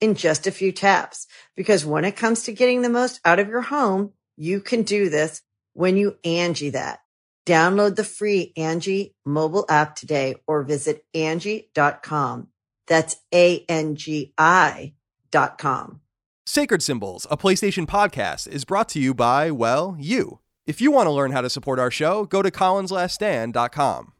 [0.00, 1.26] in just a few taps.
[1.56, 5.08] Because when it comes to getting the most out of your home, you can do
[5.08, 5.42] this
[5.74, 7.00] when you Angi that.
[7.46, 12.48] Download the free Angi mobile app today or visit Angi.com.
[12.86, 14.94] That's A-N-G-I
[15.30, 16.00] dot com.
[16.44, 20.40] Sacred Symbols, a PlayStation podcast, is brought to you by, well, you.
[20.66, 24.12] If you want to learn how to support our show, go to colinslaststand.com.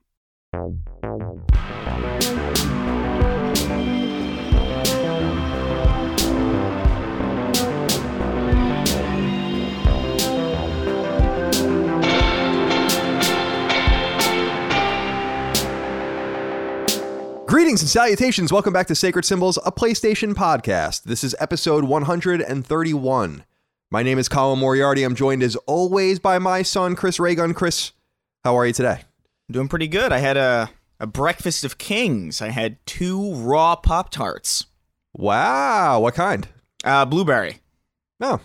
[17.50, 18.52] Greetings and salutations.
[18.52, 21.02] Welcome back to Sacred Symbols, a PlayStation podcast.
[21.02, 23.44] This is episode 131.
[23.90, 25.02] My name is Colin Moriarty.
[25.02, 27.52] I'm joined as always by my son, Chris Ray Gun.
[27.52, 27.90] Chris,
[28.44, 29.00] how are you today?
[29.50, 30.12] Doing pretty good.
[30.12, 32.40] I had a, a breakfast of kings.
[32.40, 34.66] I had two raw Pop Tarts.
[35.12, 35.98] Wow.
[35.98, 36.46] What kind?
[36.84, 37.58] Uh, blueberry.
[38.20, 38.38] Oh.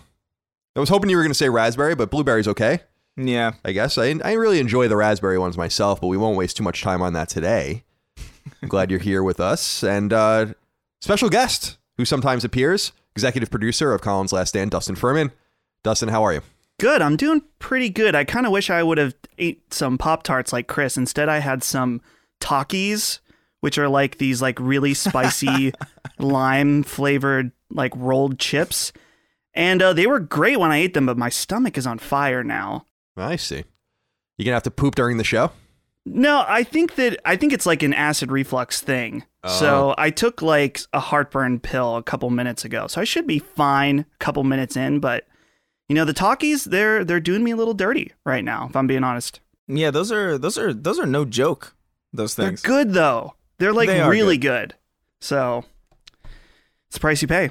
[0.74, 2.80] I was hoping you were going to say raspberry, but blueberry's okay.
[3.16, 3.52] Yeah.
[3.64, 3.98] I guess.
[3.98, 7.02] I, I really enjoy the raspberry ones myself, but we won't waste too much time
[7.02, 7.84] on that today.
[8.62, 9.82] I'm glad you're here with us.
[9.82, 10.46] And uh,
[11.00, 15.32] special guest who sometimes appears, executive producer of Colin's Last Stand, Dustin Furman.
[15.82, 16.42] Dustin, how are you?
[16.78, 17.00] Good.
[17.00, 18.14] I'm doing pretty good.
[18.14, 20.96] I kind of wish I would have ate some Pop Tarts like Chris.
[20.96, 22.02] Instead, I had some
[22.40, 23.20] Takis,
[23.60, 25.72] which are like these like really spicy
[26.18, 28.92] lime flavored like rolled chips,
[29.54, 31.06] and uh, they were great when I ate them.
[31.06, 32.84] But my stomach is on fire now.
[33.16, 33.64] I see.
[34.36, 35.52] You're gonna have to poop during the show?
[36.08, 39.24] No, I think that I think it's like an acid reflux thing.
[39.42, 39.48] Oh.
[39.48, 43.40] So I took like a heartburn pill a couple minutes ago, so I should be
[43.40, 45.00] fine a couple minutes in.
[45.00, 45.26] But
[45.88, 48.68] you know, the Takis they're they're doing me a little dirty right now.
[48.70, 51.74] If I'm being honest, Yeah, those are those are those are no joke.
[52.12, 52.62] Those things.
[52.62, 53.34] they're good though.
[53.58, 54.74] They're like They are really good.
[55.20, 55.64] So
[56.86, 57.50] it's the price you pay.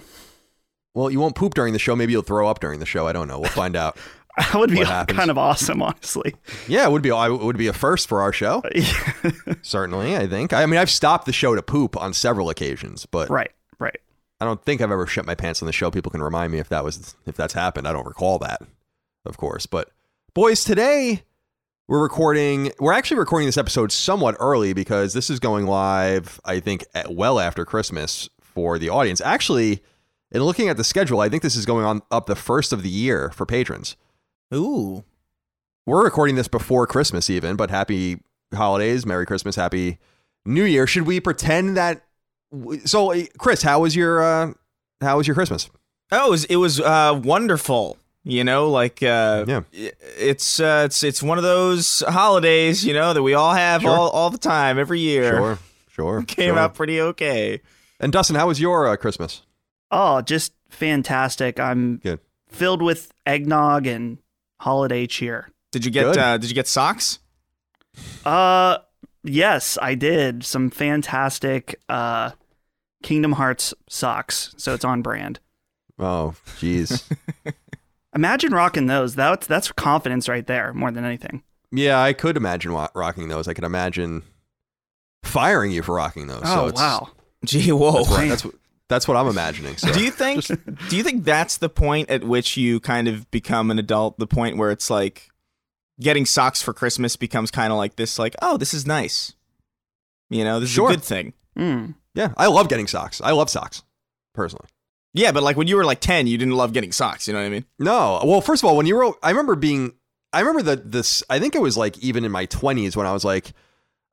[0.93, 1.93] Well, you won't poop during the show.
[1.93, 3.05] Maybe you'll throw up during the show.
[3.05, 3.39] I don't know.
[3.39, 3.97] We'll find out.
[4.51, 6.35] That would be kind of awesome, honestly.
[6.68, 7.09] Yeah, it would be.
[7.09, 8.62] It would be a first for our show.
[9.62, 10.51] Certainly, I think.
[10.51, 13.97] I mean, I've stopped the show to poop on several occasions, but right, right.
[14.41, 15.90] I don't think I've ever shit my pants on the show.
[15.90, 17.88] People can remind me if that was if that's happened.
[17.88, 18.62] I don't recall that,
[19.25, 19.66] of course.
[19.66, 19.90] But
[20.34, 21.23] boys, today
[21.87, 22.72] we're recording.
[22.79, 26.41] We're actually recording this episode somewhat early because this is going live.
[26.43, 29.22] I think at, well after Christmas for the audience.
[29.22, 29.82] Actually,
[30.32, 32.84] in looking at the schedule, I think this is going on up the first of
[32.84, 33.96] the year for patrons.
[34.53, 35.03] Ooh.
[35.86, 37.56] We're recording this before Christmas, even.
[37.56, 38.20] But happy
[38.53, 40.00] holidays, Merry Christmas, Happy
[40.46, 40.88] New Year.
[40.88, 42.03] Should we pretend that?
[42.86, 44.53] So, uh, Chris, how was your uh,
[45.02, 45.70] how was your Christmas?
[46.12, 47.97] Oh, it was, it was uh, wonderful.
[48.28, 49.62] You know, like uh, Yeah.
[49.72, 53.92] it's uh, it's it's one of those holidays, you know, that we all have Sure.
[53.92, 55.36] all, all the time every year.
[55.38, 55.59] Sure,
[55.92, 56.24] sure.
[56.28, 56.59] Came sure.
[56.59, 57.62] out pretty okay.
[58.00, 59.44] And Dustin, how was your uh, Christmas?
[59.92, 61.59] Oh, just fantastic.
[61.59, 62.20] I'm Good.
[62.50, 64.18] filled with eggnog and
[64.59, 65.49] holiday cheer.
[65.72, 67.19] Did you get uh, Did you get socks?
[68.25, 68.78] Uh
[69.23, 70.43] yes, I did.
[70.43, 72.31] Some fantastic uh
[73.03, 74.53] Kingdom Hearts socks.
[74.57, 75.40] So it's on brand.
[75.99, 77.09] Oh, jeez.
[78.16, 79.16] Imagine rocking those.
[79.16, 81.43] That's that's confidence right there more than anything.
[81.72, 83.47] yeah, I could imagine wa- rocking those.
[83.47, 84.23] I could imagine
[85.23, 86.43] firing you for rocking those.
[86.43, 87.09] so Oh it's, wow.
[87.46, 88.03] Gee, whoa.
[88.03, 88.55] That's that's what
[88.90, 89.78] that's what I'm imagining.
[89.78, 90.46] So Do you think?
[90.90, 94.17] do you think that's the point at which you kind of become an adult?
[94.20, 95.29] The point where it's like
[95.99, 99.34] getting socks for Christmas becomes kind of like this, like, oh, this is nice.
[100.29, 100.90] You know, this Sure.
[100.90, 101.34] is a good thing.
[101.58, 101.96] Mm.
[102.16, 103.22] yeah, I love getting socks.
[103.22, 103.84] I love socks
[104.34, 104.67] personally.
[105.14, 107.28] Yeah, but like when you were like ten, you didn't love getting socks.
[107.28, 107.66] You know what I mean?
[107.79, 108.22] No.
[108.26, 109.93] Well, first of all, when you were, I remember being,
[110.34, 113.14] I remember that this, I think it was like even in my 20s when I
[113.14, 113.53] was like,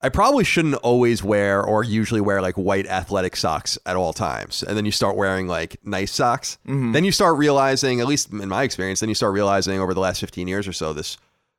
[0.04, 4.62] I probably shouldn't always wear or usually wear like white athletic socks at all times.
[4.62, 6.58] And then you start wearing like nice socks.
[6.66, 6.92] Mhm.
[6.92, 10.00] Then you start realizing, at least in my experience, then you start realizing over the
[10.00, 11.18] last 15 years or so, this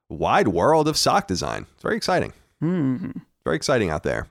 [0.10, 1.66] wide world of sock design.
[1.74, 2.34] It's very exciting.
[2.62, 3.22] Mm.
[3.45, 4.28] Very exciting out there.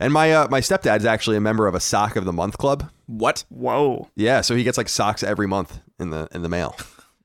[0.00, 2.88] And my uh, my stepdad's actually a member of a sock of the month club.
[3.06, 3.44] What?
[3.48, 4.08] Whoa.
[4.14, 6.76] Yeah, so he gets like socks every month in the in the mail.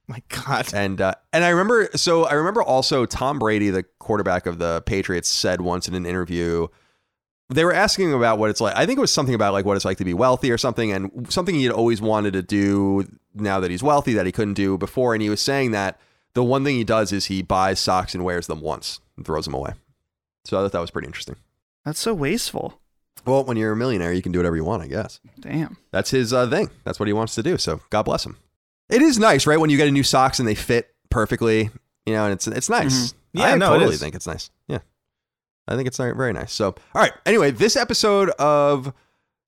[0.07, 0.73] My God.
[0.73, 4.81] And uh, and I remember so I remember also Tom Brady, the quarterback of the
[4.85, 6.67] Patriots, said once in an interview
[7.49, 8.75] they were asking him about what it's like.
[8.75, 10.91] I think it was something about like what it's like to be wealthy or something,
[10.91, 14.53] and something he had always wanted to do now that he's wealthy that he couldn't
[14.55, 15.13] do before.
[15.13, 15.99] And he was saying that
[16.33, 19.45] the one thing he does is he buys socks and wears them once and throws
[19.45, 19.73] them away.
[20.45, 21.35] So I thought that was pretty interesting.
[21.85, 22.79] That's so wasteful.
[23.25, 25.19] Well, when you're a millionaire, you can do whatever you want, I guess.
[25.39, 25.77] Damn.
[25.91, 26.69] That's his uh, thing.
[26.83, 27.57] That's what he wants to do.
[27.57, 28.37] So God bless him.
[28.93, 29.59] It is nice, right?
[29.59, 31.71] When you get a new socks and they fit perfectly,
[32.05, 32.93] you know, and it's it's nice.
[32.93, 33.13] Mhm.
[33.33, 33.99] Yeah, I no, totally is.
[33.99, 34.51] think it's nice.
[34.67, 34.79] Yeah,
[35.67, 36.53] I think it's very very nice.
[36.53, 37.11] So, all right.
[37.25, 38.93] Anyway, this episode of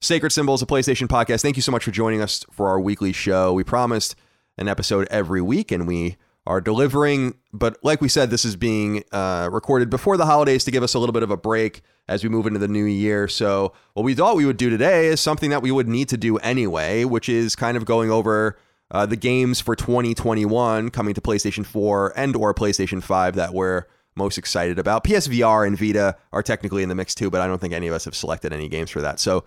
[0.01, 1.43] Sacred Symbols, a PlayStation podcast.
[1.43, 3.53] Thank you so much for joining us for our weekly show.
[3.53, 4.15] We promised
[4.57, 7.35] an episode every week, and we are delivering.
[7.53, 10.95] But like we said, this is being uh, recorded before the holidays to give us
[10.95, 13.27] a little bit of a break as we move into the new year.
[13.27, 16.17] So, what we thought we would do today is something that we would need to
[16.17, 18.57] do anyway, which is kind of going over
[18.91, 23.85] uh, the games for 2021 coming to PlayStation 4 and or PlayStation 5 that we're
[24.15, 25.03] most excited about.
[25.03, 27.93] PSVR and Vita are technically in the mix too, but I don't think any of
[27.93, 29.19] us have selected any games for that.
[29.19, 29.43] So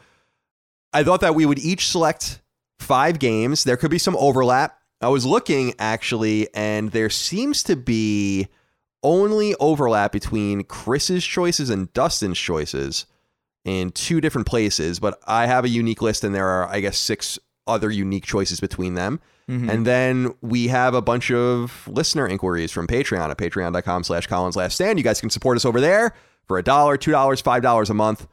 [0.93, 2.43] I thought that we would each select
[2.79, 3.65] five games.
[3.65, 4.79] There could be some overlap.
[5.01, 8.49] I was looking actually, and there seems to be
[9.03, 13.07] only overlap between Chris's choices and Dustin's choices
[13.65, 16.99] in two different places, but I have a unique list and there are, I guess,
[16.99, 17.39] six
[17.69, 19.21] other unique choices between them.
[19.49, 19.71] Mhm.
[19.71, 24.57] And then we have a bunch of listener inquiries from Patreon at patreon.com slash Colin's
[24.57, 24.99] Last Stand.
[24.99, 26.15] You guys can support us over there
[26.47, 28.27] for a dollar, two dollars, five dollars a month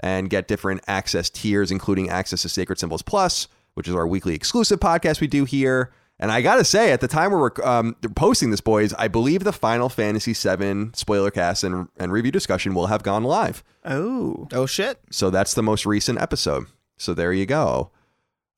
[0.00, 4.34] and get different access tiers, including access to Sacred Symbols Plus, which is our weekly
[4.34, 5.90] exclusive podcast we do here.
[6.20, 9.52] And I gotta say, at the time we're um, posting this, boys, I believe the
[9.52, 13.62] Final Fantasy VII spoiler cast and, and review discussion will have gone live.
[13.84, 14.48] Oh.
[14.52, 14.98] Oh shit.
[15.10, 16.66] So that's the most recent episode.
[16.96, 17.90] So there you go.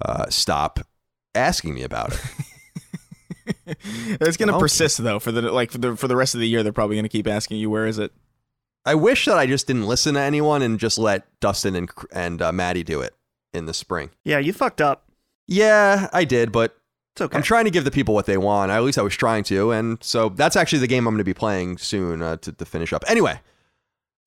[0.05, 0.81] Uh, stop
[1.35, 2.21] asking me about it.
[4.21, 4.61] It's gonna Okay.
[4.61, 6.63] persist though for the like for the for the rest of the year.
[6.63, 8.13] They're probably gonna keep asking you where is it.
[8.85, 12.41] I wish that I just didn't listen to anyone and just let Dustin and and
[12.43, 13.15] uh, Maddie do it
[13.53, 14.11] in the spring.
[14.25, 15.05] Yeah, you fucked up.
[15.49, 16.77] Yeah, I did, but
[17.15, 17.37] It's okay.
[17.37, 18.71] I'm trying to give the people what they want.
[18.71, 21.25] At least I was trying to, and so that's actually the game I'm going to
[21.25, 23.05] be playing soon uh, to, to finish up.
[23.09, 23.41] Anyway,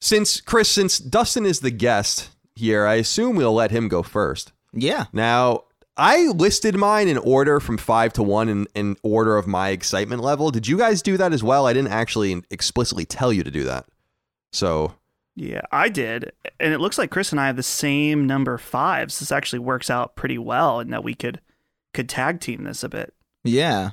[0.01, 4.51] since Chris, since Dustin is the guest here, I assume we'll let him go first.
[4.73, 5.05] Yeah.
[5.13, 5.63] Now,
[5.95, 10.21] I listed mine in order from five to one in, in order of my excitement
[10.21, 10.49] level.
[10.49, 11.67] Did you guys do that as well?
[11.67, 13.85] I didn't actually explicitly tell you to do that.
[14.51, 14.95] So,
[15.35, 16.31] Yeah, I did.
[16.59, 19.19] And it looks like Chris and I have the same number fives.
[19.19, 21.39] This actually works out pretty well and that we could
[21.93, 23.13] could tag team this a bit.
[23.43, 23.91] Yeah.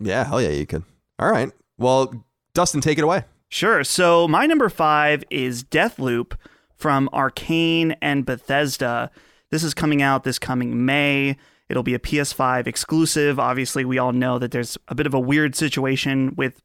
[0.00, 0.82] yeah, hell yeah, you could.
[1.20, 1.52] All right.
[1.78, 3.22] Well, Dustin, take it away.
[3.48, 3.84] Sure.
[3.84, 6.32] So my number five is Deathloop
[6.74, 9.10] from Arcane and Bethesda.
[9.50, 11.36] This is coming out this coming May.
[11.68, 13.38] It'll be a PS5 exclusive.
[13.38, 16.62] Obviously, we all know that there's a bit of a weird situation with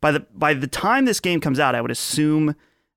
[0.00, 2.54] by the by the time this game comes out, I would assume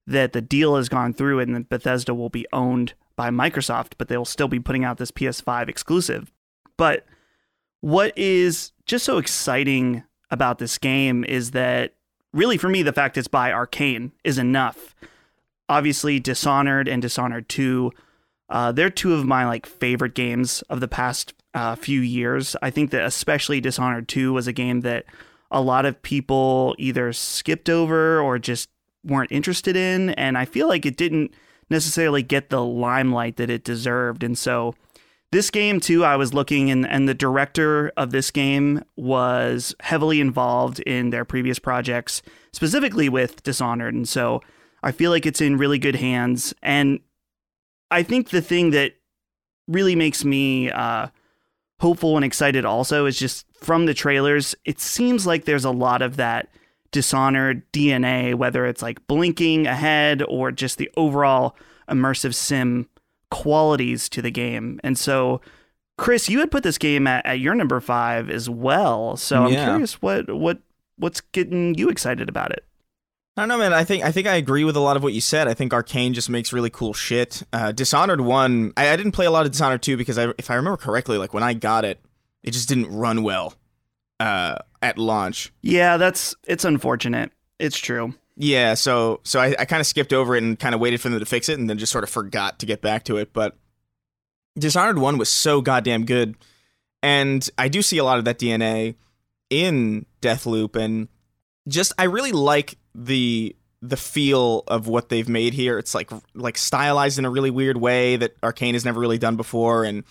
[0.07, 4.07] that the deal has gone through and that Bethesda will be owned by Microsoft, but
[4.07, 6.31] they'll still be putting out this PS5 exclusive.
[6.77, 7.05] But
[7.81, 11.95] what is just so exciting about this game is that
[12.33, 14.95] really for me the fact it's by Arcane is enough.
[15.67, 17.91] Obviously, Dishonored and Dishonored 2,
[18.49, 22.55] uh, they're two of my like favorite games of the past uh, few years.
[22.61, 25.05] I think that especially Dishonored 2 was a game that
[25.51, 28.69] a lot of people either skipped over or just
[29.03, 31.33] weren't interested in, and I feel like it didn't
[31.69, 34.23] necessarily get the limelight that it deserved.
[34.23, 34.75] And so
[35.31, 40.19] this game too, I was looking and and the director of this game was heavily
[40.21, 44.41] involved in their previous projects, specifically with Dishonored, and so
[44.81, 46.53] I feel like it's in really good hands.
[46.61, 46.99] And
[47.91, 48.93] I think the thing that
[49.67, 51.07] really makes me uh,
[51.79, 56.01] hopeful and excited also is just from the trailers, it seems like there's a lot
[56.01, 56.49] of that
[56.91, 61.55] Dishonored DNA, whether it's like blinking ahead or just the overall
[61.87, 62.89] immersive sim
[63.29, 64.79] qualities to the game.
[64.83, 65.39] And so,
[65.99, 69.17] Chris, you had put this game at, at your number five as well.
[69.17, 69.65] So I'm Yeah.
[69.65, 70.59] curious what what
[70.97, 72.65] what's getting you excited about it.
[73.39, 73.71] I don't know, man.
[73.71, 75.47] I think I think I agree with a lot of what you said.
[75.47, 77.41] I think Arcane just makes really cool shit.
[77.53, 80.51] Uh, Dishonored one, I, I didn't play a lot of Dishonored two because I, if
[80.51, 82.01] I remember correctly, like when I got it,
[82.43, 83.53] it just didn't run well
[84.19, 85.53] uh, at launch.
[85.61, 87.31] Yeah, that's it's unfortunate.
[87.59, 88.13] It's true.
[88.35, 91.07] Yeah, so so I, I kind of skipped over it and kind of waited for
[91.07, 93.31] them to fix it, and then just sort of forgot to get back to it.
[93.31, 93.55] But
[94.57, 96.35] Dishonored one was so goddamn good,
[97.01, 98.95] and I do see a lot of that DNA
[99.49, 101.07] in Deathloop, and
[101.69, 105.79] just I really like the the feel of what they've made here.
[105.79, 109.37] It's like like stylized in a really weird way that Arcane has never really done
[109.37, 110.03] before, and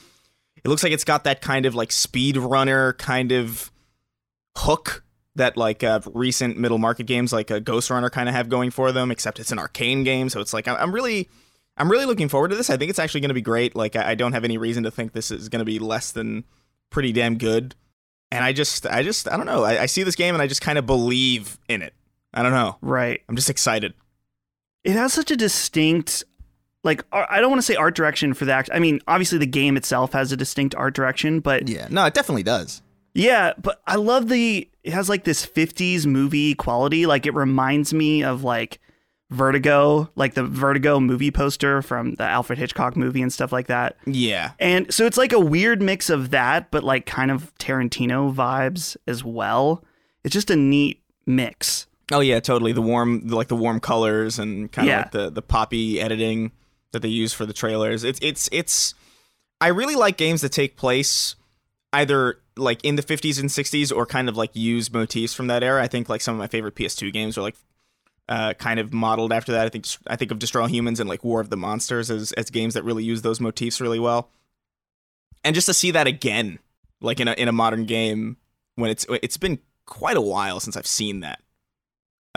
[0.57, 3.71] it looks like it's got that kind of like speedrunner kind of
[4.57, 5.05] hook
[5.35, 8.91] that like uh, recent middle market games like a Ghostrunner kind of have going for
[8.91, 9.11] them.
[9.11, 11.29] Except it's an arcane game, so it's like I'm really
[11.77, 12.71] I'm really looking forward to this.
[12.71, 13.77] I think it's actually going to be great.
[13.77, 16.11] Like I I don't have any reason to think this is going to be less
[16.11, 16.45] than
[16.91, 17.75] pretty damn good.
[18.31, 19.65] And I just I just I don't know.
[19.65, 21.93] I, I see this game and I just kind of believe in it.
[22.35, 22.77] I don't know.
[22.81, 23.23] Right.
[23.29, 23.95] I'm just excited.
[24.85, 26.25] It has such a distinct
[26.85, 28.69] like I don't want to say art direction for that.
[28.73, 32.15] I mean, obviously the game itself has a distinct art direction, but Yeah, no, it
[32.15, 32.83] definitely does.
[33.15, 37.07] Yeah, but I love the it has like this 50s movie quality.
[37.07, 38.81] Like it reminds me of like
[39.31, 43.97] Vertigo, like the Vertigo movie poster from the Alfred Hitchcock movie and stuff like that.
[44.07, 44.53] Yeah.
[44.59, 48.97] And so it's like a weird mix of that, but like kind of Tarantino vibes
[49.07, 49.85] as well.
[50.25, 51.87] It's just a neat mix.
[52.11, 52.73] Oh yeah, totally.
[52.73, 54.99] The warm, like the warm colors and kind of Yeah.
[54.99, 56.53] like the the poppy editing
[56.93, 58.05] that they use for the trailers.
[58.05, 58.95] It's it's it's.
[59.61, 61.35] I really like games that take place
[61.93, 65.63] either like in the 50s and 60s or kind of like use motifs from that
[65.63, 65.83] era.
[65.83, 67.57] I think like some of my favorite PS2 games are like
[68.29, 69.67] uh, kind of modeled after that.
[69.67, 72.33] I think I think of Destroy All Humans and like War of the Monsters as
[72.33, 74.31] as games that really use those motifs really well.
[75.45, 76.59] And just to see that again,
[77.01, 78.37] like in a in a modern game,
[78.77, 81.41] when it's it's been quite a while since I've seen that.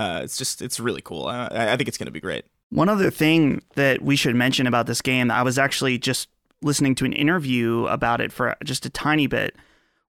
[0.01, 1.27] Uh, it's just it's really cool.
[1.27, 2.46] I, I think it's gonna be great.
[2.70, 6.29] One other thing that we should mention about this game, I was actually just
[6.62, 9.55] listening to an interview about it for just a tiny bit,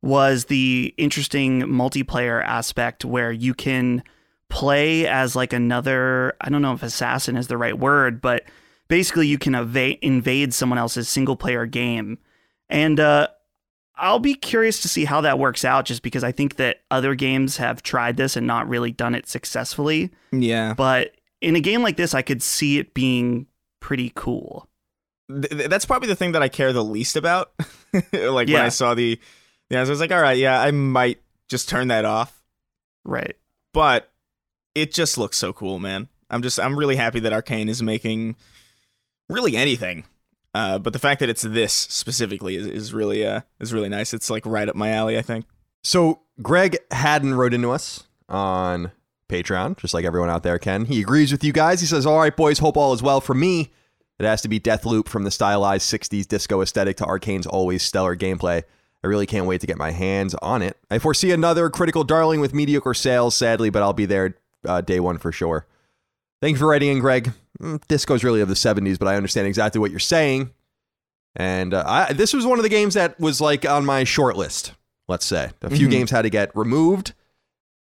[0.01, 4.03] was the interesting multiplayer aspect where you can
[4.49, 8.45] play as like another, I don't know if assassin is the right word, but
[8.89, 12.19] basically you can invade someone else's single player game.
[12.69, 13.29] And uh,
[14.03, 17.15] I'll be curious to see how that works out just because I think that other
[17.15, 20.11] games have tried this and not really done it successfully.
[20.33, 23.47] Yeah, But in a game like this, I could see it being
[23.81, 24.69] pretty cool.
[25.31, 27.53] Th- th- that's probably the thing that I care the least about.
[28.13, 29.21] like when I saw the,
[29.71, 32.43] yeah, I was like, all right, yeah, I might just turn that off.
[33.05, 33.37] Right.
[33.73, 34.11] But
[34.75, 36.09] it just looks so cool, man.
[36.29, 38.37] I'm just I'm really happy that Arcane is making
[39.29, 40.05] really anything.
[40.55, 44.13] Uh, but the fact that it's this specifically is, is really uh is really nice.
[44.13, 45.47] It's like right up my alley, I think.
[45.83, 48.93] So Greg Haddon wrote into us on
[49.29, 50.85] Patreon, just like everyone out there can.
[50.85, 51.81] He agrees with you guys.
[51.81, 53.21] He says, All right, boys, hope all is well.
[53.21, 53.73] For me,
[54.19, 58.15] it has to be Deathloop from the stylized 60s disco aesthetic to Arcane's always stellar
[58.15, 58.63] gameplay.
[59.03, 60.77] I really can't wait to get my hands on it.
[60.91, 65.01] I foresee another critical darling with mediocre sales, sadly, but I'll be there uh, day
[65.01, 65.67] one for sure.
[66.41, 67.33] Thank you for writing in, Greg.
[67.63, 70.51] Mm, Disco's really of the 70s, but I understand exactly what you're saying.
[71.37, 74.37] And uh, I, this was one of the games that was like on my short
[74.37, 74.73] list,
[75.09, 75.51] let's say.
[75.63, 75.91] A few Mhm.
[75.93, 77.15] games had to get removed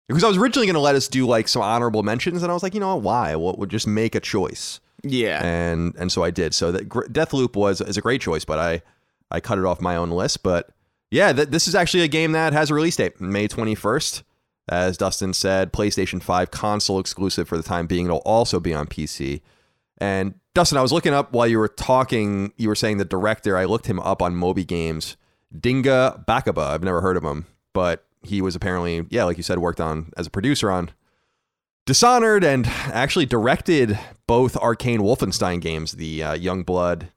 [0.10, 2.54] because I was originally going to let us do like some honorable mentions, and I
[2.54, 3.36] was like, you know what, why?
[3.36, 4.80] What would just make a choice?
[5.04, 5.46] Yeah.
[5.46, 6.56] and and so I did.
[6.56, 8.82] So that Gr- Deathloop was is a great choice, but I
[9.30, 10.42] I cut it off my own list.
[10.44, 10.70] But
[11.12, 14.24] yeah, th- this is actually a game that has a release date, May twenty first.
[14.70, 18.06] As Dustin said, PlayStation Five console exclusive for the time being.
[18.08, 19.42] It'll also be on PC.
[19.98, 22.54] And Dustin, I was looking up while you were talking.
[22.58, 23.58] You were saying the director.
[23.58, 25.18] I looked him up on Moby Games.
[25.56, 26.68] Dinga Bakaba.
[26.68, 30.12] I've never heard of him, but he was apparently yeah, like you said, worked on
[30.18, 30.92] as a producer on
[31.88, 37.12] Dishonored and actually directed both Arcane Wolfenstein games, the uh, Youngblood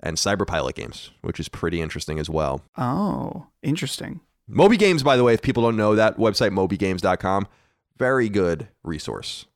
[0.00, 2.60] and Cyberpilot games, which is pretty interesting as well.
[2.76, 4.20] Oh, interesting.
[4.48, 7.46] Moby Games, by the way, if people don't know that website, mobygames.com,
[7.98, 9.46] very good resource.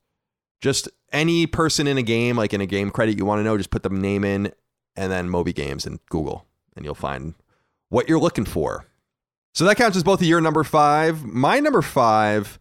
[0.61, 3.57] Just any person in a game, like in a game credit you want to know,
[3.57, 4.53] just put the name in
[4.95, 7.33] and then Moby Games and Google, and you'll find
[7.89, 8.85] what you're looking for.
[9.53, 11.23] So that counts as both of your number five.
[11.25, 12.59] My number five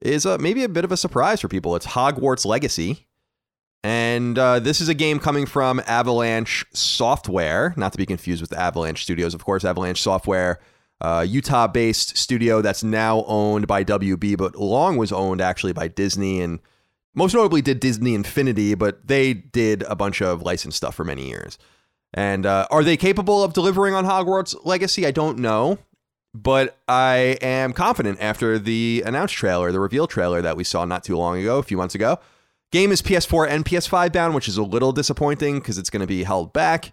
[0.00, 1.76] is uh, maybe a bit of a surprise for people.
[1.76, 3.06] It's Hogwarts Legacy.
[3.84, 8.52] And uh, this is a game coming from Avalanche Software, not to be confused with
[8.52, 9.64] Avalanche Studios, of course.
[9.64, 10.60] Avalanche Software,
[11.00, 15.88] uh, Utah based studio that's now owned by WB, but long was owned actually by
[15.88, 16.60] Disney and
[17.14, 21.28] most notably did Disney Infinity, but they did a bunch of licensed stuff for many
[21.28, 21.58] years.
[22.14, 25.06] And uh, are they capable of delivering on Hogwarts Legacy?
[25.06, 25.78] I don't know,
[26.34, 31.04] but I am confident after the announced trailer, the reveal trailer that we saw not
[31.04, 32.18] too long ago, a few months ago.
[32.70, 36.06] Game is PS4 and PS5 bound, which is a little disappointing because it's going to
[36.06, 36.92] be held back.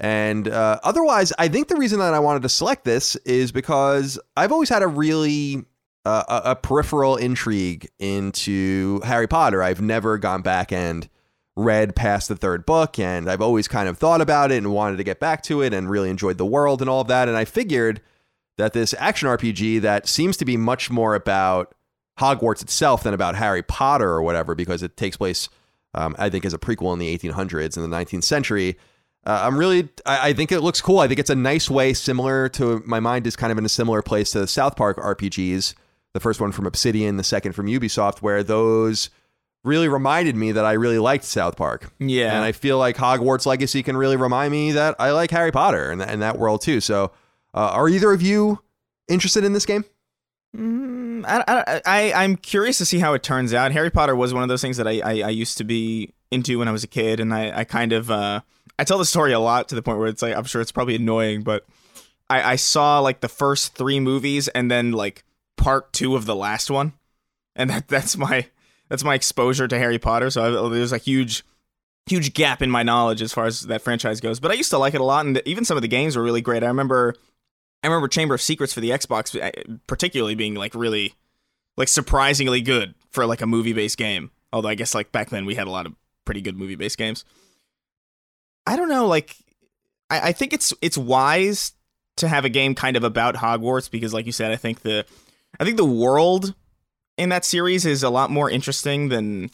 [0.00, 4.18] And uh, otherwise, I think the reason that I wanted to select this is because
[4.36, 5.64] I've always had a really
[6.04, 9.62] a, a peripheral intrigue into Harry Potter.
[9.62, 11.08] I've never gone back and
[11.56, 14.96] read past the third book, and I've always kind of thought about it and wanted
[14.96, 17.28] to get back to it and really enjoyed the world and all of that.
[17.28, 18.00] And I figured
[18.56, 21.74] that this action RPG that seems to be much more about
[22.18, 25.48] Hogwarts itself than about Harry Potter or whatever, because it takes place,
[25.94, 28.76] um, I think, as a prequel in the 1800s in the 19th century.
[29.26, 30.98] Uh, I'm really, I, I, think it looks cool.
[30.98, 33.70] I think it's a nice way, similar to my mind is kind of in a
[33.70, 35.74] similar place to the South Park RPGs.
[36.14, 39.10] The first one from Obsidian, the second from Ubisoft, where those
[39.64, 41.92] really reminded me that I really liked South Park.
[41.98, 42.34] Yeah.
[42.34, 45.90] And I feel like Hogwarts Legacy can really remind me that I like Harry Potter
[45.90, 46.80] and, and that world too.
[46.80, 47.12] So,
[47.54, 48.60] uh, are either of you
[49.08, 49.84] interested in this game?
[50.56, 51.82] Mm, I, I,
[52.14, 53.72] I, am curious to see how it turns out.
[53.72, 56.58] Harry Potter was one of those things that I, I, I used to be into
[56.58, 58.40] when I was a kid, and I, I kind of uh,
[58.78, 60.72] I tell the story a lot to the point where it's like I'm sure it's
[60.72, 61.66] probably annoying, but
[62.30, 65.24] I, I saw like the first three movies and then like
[65.56, 66.92] part two of the last one,
[67.56, 68.48] and that that's my
[68.88, 70.30] that's my exposure to Harry Potter.
[70.30, 71.44] So I, there's a huge
[72.06, 74.40] huge gap in my knowledge as far as that franchise goes.
[74.40, 76.22] But I used to like it a lot, and even some of the games were
[76.22, 76.62] really great.
[76.62, 77.14] I remember
[77.82, 81.14] I remember Chamber of Secrets for the Xbox, uh, particularly being like really,
[81.76, 84.30] like surprisingly good for like a movie based game.
[84.52, 86.98] Although I guess like back then we had a lot of pretty good movie based
[86.98, 87.24] games.
[88.66, 89.36] I don't know, like
[90.08, 91.72] I, I think it's it's wise
[92.16, 95.04] to have a game kind of about Hogwarts because, like you said, I think the
[95.58, 96.54] I think the world
[97.16, 99.50] in that series is a lot more interesting than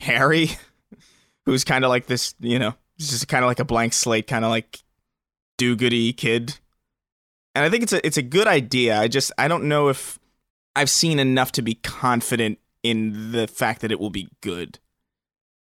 [0.00, 0.50] Harry,
[1.46, 4.44] who's kind of like this, you know, just kind of like a blank slate, kind
[4.44, 4.80] of like
[5.58, 6.58] do goody kid
[7.54, 8.98] and I think it's a it's a good idea.
[8.98, 10.18] I just I don't know if
[10.74, 14.78] I've seen enough to be confident in the fact that it will be good.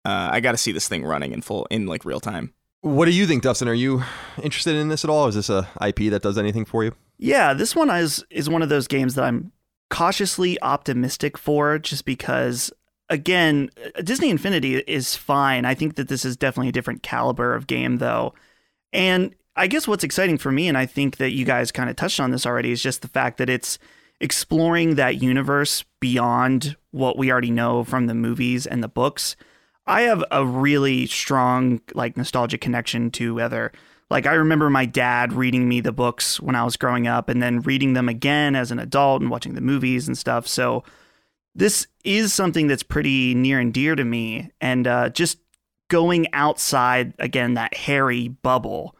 [0.05, 2.53] Uh, I got to see this thing running in full in like real time.
[2.83, 3.68] What do you think, Dustin?
[3.68, 4.03] Are you
[4.42, 5.27] interested in this at all?
[5.29, 6.94] Is this a IP that does anything for you?
[7.22, 9.52] Yeah, this one is is one of those games that I'm
[9.90, 12.72] cautiously optimistic for, just because
[13.11, 15.66] again, uh, Disney Infinity is fine.
[15.66, 18.33] I think that this is definitely a different caliber of game, though,
[18.90, 21.96] and I guess what's exciting for me, and I think that you guys kind of
[21.96, 23.78] touched on this already, is just the fact that it's
[24.18, 29.37] exploring that universe beyond what we already know from the movies and the books.
[29.87, 33.72] I have a really strong like nostalgic connection to other
[34.11, 37.42] like I remember my dad reading me the books when I was growing up and
[37.42, 40.46] then reading them again as an adult and watching the movies and stuff.
[40.46, 40.83] So
[41.55, 45.38] this is something that's pretty near and dear to me and uh, just
[45.88, 48.96] going outside again that Harry bubble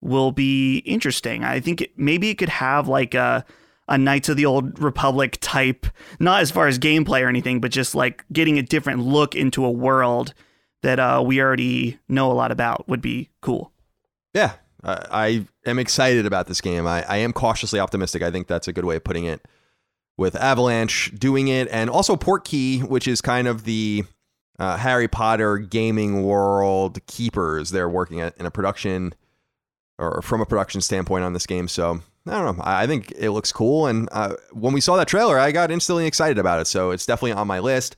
[0.00, 1.44] will be interesting.
[1.44, 3.44] I think it, maybe it could have like a
[3.88, 5.86] a Knights of the Old Republic type,
[6.18, 9.64] not as far as gameplay or anything, but just like getting a different look into
[9.64, 10.34] a world
[10.82, 13.72] that uh, we already know a lot about would be cool.
[14.36, 14.52] Yeah,
[14.84, 16.86] I am excited about this game.
[16.86, 18.20] I, I am cautiously optimistic.
[18.20, 19.40] I think that's a good way of putting it.
[20.18, 24.04] With Avalanche doing it, and also Portkey, which is kind of the
[24.58, 27.70] uh, Harry Potter gaming world keepers.
[27.70, 29.14] They're working at, in a production
[29.98, 31.66] or from a production standpoint on this game.
[31.66, 32.62] So I don't know.
[32.62, 33.86] I think it looks cool.
[33.86, 36.66] And uh, when we saw that trailer, I got instantly excited about it.
[36.66, 37.96] So it's definitely on my list.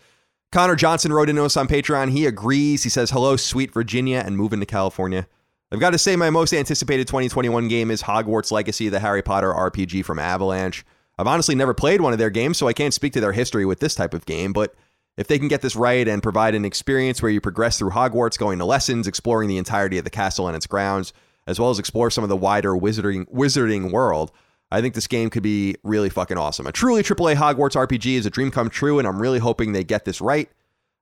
[0.52, 2.12] Connor Johnson wrote into us on Patreon.
[2.12, 2.84] He agrees.
[2.84, 5.26] He says, Hello, sweet Virginia, and moving to California.
[5.70, 9.52] I've got to say, my most anticipated 2021 game is Hogwarts Legacy, the Harry Potter
[9.52, 10.84] RPG from Avalanche.
[11.18, 13.66] I've honestly never played one of their games, so I can't speak to their history
[13.66, 14.74] with this type of game, but
[15.18, 18.38] if they can get this right and provide an experience where you progress through Hogwarts,
[18.38, 21.12] going to lessons, exploring the entirety of the castle and its grounds,
[21.46, 24.30] as well as explore some of the wider wizarding wizarding world.
[24.70, 26.66] I think this game could be really fucking awesome.
[26.66, 29.82] A truly AAA Hogwarts RPG is a dream come true, and I'm really hoping they
[29.82, 30.48] get this right.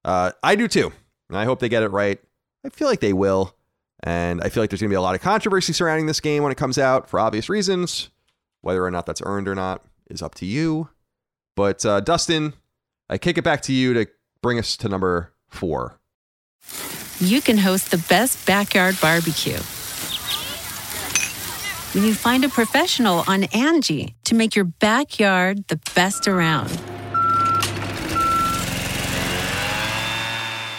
[0.05, 0.93] Uh, I do too.
[1.31, 2.19] I hope they get it right.
[2.65, 3.56] I feel like they will.
[4.07, 6.45] And I feel like there's going to be a lot of controversy surrounding this game
[6.45, 8.11] when it comes out for obvious reasons.
[8.61, 10.91] Whether or not that's earned or not is up to you.
[11.57, 12.55] But uh, Dustin,
[13.11, 14.07] I kick it back to you to
[14.43, 15.99] bring us to number four.
[17.19, 19.59] You can host the best backyard barbecue
[21.95, 26.71] when you find a professional on Angi to make your backyard the best around.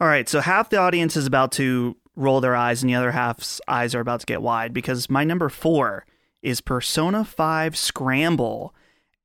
[0.00, 3.10] All right, so half the audience is about to roll their eyes, and the other
[3.10, 6.06] half's eyes are about to get wide because my number four
[6.42, 8.74] is Persona 5 Scramble.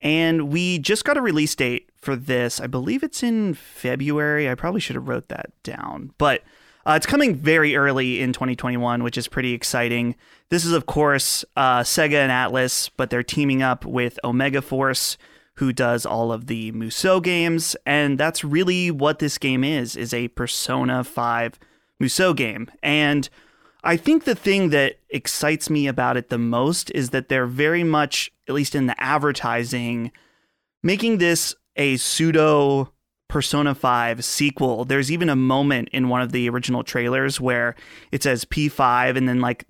[0.02, 2.60] And we just got a release date for this.
[2.60, 4.50] I believe it's in February.
[4.50, 6.12] I probably should have wrote that down.
[6.18, 6.44] But
[6.86, 10.16] uh, it's coming very early in 2021, which is pretty exciting.
[10.50, 15.18] This is, of course, uh, Sega and Atlus, but they're teaming up with Omega Force,
[15.56, 20.14] who does all of the Musou games, and that's really what this game is, is
[20.14, 21.60] a Persona 5
[22.02, 22.70] Musou game.
[22.84, 23.30] And
[23.84, 27.84] I think the thing that excites me about it the most is that they're very
[27.84, 30.12] much, at least in the advertising,
[30.84, 32.92] making this a pseudo
[33.28, 34.86] Persona 5 sequel.
[34.86, 37.76] There's even a moment in one of the original trailers where
[38.12, 39.66] it says P5 and then like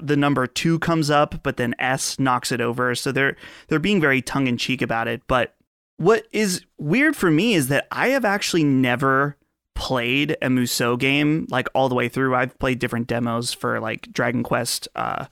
[0.00, 2.94] the number 2 comes up but then S knocks it over.
[2.94, 3.36] So they're
[3.68, 5.54] they're being very tongue in cheek about it, but
[5.96, 9.36] what is weird for me is that I have actually never
[9.74, 12.34] played a Musou game like all the way through.
[12.34, 15.26] I've played different demos for like Dragon Quest uh,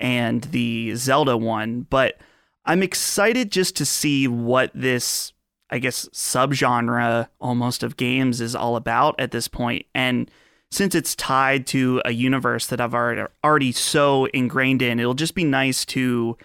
[0.00, 2.18] and the Zelda one, but
[2.66, 5.32] I'm excited just to see what this,
[5.70, 9.48] I guess, subgenre almost of games is all about at this.
[9.94, 10.30] And
[10.70, 15.34] since it's tied to a universe that I've already, already so ingrained in, it'll just
[15.34, 16.36] be nice to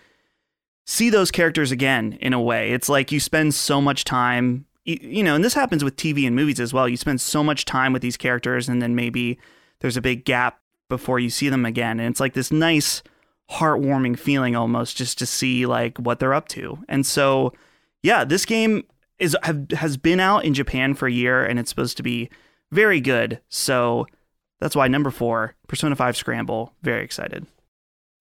[0.85, 2.71] see those characters again in a way.
[2.71, 6.35] It's like you spend so much time, you know, and this happens with TV and
[6.35, 6.87] movies as well.
[6.87, 9.39] You spend so much time with these characters, and then maybe
[9.79, 11.99] there's a big gap before you see them again.
[11.99, 13.01] And it's like this nice,
[13.49, 16.79] heartwarming feeling almost just to see like what they're up to.
[16.87, 17.53] And so,
[18.03, 18.83] yeah, this game
[19.19, 22.29] is have, has been out in Japan for a year, and it's supposed to be
[22.71, 23.41] very good.
[23.49, 24.07] So
[24.59, 27.45] that's why number four, Persona 5 Scramble, very excited.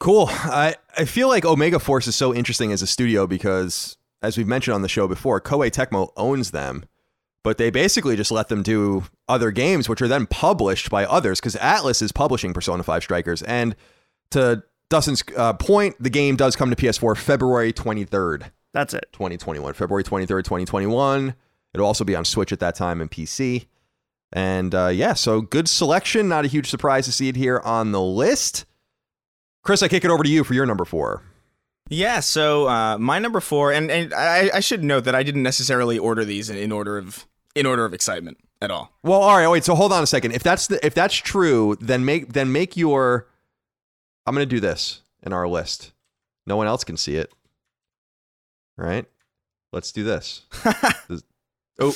[0.01, 0.29] Cool.
[0.31, 4.49] I, I feel like Omega Force is so interesting as a studio because, as we've
[4.49, 6.85] mentioned on the show before, Koei Tecmo owns them,
[7.45, 11.39] but they basically just let them do other games, which are then published by others
[11.39, 13.43] because Atlus is publishing Persona 5 Strikers.
[13.43, 13.77] And
[14.31, 18.51] to Dustin's uh, point, the game does come to PS4 February 23rd.
[18.73, 19.07] That's it.
[19.13, 19.75] 2021.
[19.75, 21.35] February 23rd, 2021.
[21.75, 23.67] It'll also be on Switch at that time and PC.
[24.33, 26.29] And uh, yeah, so good selection.
[26.29, 28.65] Not a huge surprise to see it here on the list.
[29.63, 31.23] Chris, I kick it over to you for your number four.
[31.89, 35.43] Yeah, so uh, my number four, and, and I, I, should note that I didn't
[35.43, 38.93] necessarily order these in, in, order of in order of excitement at all.
[39.03, 39.65] Well, all right, wait.
[39.65, 40.31] So hold on a second.
[40.31, 43.27] If that's the, if that's true, then make then make your.
[44.25, 45.93] I'm gonna do this in our list.
[46.47, 47.33] No one else can see it.
[48.77, 49.07] Right?
[49.73, 50.47] Let's do this
[51.79, 51.95] oh,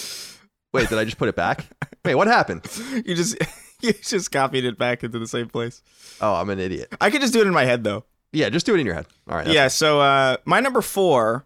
[0.72, 0.88] wait.
[0.88, 1.66] Did I just put it back?
[2.04, 2.62] Wait, what happened?
[3.04, 3.36] You just
[3.80, 5.82] you just copied it back into the same place.
[6.20, 6.94] Oh, I'm an idiot.
[7.00, 8.04] I could just do it in my head though.
[8.32, 9.06] Yeah, just do it in your head.
[9.28, 9.46] All right.
[9.46, 9.68] Yeah.
[9.68, 11.44] So uh, my number four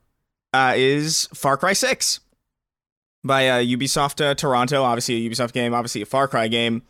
[0.52, 2.20] uh, is Far Cry Six
[3.24, 4.82] by uh, Ubisoft uh, Toronto.
[4.82, 5.74] Obviously a Ubisoft game.
[5.74, 6.82] Obviously a Far Cry game.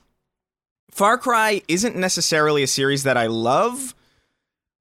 [0.91, 3.95] Far Cry isn't necessarily a series that I love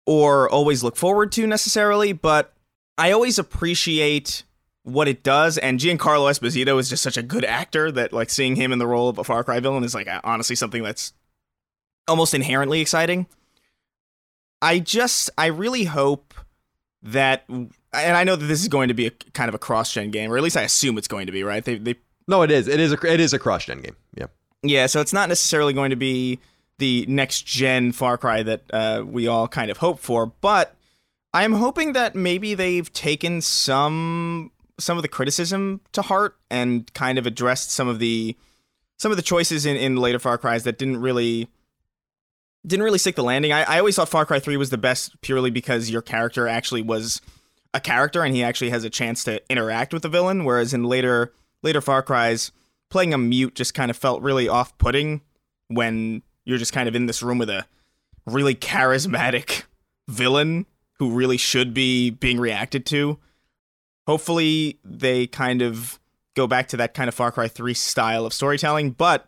[0.06, 2.54] or always look forward to necessarily, but
[2.97, 4.43] I always appreciate
[4.88, 5.58] what it does.
[5.58, 8.88] And Giancarlo Esposito is just such a good actor that like seeing him in the
[8.88, 11.13] role of a Far Cry villain is like honestly something that's
[12.08, 13.28] almost inherently exciting.
[14.62, 16.34] I just I really hope
[17.04, 19.93] that and I know that this is going to be a kind of a cross
[19.93, 21.63] gen game, or at least I assume it's going to be, right?
[21.63, 21.95] They they
[22.28, 22.67] No, it is.
[22.67, 23.95] It is a it is a cross gen game.
[24.15, 24.28] Yeah.
[24.63, 26.39] Yeah, so it's not necessarily going to be
[26.80, 30.76] the next gen Far Cry that uh, we all kind of hope for, but
[31.34, 37.17] I'm hoping that maybe they've taken some some of the criticism to heart and kind
[37.17, 38.35] of addressed some of the
[38.97, 41.47] some of the choices in, in later Far Cries that didn't really
[42.65, 43.51] didn't really stick the landing.
[43.51, 46.81] I, I always thought Far Cry 3 was the best purely because your character actually
[46.81, 47.21] was
[47.73, 50.83] a character and he actually has a chance to interact with the villain, whereas in
[50.83, 52.51] later later Far Cries,
[52.89, 55.21] playing a mute just kind of felt really off putting
[55.67, 57.65] when you're just kind of in this room with a
[58.25, 59.63] really charismatic
[60.07, 60.65] villain
[60.99, 63.19] who really should be being reacted to.
[64.08, 66.00] Hopefully, they kind of
[66.36, 69.28] go back to that kind of Far Cry 3 style of storytelling, but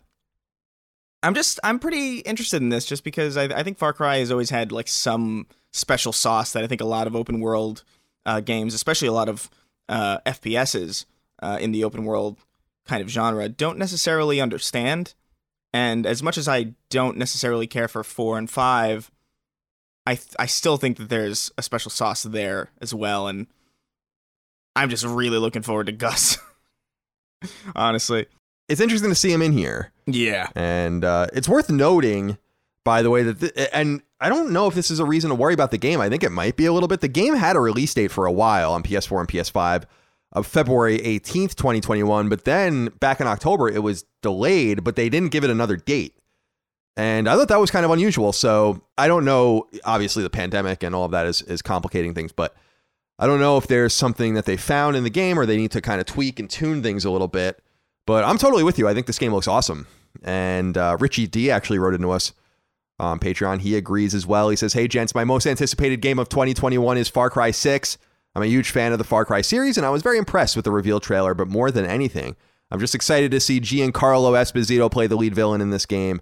[1.22, 4.32] I'm just I'm pretty interested in this just because I, I think Far Cry has
[4.32, 7.84] always had like some special sauce that I think a lot of open world
[8.26, 9.50] uh, games, especially a lot of
[9.90, 11.06] uh, FPSs
[11.42, 12.38] uh, in the open world
[12.88, 15.14] kind of genre, don't necessarily understand.
[15.74, 19.12] And as much as I don't necessarily care for four and five,
[20.06, 23.48] I th- I still think that there's a special sauce there as well, and
[24.80, 26.38] I'm just really looking forward to Gus.
[27.76, 28.28] Honestly,
[28.70, 29.92] it's interesting to see him in here.
[30.08, 32.38] Yeah, and uh, it's worth noting,
[32.86, 35.36] by the way, that th- and I don't know if this is a reason to
[35.36, 36.00] worry about the game.
[36.00, 37.02] I think it might be a little bit.
[37.02, 39.84] The game had a release date for a while on PS4 and PS5
[40.32, 45.32] of February 18th, 2021, but then back in October it was delayed, but they didn't
[45.32, 46.16] give it another date.
[46.96, 48.32] And I thought that was kind of unusual.
[48.32, 49.68] So I don't know.
[49.84, 52.56] Obviously, the pandemic and all of that is, is complicating things, but
[53.20, 55.72] I don't know if there's something that they found in the game or they need
[55.72, 57.62] to kind of tweak and tune things a little bit.
[58.06, 58.88] But I'm totally with you.
[58.88, 59.88] I think this game looks awesome.
[60.24, 62.34] And uh, Richie D actually wrote into us
[62.98, 63.60] on Patreon.
[63.60, 64.50] He agrees as well.
[64.50, 67.98] He says, Hey, gents, my most anticipated game of 2021 is Far Cry 6.
[68.36, 70.66] I'm a huge fan of the Far Cry series, and I was very impressed with
[70.66, 72.36] the reveal trailer, but more than anything,
[72.72, 76.22] I'm just excited to see Giancarlo Esposito play the lead villain in this game.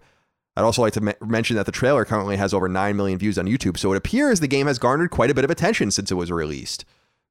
[0.58, 3.38] I'd also like to me- mention that the trailer currently has over 9 million views
[3.38, 6.12] on YouTube, so it appears the game has garnered quite a bit of attention since
[6.12, 6.84] it was released.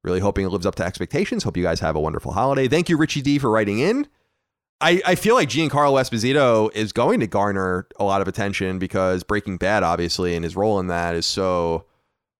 [0.03, 1.43] Really hoping it lives up to expectations.
[1.43, 2.67] Hope you guys have a wonderful holiday.
[2.69, 4.07] Thank you, Richie D, for writing in.
[4.79, 9.23] I, I feel like Giancarlo Esposito is going to garner a lot of attention because
[9.23, 11.85] Breaking Bad, obviously, and his role in that is so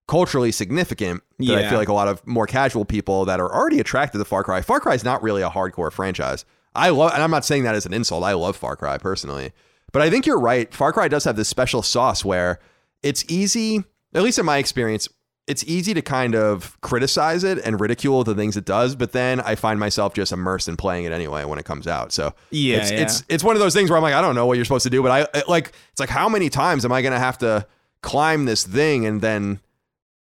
[0.07, 1.57] culturally significant that Yeah.
[1.57, 4.43] I feel like a lot of more casual people that are already attracted to Far
[4.43, 4.61] Cry.
[4.61, 6.45] Far Cry is not really a hardcore franchise.
[6.75, 8.23] I love, and I'm not saying that as an insult.
[8.23, 9.51] I love Far Cry personally,
[9.97, 10.71] but I think you're right.
[10.73, 12.59] Far Cry does have this special sauce where
[13.03, 13.83] it's easy,
[14.13, 15.07] at least in my experience,
[15.47, 19.39] it's easy to kind of criticize it and ridicule the things it does, but then
[19.39, 22.11] I find myself just immersed in playing it anyway when it comes out.
[22.11, 23.01] So Yeah, it's yeah.
[23.01, 24.83] it's it's one of those things where I'm like, I don't know what you're supposed
[24.83, 27.37] to do, but I it- like it's like how many times am I gonna have
[27.39, 27.65] to
[28.01, 29.59] climb this thing and then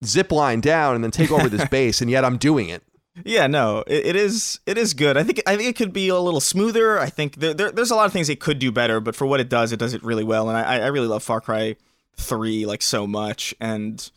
[0.06, 2.82] zip line down and then take over this base, and yet I'm doing it.
[3.26, 5.18] Yeah, no, it, it is it is good.
[5.18, 7.00] I think I think it could be a little smoother.
[7.00, 9.26] I think there, there there's a lot of things it could do better, but for
[9.26, 10.48] what it does, it does it really well.
[10.50, 11.76] And I I really love Far Cry
[12.16, 13.54] Three like so much.
[13.60, 14.10] And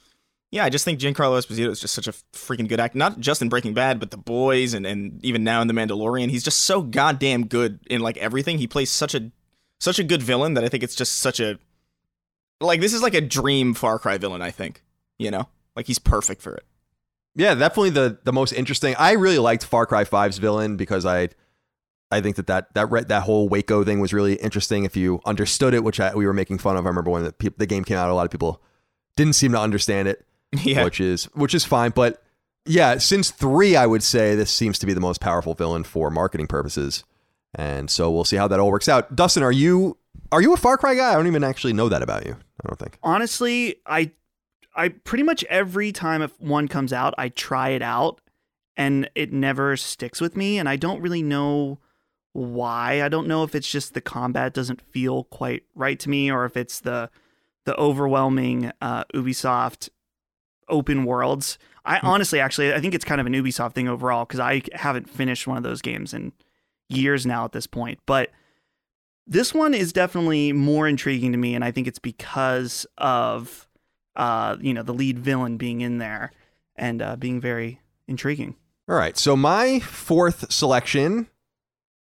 [0.50, 2.98] yeah, I just think Giancarlo Esposito is just such a freaking good actor.
[2.98, 6.30] Not just in Breaking Bad, but The Boys and and even now in The Mandalorian.
[6.30, 8.58] He's just so goddamn good in like everything.
[8.58, 9.30] He plays such a
[9.80, 11.58] such a good villain that I think it's just such a
[12.60, 14.42] like this is like a dream Far Cry villain.
[14.42, 14.82] I think
[15.18, 16.64] you know like he's perfect for it.
[17.34, 18.94] Yeah, definitely the the most interesting.
[18.98, 21.30] I really liked Far Cry 5's villain because I
[22.10, 25.20] I think that that that re- that whole Waco thing was really interesting if you
[25.24, 26.84] understood it, which I, we were making fun of.
[26.84, 28.62] I remember when the, peop the game came out, a lot of people
[29.16, 30.26] didn't seem to understand it,
[30.62, 30.84] Yeah.
[30.84, 31.90] which is which is fine.
[31.90, 32.22] But
[32.66, 36.10] yeah, since three, I would say this seems to be the most powerful villain for
[36.10, 37.02] marketing purposes,
[37.54, 39.16] and so we'll see how that all works out.
[39.16, 39.96] Dustin, are you
[40.30, 41.12] are you a Far Cry guy?
[41.12, 42.32] I don't even actually know that about you.
[42.62, 42.98] I don't think.
[43.02, 44.10] Honestly, I
[44.74, 48.20] I pretty much every time if one comes out, I try it out
[48.76, 51.78] and it never sticks with me and I don't really know
[52.32, 53.02] why.
[53.02, 56.44] I don't know if it's just the combat doesn't feel quite right to me or
[56.44, 57.10] if it's the
[57.64, 59.88] the overwhelming uh, Ubisoft
[60.68, 61.58] open worlds.
[61.84, 65.10] I honestly actually I think it's kind of an Ubisoft thing overall cuz I haven't
[65.10, 66.32] finished one of those games in
[66.88, 68.00] years now at this point.
[68.06, 68.30] But
[69.26, 73.68] this one is definitely more intriguing to me and I think it's because of
[74.16, 76.32] uh, you know, the lead villain being in there
[76.76, 78.56] and uh, being very intriguing.
[78.88, 79.16] All right.
[79.16, 81.28] So my fourth selection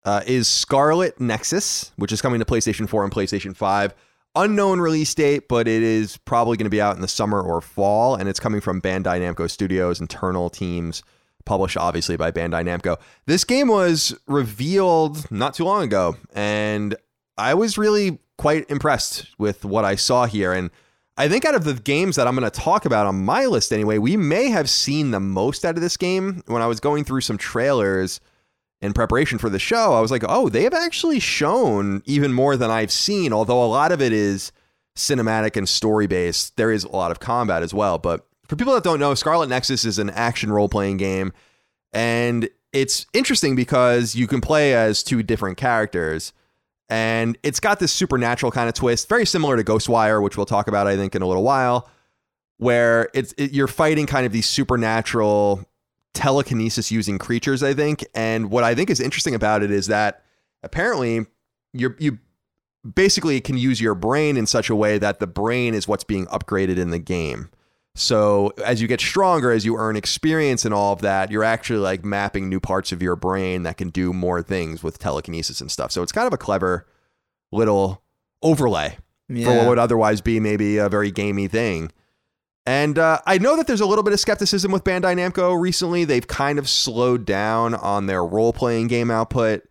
[0.04, 3.94] uh, is Scarlet Nexus, which is coming to PlayStation 4 and PlayStation 5.
[4.34, 7.60] Unknown release date, but it is probably going to be out in the summer or
[7.60, 11.02] fall, and it's coming from Bandai Namco Studios, internal teams,
[11.44, 12.98] published obviously by Bandai Namco.
[13.26, 16.94] This game was revealed not too long ago, and
[17.36, 20.52] I was really quite impressed with what I saw here.
[20.52, 20.70] And
[21.18, 23.72] I think out of the games that I'm going to talk about on my list
[23.72, 26.44] anyway, we may have seen the most out of this game.
[26.46, 28.20] When I was going through some trailers
[28.81, 32.57] in preparation for the show, I was like, oh, they have actually shown even more
[32.57, 34.52] than I've seen, although a lot of it is
[34.96, 36.57] cinematic and story based.
[36.57, 37.98] There is a lot of combat as well.
[37.98, 41.33] But for people that don't know, Scarlet Nexus is an action role playing game.
[41.92, 46.33] And it's interesting because you can play as two different characters
[46.88, 50.68] and it's got this supernatural kind of twist, very similar to Ghostwire, which we'll talk
[50.68, 51.88] about, I think, in a little while,
[52.57, 55.64] where it's it, you're fighting kind of these supernatural
[56.14, 58.05] telekinesis using creatures, I think.
[58.14, 60.22] And what I think is interesting about it is that
[60.62, 61.27] apparently
[61.72, 62.18] you're you
[62.94, 66.27] basically can use your brain in such a way that the brain is what's being
[66.27, 67.51] upgraded in the game.
[67.98, 71.80] So as you get stronger, as you earn experience and all of that, you're actually
[71.80, 75.70] like mapping new parts of your brain that can do more things with telekinesis and
[75.70, 75.90] stuff.
[75.90, 76.87] So it's kind of a clever
[77.50, 78.02] little
[78.42, 78.98] overlay
[79.44, 81.90] for what would otherwise be maybe a very gamey thing.
[82.64, 86.04] And uh, I know that there's a little bit of skepticism with Bandai Namco recently.
[86.04, 89.64] They've kind of slowed down on their role playing game output.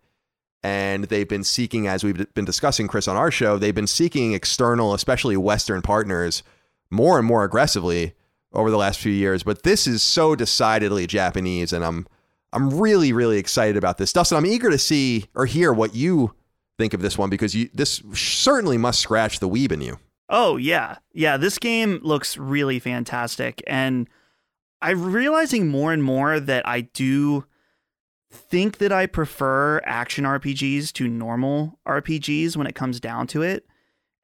[0.62, 4.32] And they've been seeking, as we've been discussing, Chris, on our show, they've been seeking
[4.32, 6.42] external, especially Western partners,
[6.90, 8.14] more and more aggressively
[8.52, 9.42] over the last few years.
[9.42, 12.06] But this is so decidedly Japanese, and I'm
[12.52, 14.12] I'm really, really excited about this.
[14.12, 16.34] Dustin, I'm eager to see or hear what you
[16.78, 19.98] think of this one because you this certainly must scratch the weeb in you.
[20.28, 21.36] Oh yeah, yeah.
[21.36, 24.08] This game looks really fantastic, and
[24.80, 27.44] I'm realizing more and more that I do
[28.30, 33.66] think that I prefer action RPGs to normal RPGs when it comes down to it.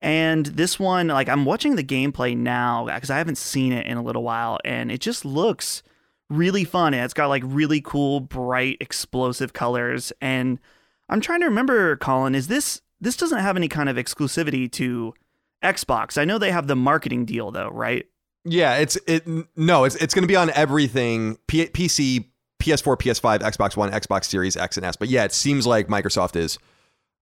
[0.05, 3.97] And this one, like I'm watching the gameplay now because I haven't seen it in
[3.97, 5.83] a little while, and it just looks
[6.29, 6.93] really fun.
[6.93, 10.13] And it's got like really cool, bright, explosive colors.
[10.21, 10.61] And
[11.09, 15.15] I'm trying to remember, Colin, is this this doesn't have any kind of exclusivity to
[15.63, 16.19] Xbox?
[16.19, 18.07] I know they have the marketing deal though, right?
[18.45, 19.27] Yeah, it's it.
[19.57, 22.27] No, it's it's going to be on everything: P- PC,
[22.63, 24.97] PS4, PS5, Xbox One, Xbox Series X and S.
[24.97, 26.59] But yeah, it seems like Microsoft is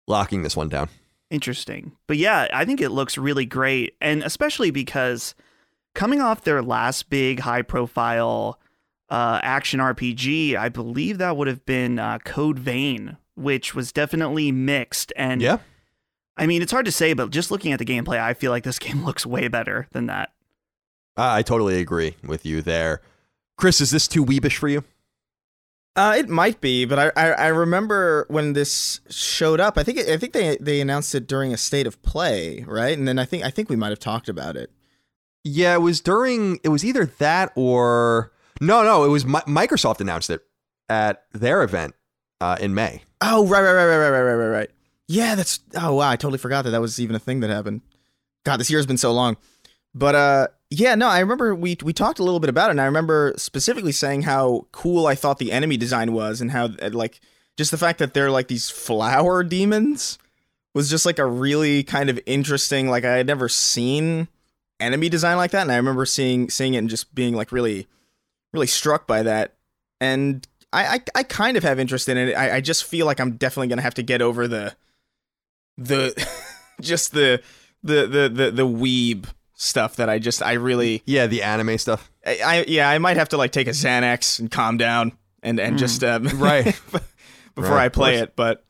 [0.05, 0.89] locking this one down.
[1.29, 1.93] Interesting.
[2.07, 3.95] But yeah, I think it looks really great.
[3.99, 5.35] And especially because
[5.93, 8.59] coming off their last big high profile
[9.09, 14.51] uh, action RPG, I believe that would have been uh, Code Vein, which was definitely
[14.51, 15.11] mixed.
[15.15, 15.57] And Yeah,
[16.37, 18.63] I mean, it's hard to say, but just looking at the gameplay, I feel like
[18.63, 20.31] this game looks way better than that.
[21.17, 23.01] I I totally agree with you there.
[23.57, 24.83] Chris, is this too weebish for you?
[25.97, 29.79] Uh, it might be, but I, I I remember when this showed up.
[29.79, 32.95] I think it, I think they they announced it during a state of play, right?
[32.95, 34.69] And then I think I think we might have talked about it.
[35.43, 36.59] Yeah, it was during.
[36.63, 38.31] It was either that or
[38.61, 39.05] no, no.
[39.05, 40.41] It was Mi- Microsoft announced it
[40.87, 41.95] at their event
[42.41, 43.01] uh, in May.
[43.21, 44.69] Oh, right, right, right, right, right, right, right, right, right.
[45.07, 45.61] Yeah, that's.
[45.75, 47.81] Oh, wow, I totally forgot that that was even a thing that happened.
[48.45, 49.35] God, this year's been so long.
[49.93, 52.81] But uh, yeah, no, I remember we we talked a little bit about it, and
[52.81, 56.89] I remember specifically saying how cool I thought the enemy design was, and how uh,
[56.91, 57.21] like
[57.57, 60.19] just the fact that they're like these flower demons
[60.73, 62.89] was just like a really kind of interesting.
[62.89, 64.27] Like I had never seen
[64.79, 67.87] enemy design like that, and I remember seeing seeing it and just being like really,
[68.53, 69.55] really struck by that.
[70.01, 72.33] And I I, I kind of have interest in it.
[72.33, 74.75] I, I just feel like I'm definitely gonna have to get over the
[75.77, 76.27] the
[76.81, 77.41] just the
[77.83, 82.09] the the the the weeb stuff that I just I really Yeah, the anime stuff.
[82.25, 85.11] I, I yeah I might have to like take a Xanax and calm down
[85.43, 86.65] and and just um, Right.
[87.55, 88.35] before Right, I play it.
[88.35, 88.63] But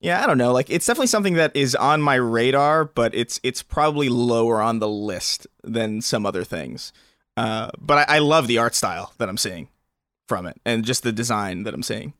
[0.00, 0.52] yeah, I don't know.
[0.52, 4.80] Like it's definitely something that is on my radar, but it's it's probably lower on
[4.80, 6.92] the list than some other things.
[7.36, 9.68] Uh, but I, I love the art style that I'm seeing
[10.26, 12.14] from it, and just the design that I'm seeing.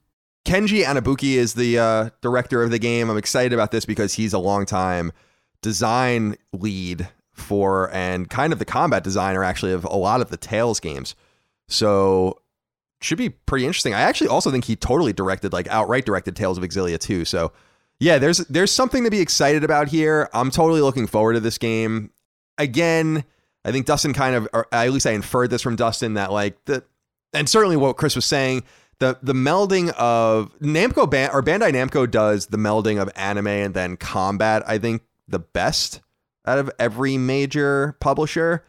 [0.44, 3.10] Kenji Anabuki is the uh, director of the game.
[3.10, 5.12] I'm excited about this because he's a long time
[5.60, 10.36] design lead for and kind of the combat designer actually of a lot of the
[10.36, 11.14] Tales games.
[11.68, 12.40] So
[13.00, 13.94] should be pretty interesting.
[13.94, 17.24] I actually also think he totally directed like outright directed Tales of Xillia too.
[17.24, 17.52] So
[17.98, 20.28] yeah, there's there's something to be excited about here.
[20.32, 22.10] I'm totally looking forward to this game.
[22.58, 23.24] Again,
[23.64, 26.62] I think Dustin kind of or at least I inferred this from Dustin that like
[26.64, 26.84] the
[27.32, 28.64] and certainly what Chris was saying,
[28.98, 33.74] the the melding of Namco Ban- or Bandai Namco does the melding of anime and
[33.74, 36.00] then combat, I think the best
[36.46, 38.64] out of every major publisher.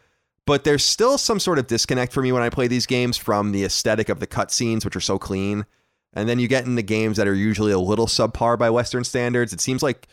[0.45, 3.51] But there's still some sort of disconnect for me when I play these games from
[3.51, 5.65] the aesthetic of the cutscenes, which are so clean.
[6.13, 9.51] And then you get into games that are usually a little subpar by Western standards.
[9.51, 10.07] It seems like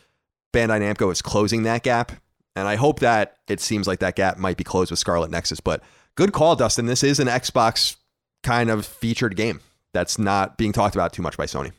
[0.53, 2.13] Bandai Namco is closing that gap.
[2.57, 5.61] And I hope that it seems like that gap might be closed with Scarlet Nexus.
[5.61, 5.83] But
[6.15, 6.87] good call, Dustin.
[6.87, 7.97] This is an Xbox
[8.43, 9.61] kind of featured game
[9.93, 11.73] that's not being talked about too much by Sony.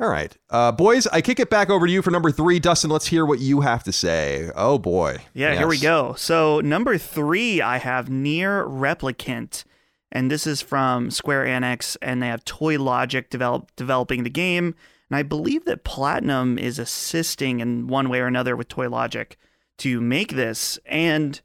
[0.00, 0.34] All right.
[0.48, 2.58] Uh, boys, I kick it back over to you for number three.
[2.58, 4.50] Dustin, let's hear what you have to say.
[4.54, 5.18] Oh, boy.
[5.34, 6.14] Yeah, here we go.
[6.14, 9.64] So number three, I have Nier Replicant,
[10.10, 14.74] and this is from Square Enix, and they have Toy Logic develop, developing the game.
[15.10, 19.36] And I believe that Platinum is assisting in one way or another with Toy Logic
[19.78, 20.78] to make this.
[20.86, 21.38] And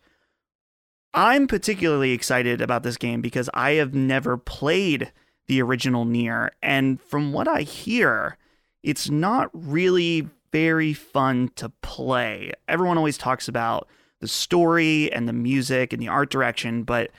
[1.14, 5.12] I'm particularly excited about this game because I have never played
[5.48, 8.38] the original Nier, and from what I hear,
[8.86, 12.54] it's not really very fun to play.
[12.68, 13.90] Everyone always talks about
[14.22, 17.10] the story and the music and the art direction, but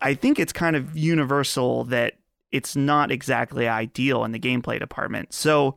[0.00, 2.14] I think it's kind of universal that
[2.52, 5.32] it's not exactly ideal in the gameplay department.
[5.32, 5.76] So,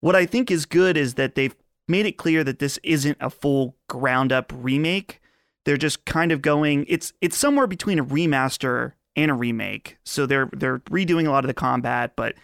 [0.00, 1.54] what I think is good is that they've
[1.86, 5.20] made it clear that this isn't a full ground up remake.
[5.66, 9.98] They're just kind of going it's it's somewhere between a remaster and a remake.
[10.04, 12.34] So they're they're redoing a lot of the combat but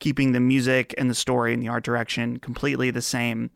[0.00, 3.50] keeping the music and the story and the art direction completely the same.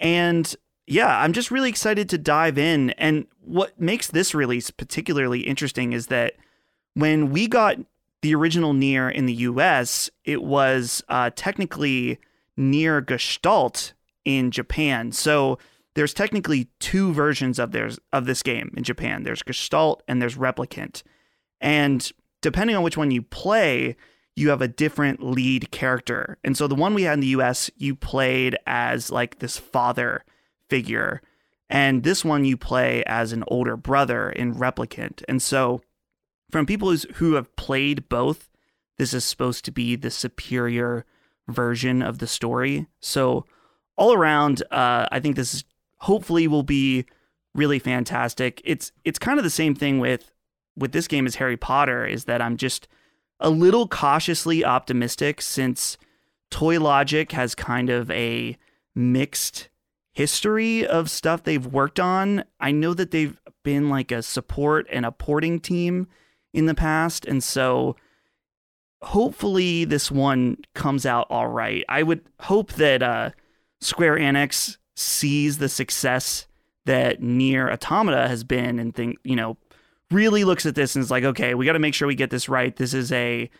[0.00, 0.54] And
[0.86, 2.90] yeah, I'm just really excited to dive in.
[2.90, 6.34] And what makes this release particularly interesting is that
[6.94, 7.76] when we got
[8.20, 12.18] the original Nier in the US, it was uh, technically
[12.56, 13.94] Nier Gestalt
[14.24, 15.12] in Japan.
[15.12, 15.58] So
[15.94, 19.24] there's technically two versions of theirs of this game in Japan.
[19.24, 21.02] There's Gestalt and there's Replicant.
[21.60, 22.10] And
[22.40, 23.96] depending on which one you play,
[24.34, 26.38] you have a different lead character.
[26.42, 30.24] And so the one we had in the US, you played as like this father
[30.68, 31.20] figure.
[31.68, 35.22] And this one you play as an older brother in Replicant.
[35.28, 35.82] And so
[36.50, 38.50] from people who have played both,
[38.98, 41.04] this is supposed to be the superior
[41.48, 42.86] version of the story.
[43.00, 43.46] So
[43.96, 45.64] all around, uh, I think this is
[45.98, 47.06] hopefully will be
[47.54, 48.60] really fantastic.
[48.64, 50.32] It's it's kind of the same thing with
[50.76, 52.88] with this game as Harry Potter is that I'm just
[53.42, 55.98] a little cautiously optimistic since
[56.50, 58.56] Toy Logic has kind of a
[58.94, 59.68] mixed
[60.12, 62.44] history of stuff they've worked on.
[62.60, 66.06] I know that they've been like a support and a porting team
[66.54, 67.24] in the past.
[67.24, 67.96] And so
[69.02, 71.84] hopefully this one comes out all right.
[71.88, 73.30] I would hope that uh,
[73.80, 76.46] Square Enix sees the success
[76.84, 79.56] that Nier Automata has been and think, you know,
[80.12, 82.30] really looks at this and is like, okay, we got to make sure we get
[82.30, 82.74] this right.
[82.74, 83.50] This is a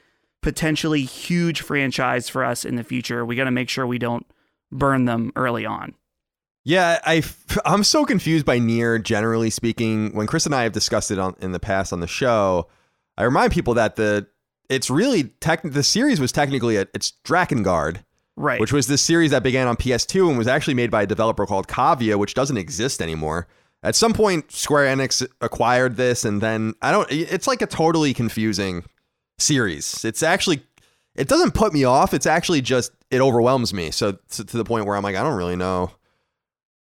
[0.42, 3.24] potentially huge franchise for us in the future.
[3.24, 4.26] We got to make sure we don't
[4.70, 5.94] burn them early on.
[6.64, 7.22] Yeah, I
[7.64, 8.98] I'm so confused by Nier.
[8.98, 10.14] generally speaking.
[10.14, 12.68] When Chris and I have discussed it on in the past on the show,
[13.18, 14.28] I remind people that the
[14.68, 18.04] it's really tech the series was technically a, it's Drakengard,
[18.36, 18.60] right?
[18.60, 21.46] Which was this series that began on PS2 and was actually made by a developer
[21.46, 23.48] called Cavia, which doesn't exist anymore.
[23.82, 27.10] At some point, Square Enix acquired this, and then I don't.
[27.10, 28.84] It's like a totally confusing
[29.38, 30.04] series.
[30.04, 30.62] It's actually
[31.14, 32.14] it doesn't put me off.
[32.14, 33.90] It's actually just it overwhelms me.
[33.90, 35.90] So to, to the point where I'm like, I don't really know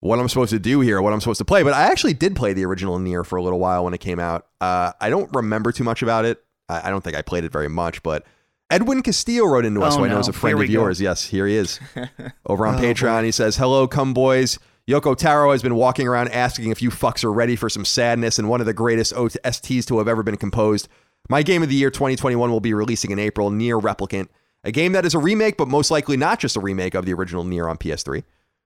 [0.02, 1.64] what I'm supposed to do here, what I'm supposed to play.
[1.64, 4.20] But I actually did play the original Nier for a little while when it came
[4.20, 4.48] out.
[4.62, 6.44] Uh, I don't remember too much about it.
[6.68, 8.26] I, I, don't think I played it very much, but
[8.70, 10.12] Edwin Castillo wrote into us, oh, who no.
[10.12, 10.72] I know is a friend of go.
[10.72, 11.02] yours.
[11.02, 11.80] Yes, here he is
[12.46, 13.22] over on oh, Patreon.
[13.22, 13.26] Boy.
[13.26, 14.60] He says, Hello, come boys.
[14.88, 18.40] Yoko Taro has been walking around asking if you fucks are ready for some sadness
[18.40, 20.88] and one of the greatest OSTs to have ever been composed.
[21.30, 24.30] My game of the year 2021 will be releasing in April, Nier Replicant,
[24.64, 27.14] a game that is a remake, but most likely not just a remake of the
[27.14, 28.24] original Nier on PS3.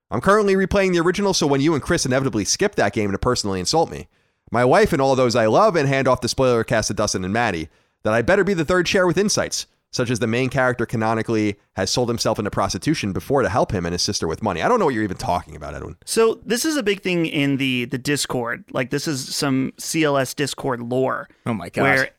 [0.10, 3.18] I'm currently replaying the original, so when you and Chris inevitably skip that game to
[3.18, 4.08] personally insult me,
[4.52, 7.26] my wife and all those I love and hand off the spoiler cast to Dustin
[7.26, 7.70] and Maddie,
[8.04, 11.56] that I better be the third chair with insights, such as the main character canonically
[11.76, 14.62] has sold himself into prostitution before to help him and his sister with money.
[14.62, 15.96] I don't know what you're even talking about, Edwin.
[16.04, 18.66] So this is a big thing in the the Discord.
[18.72, 21.30] Like this is some CLS Discord lore.
[21.46, 21.84] Oh my god.
[21.84, 22.10] Where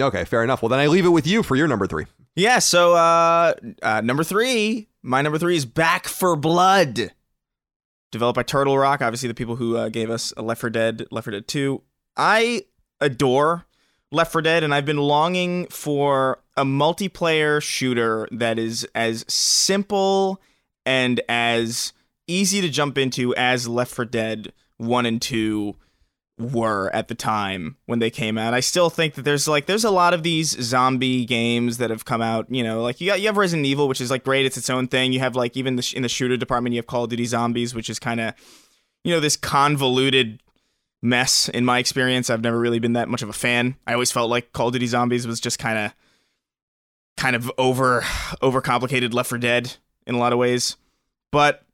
[0.00, 0.62] Okay, fair enough.
[0.62, 2.06] Well, then I leave it with you for your number three.
[2.36, 7.12] Yeah, so uh, uh, number three, my number three is Back 4 Blood.
[8.12, 11.24] Developed by Turtle Rock, obviously the people who uh, gave us Left 4 Dead, Left
[11.24, 11.82] 4 Dead 2.
[12.16, 12.62] I
[13.00, 13.66] adore
[14.12, 20.40] Left 4 Dead, and I've been longing for a multiplayer shooter that is as simple
[20.86, 21.92] and as
[22.28, 25.76] easy to jump into as Left 4 Dead 1 and 2
[26.40, 28.54] were at the time when they came out.
[28.54, 32.04] I still think that there's like there's a lot of these zombie games that have
[32.04, 32.46] come out.
[32.50, 34.46] You know, like you got you have Resident Evil, which is like great.
[34.46, 35.12] It's its own thing.
[35.12, 37.74] You have like even the, in the shooter department, you have Call of Duty Zombies,
[37.74, 38.34] which is kind of
[39.04, 40.42] you know this convoluted
[41.02, 41.48] mess.
[41.48, 43.76] In my experience, I've never really been that much of a fan.
[43.86, 45.94] I always felt like Call of Duty Zombies was just kind of
[47.16, 48.00] kind of over
[48.42, 49.76] overcomplicated Left 4 Dead
[50.06, 50.76] in a lot of ways,
[51.32, 51.64] but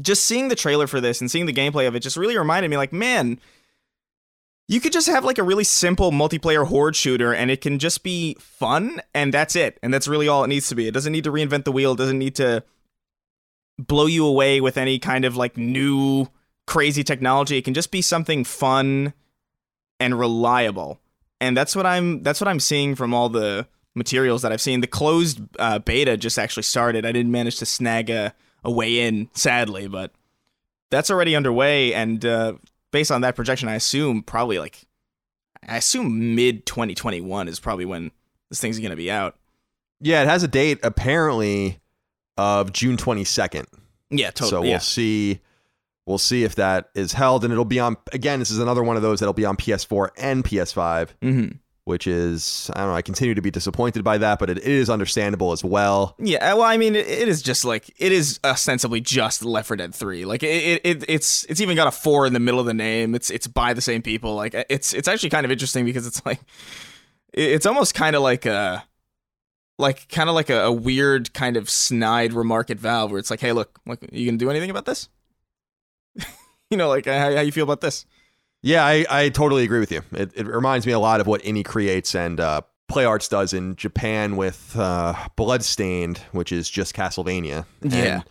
[0.00, 2.70] just seeing the trailer for this and seeing the gameplay of it just really reminded
[2.70, 3.40] me like man
[4.68, 8.02] you could just have like a really simple multiplayer horde shooter and it can just
[8.02, 9.78] be fun and that's it.
[9.82, 10.86] And that's really all it needs to be.
[10.86, 11.92] It doesn't need to reinvent the wheel.
[11.92, 12.62] It doesn't need to
[13.78, 16.28] blow you away with any kind of like new
[16.66, 17.56] crazy technology.
[17.56, 19.14] It can just be something fun
[19.98, 21.00] and reliable.
[21.40, 24.80] And that's what i'm that's what i'm seeing from all the materials that i've seen.
[24.82, 27.06] The closed uh, beta just actually started.
[27.06, 28.34] I didn't manage to snag a
[28.64, 30.12] a way in, sadly, but
[30.90, 31.94] that's already underway.
[31.94, 32.54] And uh,
[32.90, 34.86] based on that projection, I assume probably like,
[35.66, 38.10] I assume mid 2021 is probably when
[38.48, 39.36] this thing's going to be out.
[40.00, 41.80] Yeah, it has a date apparently
[42.36, 43.66] of June 22nd.
[44.10, 44.50] Yeah, totally.
[44.50, 44.78] So we'll yeah.
[44.78, 45.40] see.
[46.06, 47.98] We'll see if that is held, and it'll be on.
[48.12, 51.08] Again, this is another one of those that'll be on PS4 and PS5.
[51.20, 51.56] Mm-hmm
[51.88, 52.94] which is I don't know.
[52.94, 56.14] I continue to be disappointed by that, but it, is understandable as well.
[56.18, 59.78] Yeah, well, I mean, it, it is just like it is ostensibly just Left 4
[59.78, 60.26] Dead 3.
[60.26, 63.14] Like it, it, it's it's even got a four in the middle of the name.
[63.14, 64.34] It's it's by the same people.
[64.34, 66.40] Like it's it's actually kind of interesting because it's like
[67.32, 68.84] it's almost kind of like a
[69.78, 73.30] like kind of like a, a, weird kind of snide remark at Valve where it's
[73.30, 75.08] like, hey, look, look, you gonna do anything about this?
[76.70, 78.04] you know, like how, how you feel about this?
[78.62, 80.02] Yeah, I, I totally agree with you.
[80.12, 83.52] It, it reminds me a lot of what Inti Creates and uh, Play Arts does
[83.52, 87.66] in Japan with uh, Bloodstained, which is just Castlevania.
[87.82, 88.22] And, yeah.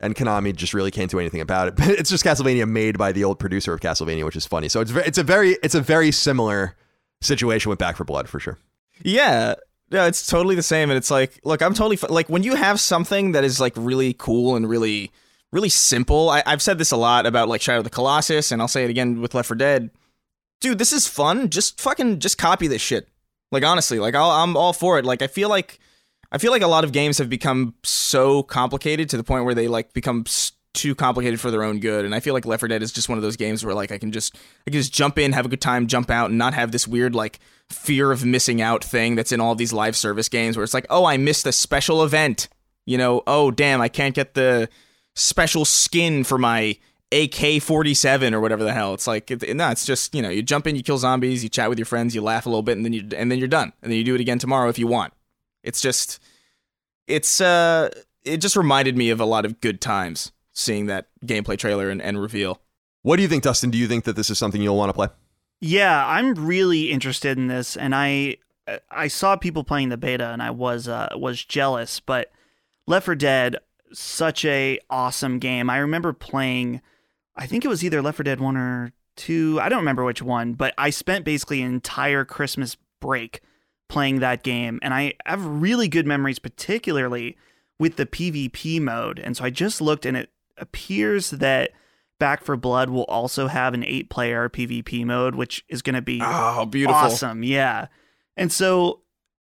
[0.00, 1.76] And Konami just really can't do anything about it.
[1.76, 4.68] But it's just Castlevania made by the old producer of Castlevania, which is funny.
[4.68, 6.76] So it's it's a very it's a very similar
[7.20, 8.58] situation with Back 4 Blood for sure.
[9.02, 9.54] Yeah,
[9.90, 10.90] yeah, it's totally the same.
[10.90, 14.14] And it's like, look, I'm totally like when you have something that is like really
[14.14, 15.12] cool and really
[15.56, 16.28] really simple.
[16.28, 18.84] I, have said this a lot about like Shadow of the Colossus, and I'll say
[18.84, 19.90] it again with Left 4 Dead.
[20.60, 21.48] Dude, this is fun.
[21.48, 23.08] Just fucking just copy this shit.
[23.50, 25.06] Like honestly, like i am all for it.
[25.06, 25.80] Like I feel like
[26.30, 29.54] I feel like a lot of games have become so complicated to the point where
[29.54, 30.24] they like become
[30.74, 32.04] too complicated for their own good.
[32.04, 33.90] And I feel like Left 4 Dead is just one of those games where like
[33.90, 34.36] I can just
[34.66, 36.86] I can just jump in, have a good time, jump out, and not have this
[36.86, 37.40] weird like
[37.70, 40.86] fear of missing out thing that's in all these live service games where it's like,
[40.90, 42.48] oh, I missed a special event.
[42.84, 44.68] You know, oh damn, I can't get the
[45.16, 46.78] special skin for my
[47.10, 48.94] AK 47 or whatever the hell.
[48.94, 51.48] It's like, it, no, it's just, you know, you jump in, you kill zombies, you
[51.48, 53.48] chat with your friends, you laugh a little bit, and then you and then you're
[53.48, 53.72] done.
[53.82, 55.12] And then you do it again tomorrow if you want.
[55.64, 56.20] It's just,
[57.08, 57.90] it's, uh,
[58.24, 62.00] it just reminded me of a lot of good times seeing that gameplay trailer and,
[62.00, 62.60] and reveal.
[63.02, 63.70] What do you think, Dustin?
[63.70, 65.08] Do you think that this is something you'll want to play?
[65.60, 68.38] Yeah, I'm really interested in this, and I
[68.90, 72.00] I saw people playing the beta, and I was uh, was jealous.
[72.00, 72.32] But
[72.86, 73.56] Left 4 Dead,
[73.92, 75.70] such a awesome game.
[75.70, 76.80] I remember playing,
[77.36, 79.58] I think it was either Left 4 Dead 1 or 2.
[79.60, 83.40] I don't remember which one, but I spent basically an entire Christmas break
[83.88, 84.78] playing that game.
[84.82, 87.36] And I have really good memories, particularly
[87.78, 89.18] with the PvP mode.
[89.18, 91.70] And so I just looked and it appears that
[92.18, 96.02] Back 4 Blood will also have an eight player PvP mode, which is going to
[96.02, 96.96] be oh, beautiful.
[96.96, 97.42] awesome.
[97.42, 97.88] Yeah.
[98.36, 99.00] And so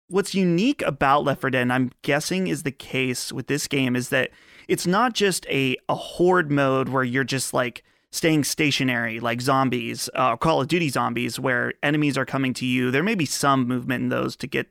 [0.09, 3.95] what's unique about Left 4 Dead, and I'm guessing is the case with this game,
[3.95, 4.31] is that
[4.67, 10.09] it's not just a, a horde mode where you're just like staying stationary like zombies,
[10.15, 12.91] uh, Call of Duty zombies, where enemies are coming to you.
[12.91, 14.67] There may be some movement in those to get,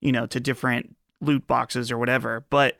[0.00, 2.44] you know, to different loot boxes or whatever.
[2.50, 2.78] But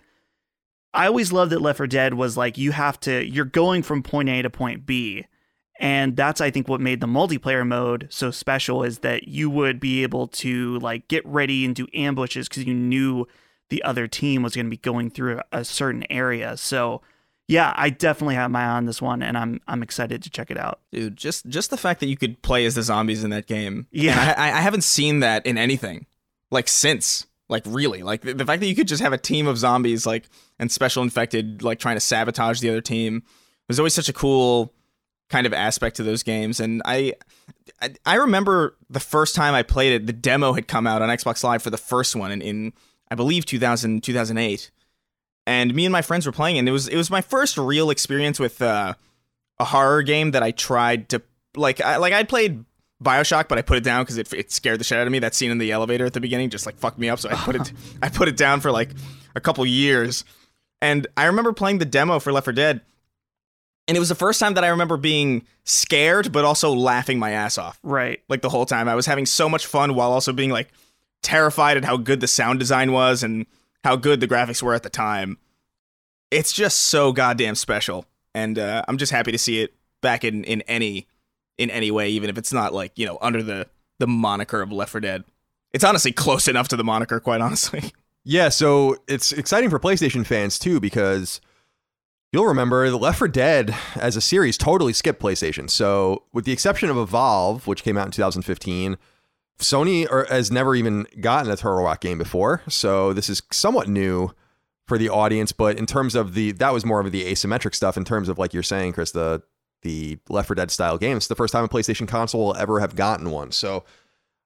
[0.93, 4.03] I always loved that Left 4 Dead was like you have to, you're going from
[4.03, 5.27] point A to point B.
[5.81, 9.81] And that's I think what made the multiplayer mode so special is that you would
[9.81, 13.27] be able to like get ready and do ambushes because you knew
[13.71, 16.59] the other team was going to be going through a certain area.
[16.59, 17.01] So
[17.49, 20.51] yeah, I definitely have my eye on this one, and I'm I'm excited to check
[20.53, 21.17] it out, dude.
[21.17, 24.35] Just just the fact that you could play as the zombies in that game, yeah,
[24.37, 26.07] I, I haven't seen that in anything
[26.51, 29.49] like since, like really, like the, the fact that you could just have a team
[29.49, 30.29] of zombies like
[30.61, 33.25] and special infected like trying to sabotage the other team
[33.67, 34.73] was always such a cool
[35.31, 36.61] kind of aspect to those games.
[36.61, 37.15] And I,
[37.81, 41.09] I, I remember the first time I played it, the demo had come out on
[41.09, 42.73] Xbox Live for the first one in, in
[43.11, 44.71] I believe 2000, 2008.
[45.47, 47.91] And me and my friends were playing, and it was it was my first real
[47.91, 48.95] experience with uh,
[49.59, 51.23] a horror game that I tried to
[51.57, 51.81] like.
[51.81, 52.65] I, like I'd played
[53.03, 55.19] Bioshock, but I put it down because it, it scared the shit out of me.
[55.19, 57.19] That scene in the elevator at the beginning just like fucked me up.
[57.19, 57.73] So I put it
[58.03, 58.91] I put it down for like
[59.35, 60.25] a couple years.
[60.83, 62.83] And I remember playing the demo for Left 4 Dead,
[63.89, 67.33] And it was the first time that I remember being scared, but also laughing my
[67.33, 67.79] ass off.
[67.83, 68.21] Right.
[68.29, 68.89] Like the whole time.
[68.89, 70.69] I was having so much fun while also being like
[71.23, 73.47] terrified at how good the sound design was and
[73.83, 75.39] how good the graphics were at the time.
[76.31, 78.07] It's just so goddamn special.
[78.35, 81.09] And uh, I'm just happy to see it back in, in any
[81.59, 83.67] in any way, even if it's not like, you know, under the,
[83.99, 85.25] the moniker of Left 4 Dead.
[85.73, 87.93] It's honestly close enough to the moniker, quite honestly.
[88.23, 91.41] Yeah, so it's exciting for PlayStation fans too because
[92.33, 95.69] you'll remember the Left 4 Dead as a series totally skipped PlayStation.
[95.69, 98.97] So, with the exception of Evolve, which came out in 2015,
[99.59, 102.63] Sony or, has never even gotten a Turtle Rock game before.
[102.69, 104.31] So, this is somewhat new
[104.87, 107.97] for the audience, but in terms of the that was more of the asymmetric stuff
[107.97, 109.43] in terms of like you're saying Chris the
[109.83, 111.17] the Left 4 Dead style game.
[111.17, 113.51] It's the first time a PlayStation console will ever have gotten one.
[113.53, 113.85] So,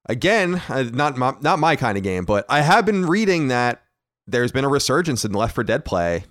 [0.06, 3.82] again, uh, not my, not my kind of game, but I have been reading that
[4.26, 6.24] there's been a resurgence in Left 4 Dead play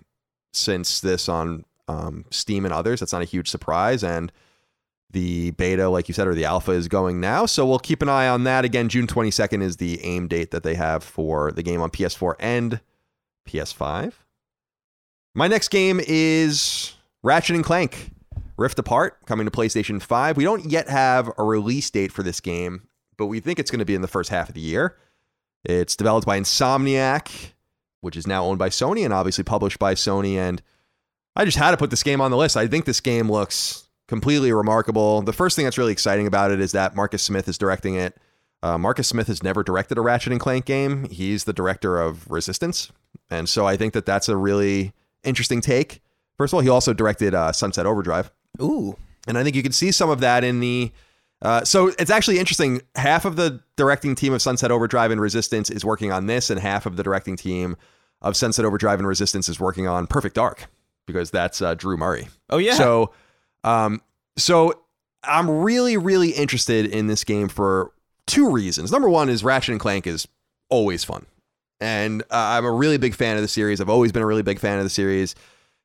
[0.53, 2.99] since this on um, Steam and others.
[2.99, 4.31] That's not a huge surprise, and
[5.11, 7.45] the beta, like you said, or the alpha is going now.
[7.45, 8.65] So we'll keep an eye on that.
[8.65, 12.33] Again, June 22nd is the aim date that they have for the game on PS4
[12.39, 12.79] and
[13.47, 14.13] PS5.
[15.35, 18.11] My next game is Ratchet and Clank
[18.57, 20.35] Rift Apart coming to PlayStation 5.
[20.35, 22.87] We don't yet have a release date for this game
[23.17, 24.97] but we think it's going to be in the first half of the year.
[25.63, 27.51] It's developed by Insomniac,
[28.03, 30.35] which is now owned by Sony and obviously published by Sony.
[30.35, 30.61] And
[31.35, 32.57] I just had to put this game on the list.
[32.57, 35.21] I think this game looks completely remarkable.
[35.21, 38.17] The first thing that's really exciting about it is that Marcus Smith is directing it.
[38.61, 41.09] Uh, Marcus Smith has never directed a Ratchet and Clank game.
[41.09, 42.91] He's the director of Resistance,
[43.29, 44.93] and so I think that that's a really
[45.23, 46.01] interesting take.
[46.37, 48.31] First of all, he also directed uh, Sunset Overdrive.
[48.61, 48.95] Ooh,
[49.27, 50.91] and I think you can see some of that in the
[51.43, 52.81] uh, so it's actually interesting.
[52.95, 56.59] Half of the directing team of Sunset Overdrive and Resistance is working on this, and
[56.59, 57.75] half of the directing team
[58.21, 60.67] of Sunset Overdrive and Resistance is working on Perfect Dark
[61.05, 62.29] because that's uh, Drew Murray.
[62.49, 62.75] Oh yeah.
[62.75, 63.11] So,
[63.65, 64.01] um,
[64.37, 64.83] so
[65.23, 67.91] I'm really, really interested in this game for
[68.25, 68.89] two reasons.
[68.91, 70.25] Number one is Ratchet and Clank is
[70.69, 71.25] always fun,
[71.81, 73.81] and uh, I'm a really big fan of the series.
[73.81, 75.35] I've always been a really big fan of the series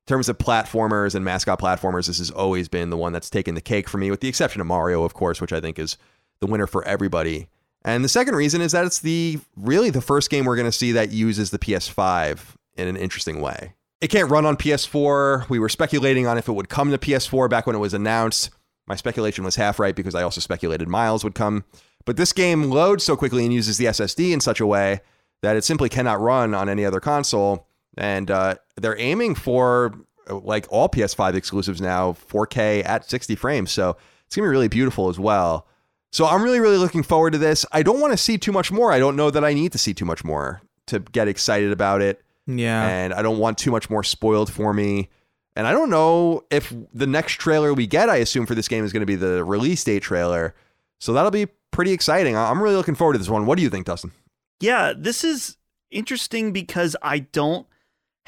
[0.09, 3.61] terms of platformers and mascot platformers, this has always been the one that's taken the
[3.61, 5.96] cake for me, with the exception of Mario, of course, which I think is
[6.40, 7.48] the winner for everybody.
[7.84, 10.72] And the second reason is that it's the really the first game we're going to
[10.72, 13.74] see that uses the PS5 in an interesting way.
[14.00, 15.48] It can't run on PS4.
[15.48, 18.50] We were speculating on if it would come to PS4 back when it was announced.
[18.86, 21.64] My speculation was half right because I also speculated Miles would come.
[22.04, 25.00] But this game loads so quickly and uses the SSD in such a way
[25.42, 29.95] that it simply cannot run on any other console and uh, they're aiming for
[30.28, 33.70] like all PS5 exclusives now 4K at 60 frames.
[33.70, 35.66] So it's gonna be really beautiful as well.
[36.11, 37.64] So I'm really really looking forward to this.
[37.72, 38.93] I don't want to see too much more.
[38.93, 42.03] I don't know that I need to see too much more to get excited about
[42.03, 42.22] it.
[42.47, 42.86] Yeah.
[42.89, 45.11] And I don't want too much more spoiled for me.
[45.55, 48.84] And I don't know if the next trailer we get, I assume for this game
[48.84, 50.55] is going to be the release date trailer.
[50.99, 52.36] So that'll be pretty exciting.
[52.36, 53.45] I'm really looking forward to this one.
[53.45, 54.12] What do you think, Dustin?
[54.61, 55.57] Yeah, this is
[55.91, 57.66] interesting because I don't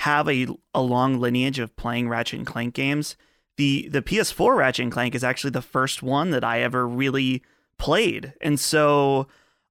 [0.01, 3.17] have a, a long lineage of playing Ratchet and Clank games.
[3.59, 7.43] The the PS4 Ratchet and Clank is actually the first one that I ever really
[7.77, 8.33] played.
[8.41, 9.27] And so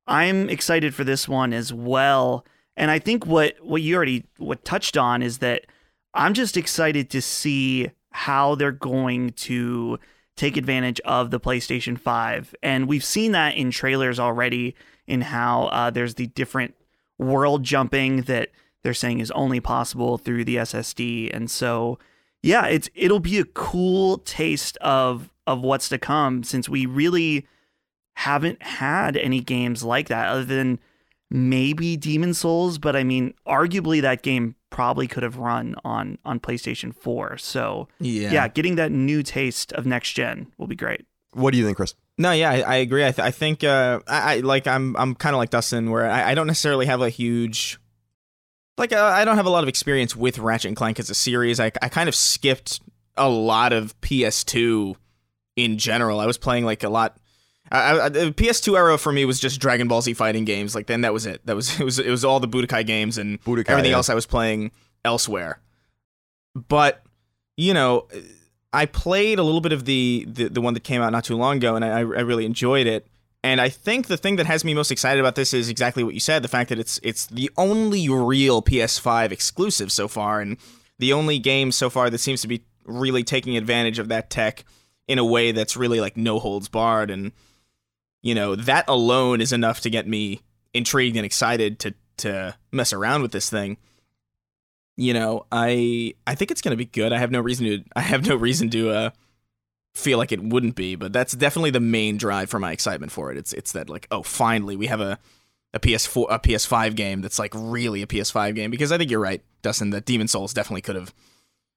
[0.05, 2.45] I'm excited for this one as well.
[2.77, 5.65] And I think what what you already what touched on is that
[6.13, 9.97] I'm just excited to see how they're going to
[10.35, 12.53] take advantage of the PlayStation 5.
[12.61, 14.75] And we've seen that in trailers already
[15.07, 16.75] in how uh, there's the different
[17.17, 18.49] world jumping that
[18.83, 21.33] they're saying is only possible through the SSD.
[21.33, 21.99] And so,
[22.41, 27.47] yeah, it's it'll be a cool taste of of what's to come since we really
[28.15, 30.79] haven't had any games like that other than
[31.31, 36.39] maybe Demon's Souls, but I mean, arguably that game probably could have run on on
[36.39, 37.37] PlayStation 4.
[37.37, 41.05] So, yeah, yeah getting that new taste of next gen will be great.
[41.33, 41.95] What do you think, Chris?
[42.17, 43.05] No, yeah, I, I agree.
[43.05, 46.09] I, th- I think uh, I, I, like I'm I'm kind of like Dustin, where
[46.09, 47.79] I, I don't necessarily have a huge
[48.79, 51.15] like uh, I don't have a lot of experience with Ratchet and Clank as a
[51.15, 51.59] series.
[51.59, 52.79] I I kind of skipped
[53.17, 54.95] a lot of PS2
[55.55, 56.19] in general.
[56.19, 57.17] I was playing like a lot.
[57.71, 60.73] I, I, the PS2 era for me was just Dragon Ball Z fighting games.
[60.73, 61.45] Like then that was it.
[61.45, 63.97] That was it was it was all the Budokai games and Budokai, everything yeah.
[63.97, 64.71] else I was playing
[65.05, 65.59] elsewhere.
[66.55, 67.03] But
[67.57, 68.07] you know,
[68.73, 71.35] I played a little bit of the the, the one that came out not too
[71.35, 73.07] long ago, and I I really enjoyed it.
[73.43, 76.13] And I think the thing that has me most excited about this is exactly what
[76.13, 80.57] you said, the fact that it's it's the only real PS5 exclusive so far and
[80.97, 84.65] the only game so far that seems to be really taking advantage of that tech
[85.07, 87.31] in a way that's really like no holds barred and
[88.21, 90.41] you know, that alone is enough to get me
[90.73, 93.77] intrigued and excited to to mess around with this thing.
[94.97, 97.13] you know, I I think it's going to be good.
[97.13, 99.09] I have no reason to I have no reason to uh
[99.93, 103.31] feel like it wouldn't be, but that's definitely the main drive for my excitement for
[103.31, 103.37] it.
[103.37, 105.19] It's it's that like, oh, finally we have a
[105.73, 109.19] a PS4 a PS5 game that's like really a PS5 game because I think you're
[109.19, 111.13] right, Dustin, that Demon's Souls definitely could have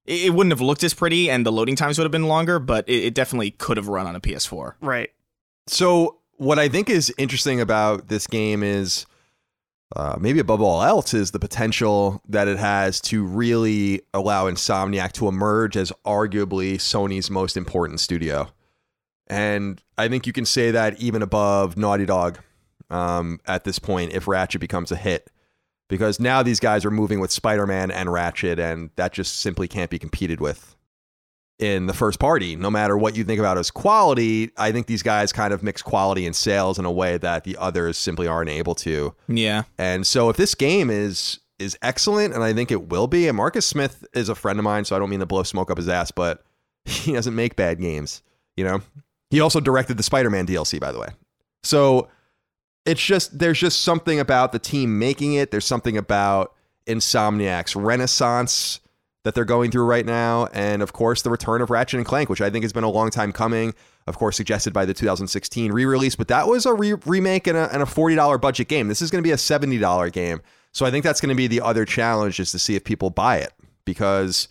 [0.07, 2.59] it, it wouldn't have looked as pretty and the loading times would have been longer,
[2.59, 4.75] but it, it definitely could have run on a PS4.
[4.81, 5.11] Right.
[5.67, 9.07] So what I think is interesting about this game is
[9.95, 15.12] uh, maybe above all else is the potential that it has to really allow Insomniac
[15.12, 18.49] to emerge as arguably Sony's most important studio.
[19.26, 22.38] And I think you can say that even above Naughty Dog
[22.90, 25.30] um, at this point if Ratchet becomes a hit.
[25.88, 29.68] Because now these guys are moving with Spider Man and Ratchet, and that just simply
[29.68, 30.72] can't be competed with
[31.59, 32.57] in the first party.
[32.57, 35.82] No matter what you think about as quality, I think these guys kind of mix
[35.82, 39.14] quality and sales in a way that the others simply aren't able to.
[39.28, 39.62] Yeah.
[39.78, 43.36] And so if this game is is excellent, and I think it will be, and
[43.36, 45.76] Marcus Smith is a friend of mine, so I don't mean to blow smoke up
[45.76, 46.44] his ass, but
[46.84, 48.22] he doesn't make bad games.
[48.57, 48.82] You know,
[49.30, 51.09] he also directed the Spider-Man DLC, by the way.
[51.62, 52.09] So
[52.84, 55.50] it's just there's just something about the team making it.
[55.50, 56.55] There's something about
[56.86, 58.80] Insomniac's renaissance
[59.25, 62.29] that they're going through right now, and of course the return of Ratchet and Clank,
[62.29, 63.75] which I think has been a long time coming.
[64.07, 67.73] Of course, suggested by the 2016 re-release, but that was a re- remake and a,
[67.73, 68.89] and a $40 budget game.
[68.89, 70.41] This is going to be a $70 game,
[70.73, 73.11] so I think that's going to be the other challenge is to see if people
[73.11, 73.53] buy it
[73.85, 74.49] because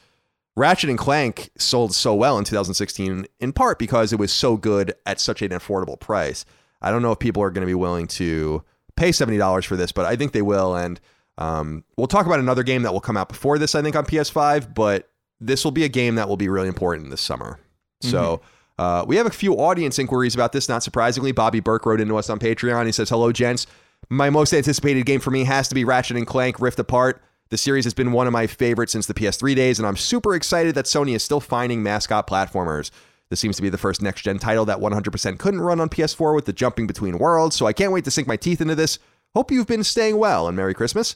[0.55, 4.93] Ratchet and Clank sold so well in 2016, in part because it was so good
[5.05, 6.45] at such an affordable price.
[6.81, 8.63] I don't know if people are going to be willing to
[8.95, 10.75] pay $70 for this, but I think they will.
[10.75, 10.99] And
[11.37, 14.05] um, we'll talk about another game that will come out before this, I think, on
[14.05, 15.09] PS5, but
[15.39, 17.59] this will be a game that will be really important this summer.
[18.01, 18.41] So
[18.77, 21.31] uh, we have a few audience inquiries about this, not surprisingly.
[21.31, 22.85] Bobby Burke wrote into us on Patreon.
[22.85, 23.67] He says, Hello, gents.
[24.09, 27.21] My most anticipated game for me has to be Ratchet and Clank Rift Apart.
[27.49, 30.33] The series has been one of my favorites since the PS3 days, and I'm super
[30.35, 32.91] excited that Sony is still finding mascot platformers.
[33.29, 36.33] This seems to be the first next gen title that 100% couldn't run on PS4
[36.33, 38.99] with the jumping between worlds, so I can't wait to sink my teeth into this.
[39.35, 41.15] Hope you've been staying well, and Merry Christmas.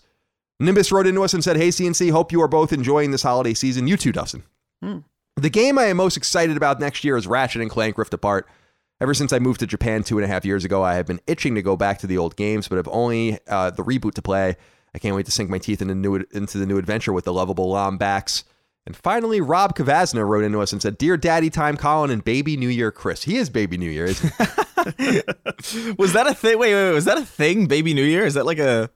[0.59, 3.53] Nimbus wrote into us and said, Hey, CNC, hope you are both enjoying this holiday
[3.53, 3.88] season.
[3.88, 4.43] You too, Dustin.
[5.38, 8.47] The game I am most excited about next year is Ratchet and Clank Rift Apart.
[9.01, 11.20] Ever since I moved to Japan two and a half years ago, I have been
[11.28, 14.22] itching to go back to the old games, but have only uh, the reboot to
[14.22, 14.55] play.
[14.93, 17.34] I can't wait to sink my teeth into, new, into the new adventure with the
[17.34, 18.45] lovable Lombax.
[18.86, 22.55] And finally, Rob Kavazna wrote into us and said, Dear Daddy Time Colin and Baby
[22.55, 23.23] New Year Chris.
[23.23, 24.05] He is Baby New Year.
[24.05, 24.31] isn't?
[25.97, 26.59] Was that a thing?
[26.59, 27.65] Wait, wait, wait, was that a thing?
[27.65, 28.23] Baby New Year?
[28.25, 28.91] Is that like a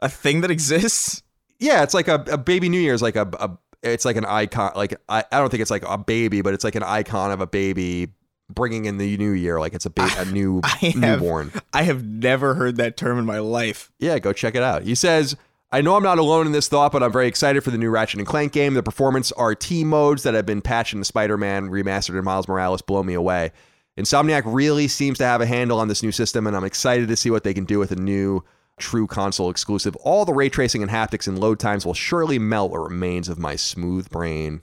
[0.00, 1.22] a thing that exists?
[1.58, 4.26] yeah, it's like a, a Baby New Year is like a, a it's like an
[4.26, 4.72] icon.
[4.76, 7.40] Like I, I don't think it's like a baby, but it's like an icon of
[7.40, 8.08] a baby
[8.50, 9.58] bringing in the new year.
[9.58, 11.52] Like it's a, ba- a new I have, newborn.
[11.72, 13.90] I have never heard that term in my life.
[13.98, 14.82] Yeah, go check it out.
[14.82, 15.36] He says,
[15.72, 17.90] I know I'm not alone in this thought, but I'm very excited for the new
[17.90, 18.74] Ratchet and Clank game.
[18.74, 22.82] The performance RT modes that have been patched into Spider Man, remastered, and Miles Morales
[22.82, 23.50] blow me away.
[23.98, 27.16] Insomniac really seems to have a handle on this new system, and I'm excited to
[27.16, 28.44] see what they can do with a new
[28.78, 29.96] true console exclusive.
[29.96, 33.38] All the ray tracing and haptics and load times will surely melt what remains of
[33.38, 34.60] my smooth brain.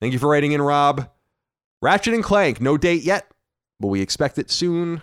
[0.00, 1.10] Thank you for writing in, Rob.
[1.80, 3.30] Ratchet and Clank, no date yet,
[3.78, 5.02] but we expect it soon.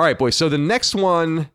[0.00, 0.34] All right, boys.
[0.34, 1.50] So the next one,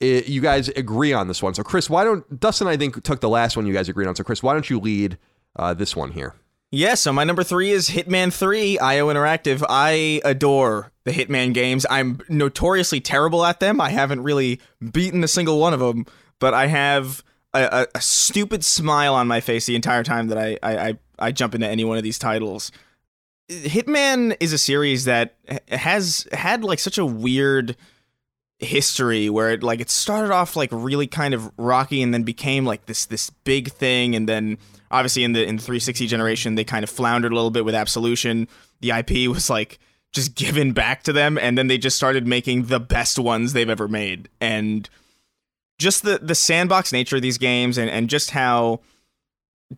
[0.00, 1.52] eh, you guys agree on this one.
[1.52, 2.66] So Chris, why don't Dustin?
[2.66, 4.16] I think took the last one you guys agreed on.
[4.16, 5.18] So Chris, why don't you lead
[5.54, 6.34] uh, this one here?
[6.70, 9.62] Yeah, so my number three is Hitman 3, IO Interactive.
[9.68, 11.84] I adore the Hitman games.
[11.90, 13.82] I'm notoriously terrible at them.
[13.82, 16.06] I haven't really beaten a single one of them,
[16.38, 20.38] but I have a, a, a stupid smile on my face the entire time that
[20.38, 22.72] I, I, I, I jump into any one of these titles.
[23.48, 25.36] Hitman is a series that
[25.68, 27.76] has had like such a weird
[28.58, 32.64] history where it like it started off like really kind of rocky and then became
[32.64, 34.14] like this this big thing.
[34.14, 34.58] And then
[34.90, 37.74] obviously in the in the 360 generation they kind of floundered a little bit with
[37.74, 38.48] absolution.
[38.80, 39.78] The ip was like
[40.12, 41.38] just given back to them.
[41.38, 44.28] And then they just started making the best ones they've ever made.
[44.40, 44.88] And
[45.78, 48.80] just the the sandbox nature of these games and and just how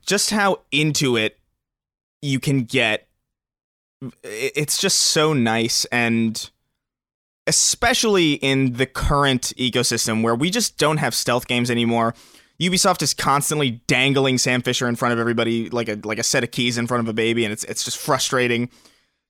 [0.04, 1.38] just how into it
[2.22, 3.06] you can get
[4.22, 6.51] it's just so nice and
[7.46, 12.14] especially in the current ecosystem where we just don't have stealth games anymore.
[12.61, 16.44] Ubisoft is constantly dangling Sam Fisher in front of everybody like a like a set
[16.44, 18.68] of keys in front of a baby, and it's it's just frustrating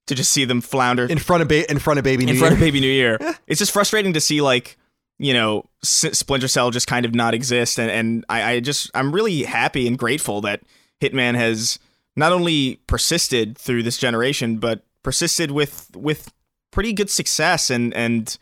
[0.09, 2.37] to just see them flounder in front of ba- in front of baby New in
[2.37, 2.41] Year.
[2.41, 3.19] front of baby New Year.
[3.47, 4.77] it's just frustrating to see like
[5.21, 8.91] you know S- Splinter Cell just kind of not exist, and and I, I just
[8.95, 10.63] I'm really happy and grateful that
[11.01, 11.79] Hitman has
[12.17, 16.33] not only persisted through this generation, but persisted with with
[16.71, 17.71] pretty good success.
[17.71, 18.37] And and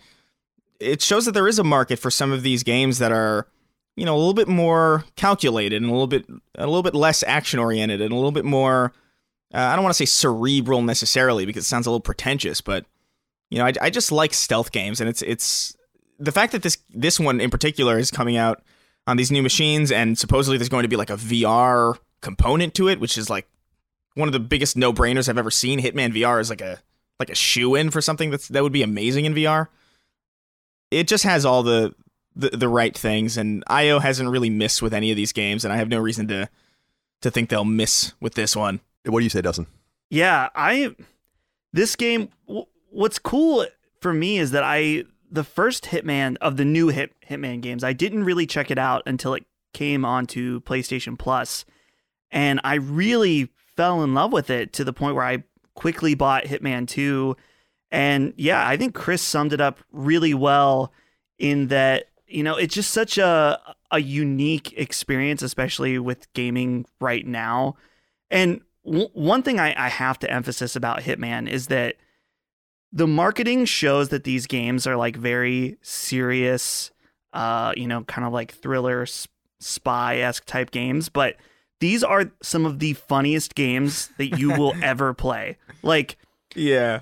[0.81, 3.47] it shows that there is a market for some of these games that are
[3.97, 7.25] you know a little bit more calculated and a little bit a little bit less
[7.25, 8.93] action oriented and a little bit more
[9.53, 12.87] uh, I don't want to say cerebral necessarily because it sounds a little pretentious but
[13.51, 15.77] you know I, I just like stealth games and it's it's
[16.19, 18.63] the fact that this this one in particular is coming out
[19.09, 22.89] on these new machines and supposedly there's going to be like a VR component to
[22.89, 23.49] it which is like
[24.15, 26.81] one of the biggest no brainers I've ever seen Hitman VR is like a
[27.19, 29.69] like a shoe in for something that's that would be amazing in VR.
[30.91, 31.95] It just has all the,
[32.35, 35.73] the the right things, and IO hasn't really missed with any of these games, and
[35.73, 36.49] I have no reason to
[37.21, 38.81] to think they'll miss with this one.
[39.05, 39.67] What do you say, Dustin?
[40.11, 40.95] Yeah, I
[41.73, 42.31] this game.
[42.47, 43.67] w- What's cool
[44.01, 47.85] for me is that I the first Hitman of the new Hit Hitman games.
[47.85, 49.45] I didn't really check it out until it
[49.75, 51.67] came onto PlayStation Plus,
[52.31, 56.43] and I really fell in love with it to the point where I quickly bought
[56.43, 57.37] Hitman 2.
[57.93, 60.93] And yeah, I think Chris summed it up really well
[61.39, 63.57] in that, you know, it's just such a
[63.93, 67.77] a unique experience, especially with gaming right now.
[68.33, 71.95] And w- one thing I, I have to emphasize about Hitman is that
[72.91, 76.91] the marketing shows that these games are like very serious,
[77.33, 79.07] uh, you know, kind of like thriller
[79.61, 81.37] spy esque type games, but
[81.81, 85.57] these are some of the funniest games that you will ever play.
[85.83, 86.17] Like,
[86.55, 87.01] yeah.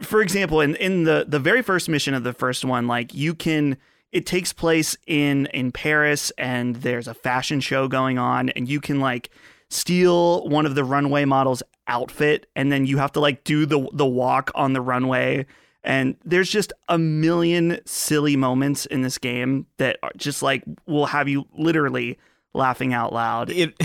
[0.00, 3.34] For example, in, in the, the very first mission of the first one, like you
[3.34, 3.76] can
[4.12, 8.80] it takes place in in Paris and there's a fashion show going on and you
[8.80, 9.30] can like
[9.70, 13.86] steal one of the runway models outfit and then you have to like do the
[13.92, 15.44] the walk on the runway
[15.84, 21.06] and there's just a million silly moments in this game that are just like will
[21.06, 22.18] have you literally
[22.58, 23.48] laughing out loud.
[23.48, 23.74] It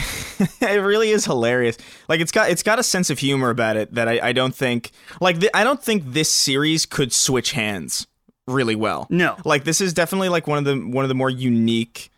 [0.62, 1.78] it really is hilarious.
[2.10, 4.54] Like it's got it's got a sense of humor about it that I, I don't
[4.54, 8.08] think like th- I don't think this series could switch hands
[8.48, 9.08] really well.
[9.10, 12.10] No, like this is definitely like one of the one of the more unique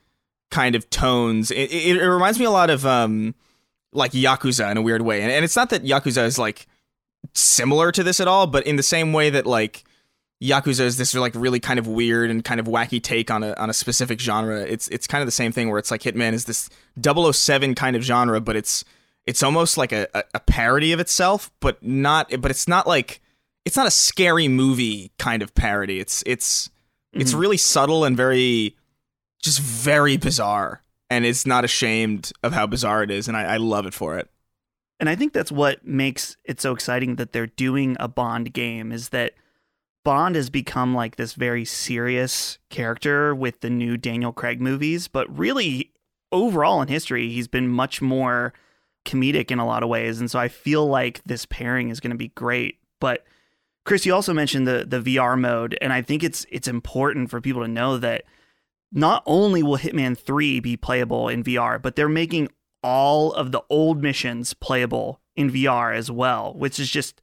[0.49, 1.51] kind of tones.
[1.51, 3.35] It, it, it reminds me a lot of um
[3.91, 6.67] like Yakuza in a weird way, and, and it's not that Yakuza is like
[7.33, 9.83] similar to this at all, but in the same way that like
[10.45, 13.53] Yakuza is this like really kind of weird and kind of wacky take on a
[13.55, 14.61] on a specific genre.
[14.61, 16.69] It's it's kind of the same thing where it's like Hitman is this
[17.01, 18.83] 007 kind of genre, but it's
[19.25, 23.21] it's almost like a, a parody of itself, but not but it's not like
[23.65, 25.99] it's not a scary movie kind of parody.
[25.99, 27.21] It's it's mm-hmm.
[27.21, 28.75] it's really subtle and very
[29.41, 30.81] just very bizarre.
[31.09, 34.17] And it's not ashamed of how bizarre it is, and I, I love it for
[34.17, 34.27] it.
[34.99, 38.91] And I think that's what makes it so exciting that they're doing a Bond game
[38.91, 39.33] is that
[40.05, 45.35] Bond has become like this very serious character with the new Daniel Craig movies, but
[45.35, 45.91] really
[46.31, 48.53] overall in history, he's been much more
[49.03, 50.19] comedic in a lot of ways.
[50.19, 52.77] And so I feel like this pairing is going to be great.
[53.01, 53.25] But
[53.83, 57.41] Chris, you also mentioned the the VR mode, and I think it's it's important for
[57.41, 58.25] people to know that
[58.91, 62.49] not only will Hitman 3 be playable in VR, but they're making
[62.83, 67.21] all of the old missions playable in VR as well, which is just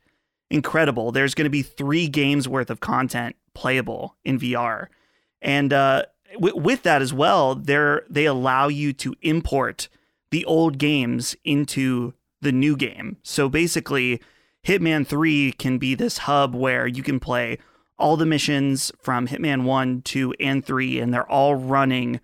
[0.53, 1.11] incredible.
[1.11, 4.86] There's going to be three games worth of content playable in VR,
[5.40, 9.88] and uh, w- with that as well, they they allow you to import
[10.30, 13.16] the old games into the new game.
[13.22, 14.20] So basically,
[14.66, 17.59] Hitman 3 can be this hub where you can play
[17.98, 22.20] all the missions from Hitman 1, 2, and 3, and they're all running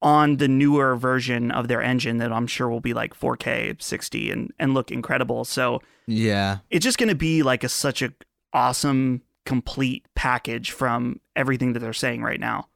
[0.00, 4.30] on the newer version of their engine that I'm sure will be like 4K 60
[4.30, 5.44] and, and look incredible.
[5.44, 8.14] So yeah, it's just going to be like a such a
[8.54, 12.66] awesome complete package from everything that they're saying right now.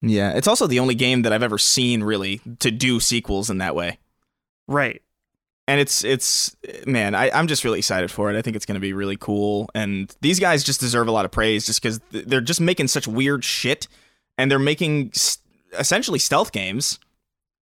[0.00, 3.58] Yeah, it's also the only game that I've ever seen really to do sequels in
[3.58, 4.00] that way.
[4.66, 5.00] Right.
[5.68, 8.36] And it's it's man, I, I'm just really excited for it.
[8.36, 11.24] I think it's going to be really cool, and these guys just deserve a lot
[11.24, 13.86] of praise just because they're just making such weird shit,
[14.36, 15.12] and they're making
[15.78, 16.98] essentially stealth games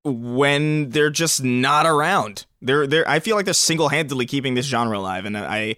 [0.10, 2.46] when they're just not around.
[2.62, 5.76] They're they're I feel like they're single handedly keeping this genre alive, and I,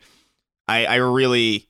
[0.68, 1.68] I I really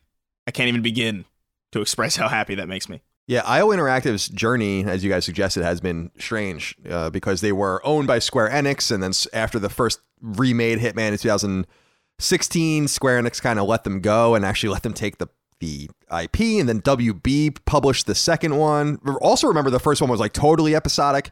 [0.47, 1.25] I can't even begin
[1.71, 3.01] to express how happy that makes me.
[3.27, 7.85] Yeah, IO Interactive's journey, as you guys suggested, has been strange uh, because they were
[7.85, 13.41] owned by Square Enix, and then after the first remade Hitman in 2016, Square Enix
[13.41, 15.27] kind of let them go and actually let them take the
[15.61, 18.97] the IP, and then WB published the second one.
[19.21, 21.29] Also, remember the first one was like totally episodic,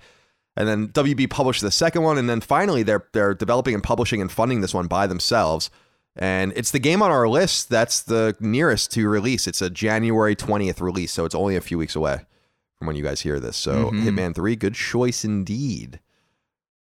[0.60, 4.22] and then WB published the second one, and then finally they're they're developing and publishing
[4.22, 5.72] and funding this one by themselves.
[6.18, 9.48] And it's the game on our list that's the nearest to release.
[9.48, 12.20] It's a January 20th release, so it's only a few weeks away
[12.78, 13.56] from when you guys hear this.
[13.56, 14.06] So mm-hmm.
[14.06, 16.02] Hitman 3, good choice indeed.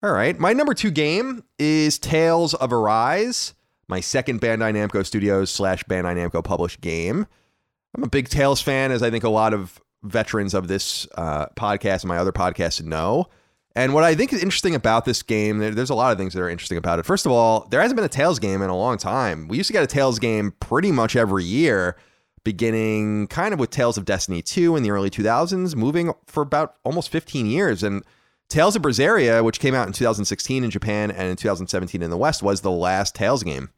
[0.02, 0.38] All right.
[0.38, 3.52] My number two game is Tales of Arise,
[3.88, 7.26] my second Bandai Namco Studios slash Bandai Namco published game.
[7.94, 11.46] I'm a big Tales fan, as I think a lot of veterans of this uh,
[11.56, 13.26] podcast and my other podcasts know.
[13.76, 16.40] And what I think is interesting about this game, there's a lot of things that
[16.40, 17.04] are interesting about it.
[17.04, 19.48] First of all, there hasn't been a Tales game in a long time.
[19.48, 21.94] We used to get a Tales game pretty much every year,
[22.42, 26.76] beginning kind of with Tales of Destiny 2 in the early 2000s, moving for about
[26.84, 27.82] almost 15 years.
[27.82, 28.02] And
[28.48, 32.16] Tales of Berseria, which came out in 2016 in Japan and in 2017 in the
[32.16, 33.68] West, was the last Tales game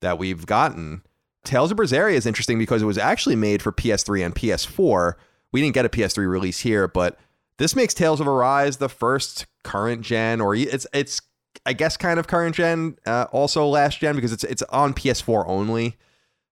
[0.00, 1.02] that we've gotten.
[1.44, 5.12] Tales of Berseria is interesting because it was actually made for PS3 and PS4.
[5.52, 7.20] We didn't get a PS3 release here, but
[7.58, 11.20] this makes Tales of Arise the first current gen, or it's it's
[11.66, 15.44] I guess kind of current gen, uh, also last gen because it's it's on PS4
[15.46, 15.96] only.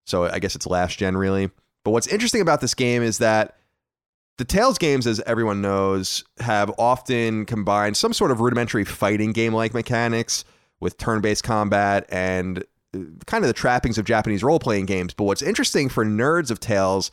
[0.07, 1.51] So I guess it's last gen really.
[1.85, 3.57] But what's interesting about this game is that
[4.39, 9.53] the Tales games, as everyone knows, have often combined some sort of rudimentary fighting game
[9.53, 10.45] like mechanics
[10.81, 15.15] with turn based combat and uh, kind of the trappings of Japanese role playing games.
[15.15, 17.11] But what's interesting for nerds of Tales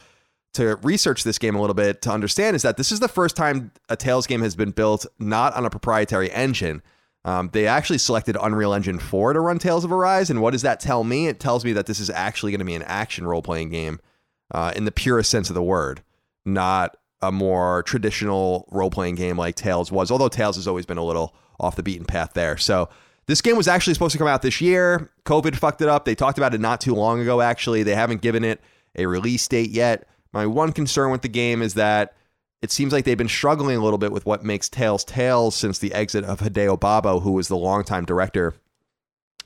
[0.54, 3.36] to research this game a little bit to understand is that this is the first
[3.36, 6.82] time a Tales game has been built not on a proprietary engine.
[7.26, 10.30] Um, they actually selected Unreal Engine 4 to run Tales of Arise.
[10.30, 11.28] And what does that tell me?
[11.28, 14.00] It tells me that this is actually going to be an action role playing game
[14.52, 16.02] uh, in the purest sense of the word,
[16.46, 20.98] not a more traditional role playing game like Tales was, although Tales has always been
[20.98, 22.58] a little off the beaten path there.
[22.58, 22.90] So
[23.28, 25.12] this game was actually supposed to come out this year.
[25.26, 26.06] COVID fucked it up.
[26.06, 27.84] They talked about it not too long ago, actually.
[27.84, 28.62] They haven't given it
[28.96, 30.08] a release date yet.
[30.34, 32.16] My one concern with the game is that
[32.62, 35.80] it seems like they've been struggling a little bit with what makes Tales Tales since
[35.80, 38.54] the exit of Hideo Baba, who was the longtime director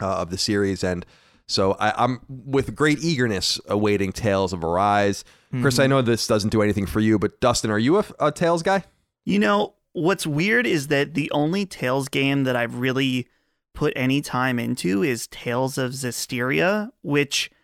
[0.02, 0.84] uh, of the series.
[0.84, 1.06] And
[1.48, 5.24] so I, am with great eagerness awaiting Tales of Arise.
[5.48, 5.62] Mm-hmm.
[5.62, 5.90] Chris, I mm-hmm.
[5.92, 8.84] know this doesn't do anything for you, but Dustin, are you a, a Tales guy?
[9.26, 13.28] You know, what's weird is that the only Tales game that I've really
[13.74, 17.52] put any time into is Tales of Zestiria, which–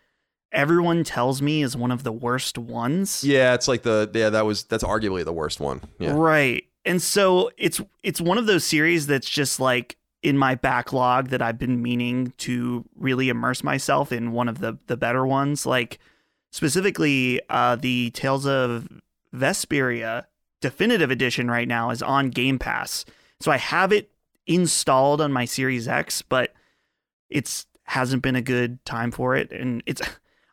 [0.52, 3.22] everyone tells me is one of the worst ones.
[3.24, 5.82] Yeah, it's like the yeah, that was that's arguably the worst one.
[5.98, 6.12] Yeah.
[6.12, 6.64] Right.
[6.84, 11.40] And so it's it's one of those series that's just like in my backlog that
[11.40, 15.66] I've been meaning to really immerse myself in one of the the better ones.
[15.66, 15.98] Like
[16.50, 18.88] specifically uh the Tales of
[19.34, 20.26] Vesperia
[20.60, 23.04] definitive edition right now is on Game Pass.
[23.40, 24.10] So I have it
[24.46, 26.52] installed on my Series X, but
[27.28, 30.00] it's hasn't been a good time for it and it's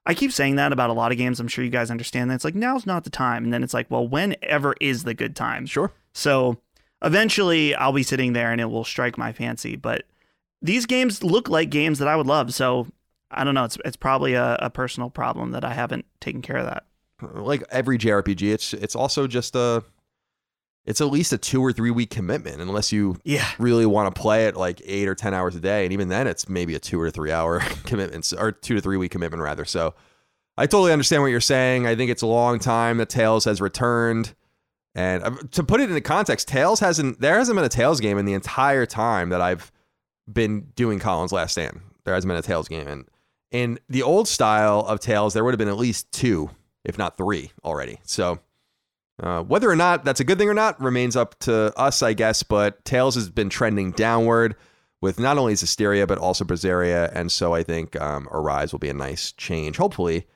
[0.08, 1.40] I keep saying that about a lot of games.
[1.40, 2.36] I'm sure you guys understand that.
[2.36, 3.44] It's like now's not the time.
[3.44, 5.66] And then it's like, well, whenever is the good time?
[5.66, 5.92] Sure.
[6.14, 6.58] So
[7.04, 9.76] eventually I'll be sitting there and it will strike my fancy.
[9.76, 10.06] But
[10.62, 12.54] these games look like games that I would love.
[12.54, 12.88] So
[13.32, 13.66] I don't know.
[13.66, 16.86] It's it's probably a, a personal problem that I haven't taken care of that.
[17.22, 19.84] Like every JRPG, it's it's also just a
[20.88, 23.50] it's at least a two or three week commitment unless you yeah.
[23.60, 25.84] really want to play it like eight or 10 hours a day.
[25.84, 28.96] And even then, it's maybe a two or three hour commitment or two to three
[28.96, 29.66] week commitment, rather.
[29.66, 29.94] So
[30.58, 31.86] I totally understand what you're saying.
[31.86, 34.34] I think it's a long time that Tales has returned.
[34.96, 38.18] And uh, to put it into context, Tales hasn't, there hasn't been a Tales game
[38.18, 39.72] in the entire time that I've
[40.32, 41.82] been doing Colin's Last Stand.
[42.06, 42.88] There hasn't been a Tales game.
[42.88, 43.10] And
[43.52, 46.50] In the old style of Tales there would have been at least two,
[46.86, 48.00] if not three, already.
[48.04, 48.40] So
[49.22, 52.14] uh, whether or not that's a good thing or not remains up to us, I
[52.14, 52.44] guess.
[52.44, 54.56] But Tales has been trending downward
[55.02, 58.90] with not only Zestiria but also Berseria, and so I think um, Arise will be
[58.90, 59.78] a nice change.
[59.78, 60.28] Hopefully,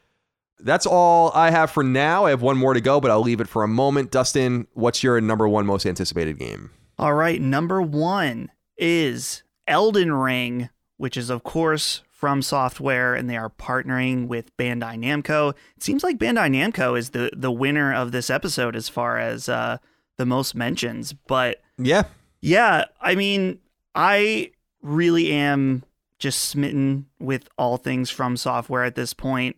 [0.60, 2.26] that's all I have for now.
[2.26, 4.12] I have one more to go, but I'll leave it for a moment.
[4.12, 6.72] Dustin, what's your number one most anticipated game?
[6.98, 13.36] All right, number one is Elden Ring, which is of course from software and they
[13.36, 15.56] are partnering with Bandai Namco.
[15.76, 19.50] It seems like Bandai Namco is the the winner of this episode as far as
[19.50, 19.80] uh,
[20.18, 21.14] the most mentions.
[21.14, 22.04] But yeah,
[22.40, 23.58] yeah, I mean,
[23.96, 24.52] I
[24.84, 25.84] really am
[26.20, 29.56] just smitten with all things from software at this point.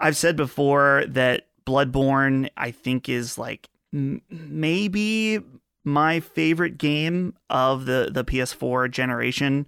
[0.00, 5.38] I've said before that Bloodborne, I think, is like m- maybe
[5.84, 9.66] my favorite game of the the PS4 generation.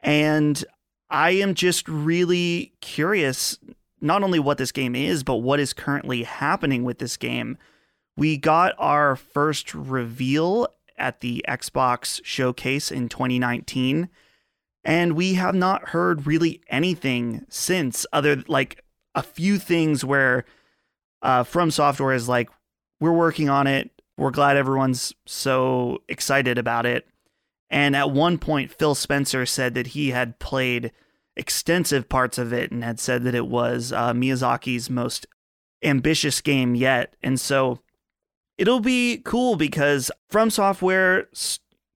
[0.00, 0.64] And
[1.10, 3.58] I am just really curious
[4.00, 7.58] not only what this game is, but what is currently happening with this game.
[8.16, 14.08] We got our first reveal at the Xbox showcase in 2019,
[14.84, 18.84] and we have not heard really anything since, other like
[19.14, 20.44] a few things where
[21.22, 22.50] uh, From Software is like,
[23.00, 23.90] we're working on it.
[24.16, 27.06] We're glad everyone's so excited about it.
[27.70, 30.92] And at one point, Phil Spencer said that he had played
[31.36, 35.26] extensive parts of it and had said that it was uh, Miyazaki's most
[35.82, 37.14] ambitious game yet.
[37.22, 37.80] And so
[38.58, 41.28] it'll be cool because From Software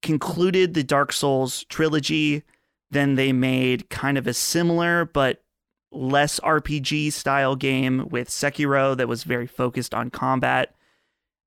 [0.00, 2.44] concluded the Dark Souls trilogy.
[2.90, 5.42] Then they made kind of a similar but
[5.90, 10.74] less RPG style game with Sekiro that was very focused on combat.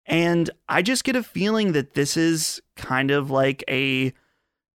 [0.08, 4.14] And I just get a feeling that this is kind of like a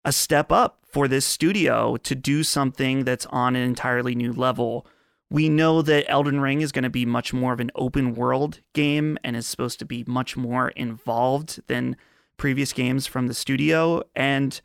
[0.05, 4.87] a step up for this studio to do something that's on an entirely new level.
[5.31, 8.61] We know that Elden Ring is going to be much more of an open world
[8.73, 11.97] game and is supposed to be much more involved than
[12.37, 14.61] previous games from the studio and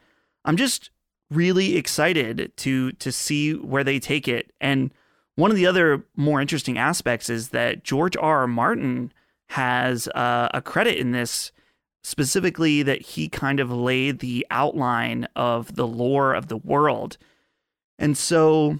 [0.45, 0.91] I'm just
[1.31, 4.53] really excited to to see where they take it.
[4.61, 4.93] And
[5.35, 8.41] one of the other more interesting aspects is that George R.
[8.41, 8.47] R.
[8.47, 9.11] Martin
[9.49, 11.51] has uh, a credit in this,
[12.03, 17.17] specifically that he kind of laid the outline of the lore of the world.
[17.97, 18.79] And so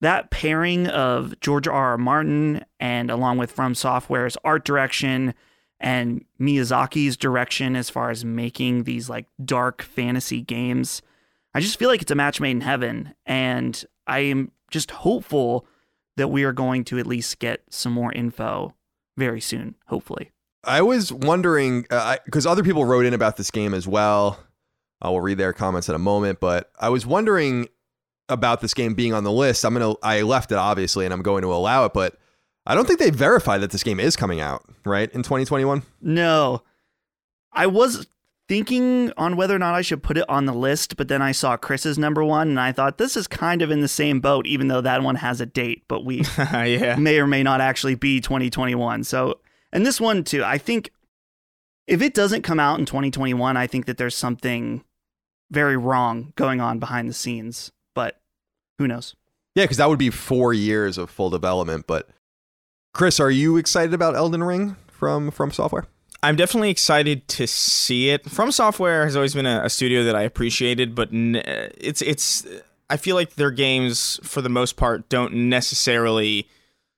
[0.00, 1.74] that pairing of George R.
[1.74, 1.98] R.
[1.98, 5.34] Martin and along with From Software's art direction
[5.78, 11.02] and Miyazaki's direction as far as making these like dark fantasy games,
[11.54, 13.14] I just feel like it's a match made in heaven.
[13.26, 15.66] And I am just hopeful
[16.16, 18.74] that we are going to at least get some more info
[19.16, 20.30] very soon, hopefully.
[20.64, 24.38] I was wondering because uh, other people wrote in about this game as well.
[25.02, 27.68] I will read their comments in a moment, but I was wondering
[28.28, 29.64] about this game being on the list.
[29.64, 32.16] I'm gonna I left it obviously, and I'm going to allow it, but
[32.66, 35.82] I don't think they verified that this game is coming out right in 2021.
[36.02, 36.62] No,
[37.52, 38.06] I was
[38.50, 41.30] thinking on whether or not I should put it on the list, but then I
[41.30, 44.44] saw Chris's number one and I thought this is kind of in the same boat,
[44.44, 46.96] even though that one has a date, but we yeah.
[46.96, 49.04] may or may not actually be 2021.
[49.04, 49.38] So,
[49.72, 50.90] and this one too, I think
[51.86, 54.82] if it doesn't come out in 2021, I think that there's something
[55.52, 58.20] very wrong going on behind the scenes, but
[58.78, 59.14] who knows?
[59.54, 61.86] Yeah, because that would be four years of full development.
[61.86, 62.08] But
[62.94, 65.86] Chris, are you excited about Elden Ring from from software?
[66.22, 68.28] I'm definitely excited to see it.
[68.28, 72.02] From Software has always been a, a studio that I appreciated, but n- uh, it's
[72.02, 72.46] it's.
[72.90, 76.48] I feel like their games, for the most part, don't necessarily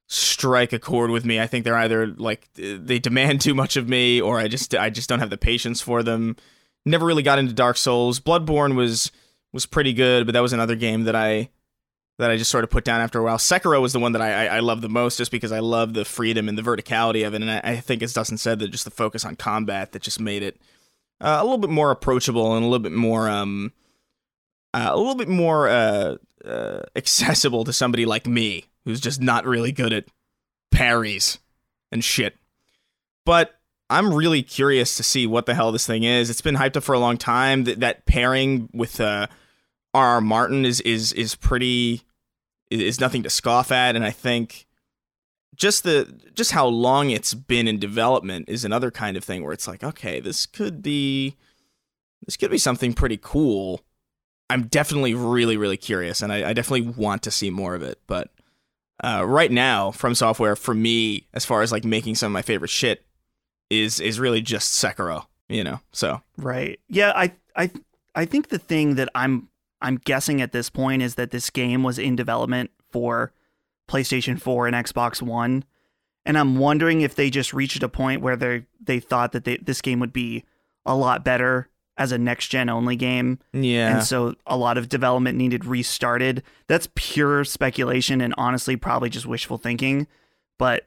[0.09, 1.41] strike a chord with me.
[1.41, 4.91] I think they're either like they demand too much of me, or I just I
[4.91, 6.37] just don't have the patience for them.
[6.85, 8.19] Never really got into Dark Souls.
[8.19, 9.13] Bloodborne was
[9.53, 11.51] was pretty good, but that was another game that I
[12.19, 13.39] that I just sort of put down after a while.
[13.39, 15.95] Sekiro was the one that I, I, I love the most just because I love
[15.95, 17.43] the freedom and the verticality of it.
[17.43, 20.21] And I, I think, as Dustin said, that just the focus on combat that just
[20.21, 20.61] made it
[21.21, 23.73] uh, a little bit more approachable and a little bit more, um,
[24.75, 29.47] uh, a little bit more uh, uh accessible to somebody like me who's just not
[29.47, 30.07] really good at
[30.71, 31.39] parries
[31.93, 32.37] and shit.
[33.25, 33.55] But
[33.89, 36.31] I'm really curious to see what the hell this thing is.
[36.31, 37.65] It's been hyped up for a long time.
[37.65, 39.01] That that pairing with
[39.95, 40.07] uh, R.
[40.15, 40.21] R.
[40.21, 42.03] Martin is is is pretty
[42.71, 44.67] is nothing to scoff at, and I think
[45.55, 49.53] just the just how long it's been in development is another kind of thing where
[49.53, 51.37] it's like, okay, this could be
[52.25, 53.83] this could be something pretty cool.
[54.49, 58.01] I'm definitely really really curious, and I, I definitely want to see more of it.
[58.07, 58.31] But
[59.03, 62.43] uh, right now, from software for me, as far as like making some of my
[62.43, 63.05] favorite shit,
[63.71, 65.27] is is really just Sekiro.
[65.49, 67.71] You know, so right, yeah, I I
[68.15, 69.49] I think the thing that I'm
[69.83, 73.33] I'm guessing at this point is that this game was in development for
[73.89, 75.65] PlayStation 4 and Xbox One.
[76.25, 79.57] And I'm wondering if they just reached a point where they they thought that they,
[79.57, 80.45] this game would be
[80.87, 81.69] a lot better
[81.99, 83.39] as a next gen only game.
[83.53, 83.97] Yeah.
[83.97, 86.43] And so a lot of development needed restarted.
[86.69, 90.07] That's pure speculation and honestly probably just wishful thinking.
[90.59, 90.87] But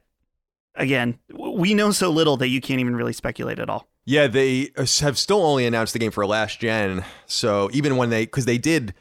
[0.74, 3.88] again, we know so little that you can't even really speculate at all.
[4.06, 7.04] Yeah, they uh, have still only announced the game for last gen.
[7.26, 8.94] So even when they, because they did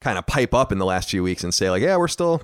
[0.00, 2.42] kind of pipe up in the last few weeks and say, like, yeah, we're still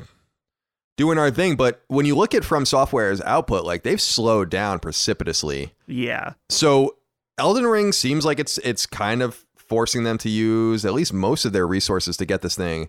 [0.96, 1.56] doing our thing.
[1.56, 5.72] But when you look at From Software's output, like they've slowed down precipitously.
[5.86, 6.34] Yeah.
[6.48, 6.96] So
[7.38, 11.44] Elden Ring seems like it's it's kind of forcing them to use at least most
[11.44, 12.88] of their resources to get this thing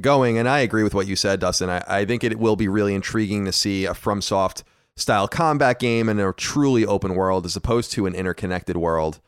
[0.00, 0.38] going.
[0.38, 1.70] And I agree with what you said, Dustin.
[1.70, 4.62] I, I think it will be really intriguing to see a FromSoft
[4.96, 9.20] style combat game in a truly open world as opposed to an interconnected world.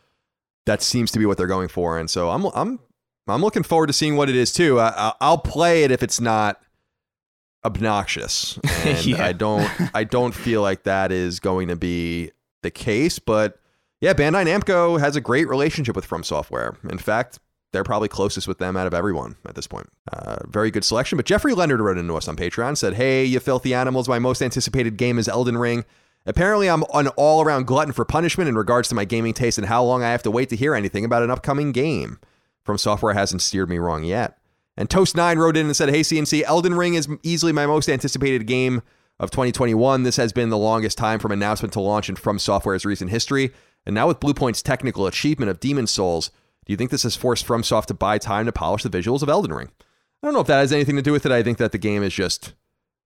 [0.67, 2.79] That seems to be what they're going for, and so I'm I'm
[3.27, 4.81] I'm looking forward to seeing what it is too.
[4.81, 6.61] I, I'll play it if it's not
[7.65, 9.25] obnoxious, and Yeah.
[9.25, 12.33] I don't I don't feel like that is going to be
[12.63, 13.19] the case.
[13.19, 13.59] But
[14.01, 16.77] yeah, Bandai Namco has a great relationship with From Software.
[16.89, 17.39] In fact,
[17.73, 19.89] they're probably closest with them out of everyone at this point.
[20.11, 21.17] Uh, very good selection.
[21.17, 24.43] But Jeffrey Leonard wrote into us on Patreon, said, Hey, you filthy animals, my most
[24.43, 25.85] anticipated game is Elden Ring.
[26.27, 29.67] Apparently, I'm an all around glutton for punishment in regards to my gaming taste and
[29.67, 32.19] how long I have to wait to hear anything about an upcoming game.
[32.65, 34.39] From Software hasn't steered me wrong yet.
[34.77, 38.47] And Toast9 wrote in and said, Hey, CNC, Elden Ring is easily my most anticipated
[38.47, 38.83] game
[39.19, 40.03] of 2021.
[40.03, 43.53] This has been the longest time from announcement to launch in From Software's recent history.
[43.87, 46.31] And now with Bluepoint's technical achievement of Demon's Souls,
[46.69, 49.31] do you think this has forced FromSoft to buy time to polish the visuals of
[49.31, 49.71] Elden Ring?
[50.23, 51.33] I don't know if that has anything to do with it.
[51.33, 52.53] I think that the game is just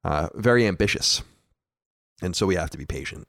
[0.03, 1.23] uh, very ambitious.
[2.21, 3.29] And so we have to be patient.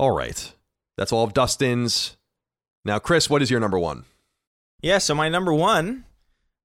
[0.00, 0.52] All right.
[0.98, 2.16] That's all of Dustin's.
[2.84, 4.04] Now, Chris, what is your number one?
[4.80, 6.06] Yeah, so my number one,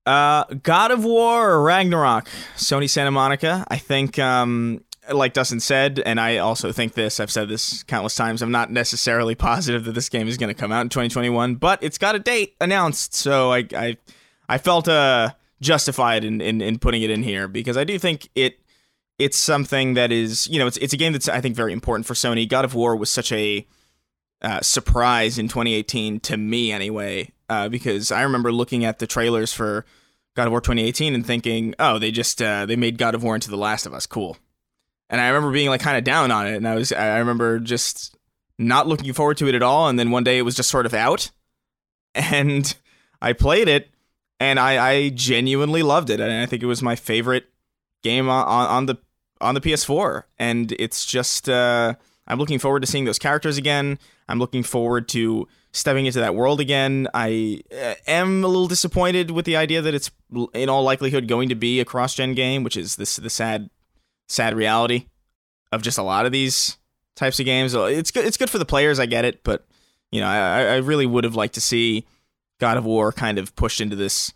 [0.08, 3.64] uh, God of War or Ragnarok, Sony Santa Monica.
[3.68, 8.16] I think, um, like Dustin said, and I also think this, I've said this countless
[8.16, 11.56] times, I'm not necessarily positive that this game is going to come out in 2021,
[11.56, 13.98] but it's got a date announced, so I, I,
[14.50, 15.32] I felt uh,
[15.62, 18.60] justified in, in, in putting it in here because I do think it
[19.20, 22.06] it's something that is, you know, it's it's a game that's I think very important
[22.06, 22.48] for Sony.
[22.48, 23.66] God of War was such a
[24.42, 29.54] uh, surprise in 2018 to me anyway, uh, because I remember looking at the trailers
[29.54, 29.86] for
[30.36, 33.34] God of War 2018 and thinking, oh, they just uh, they made God of War
[33.34, 34.38] into The Last of Us, cool.
[35.10, 37.60] And I remember being like kind of down on it, and I was I remember
[37.60, 38.16] just
[38.58, 39.88] not looking forward to it at all.
[39.88, 41.32] And then one day it was just sort of out,
[42.16, 42.76] and
[43.22, 43.90] I played it,
[44.40, 47.46] and I, I genuinely loved it, and I think it was my favorite
[48.04, 48.98] game on, on, the
[49.42, 50.24] on the PS4.
[50.38, 51.96] And it's just uh,
[52.28, 54.00] I'm looking forward to seeing those characters again.
[54.28, 57.08] I'm looking forward to stepping into that world again.
[57.14, 60.12] I uh, am a little disappointed with the idea that it's
[60.54, 63.70] in all likelihood going to be a cross-gen game, which is this the sad
[64.28, 65.06] sad reality
[65.72, 66.78] of just a lot of these
[67.16, 67.74] types of games.
[67.74, 68.26] It's good.
[68.26, 69.00] It's good for the players.
[69.00, 69.66] I get it, but
[70.12, 72.06] you know, I, I really would have liked to see
[72.60, 74.34] God of War kind of pushed into this,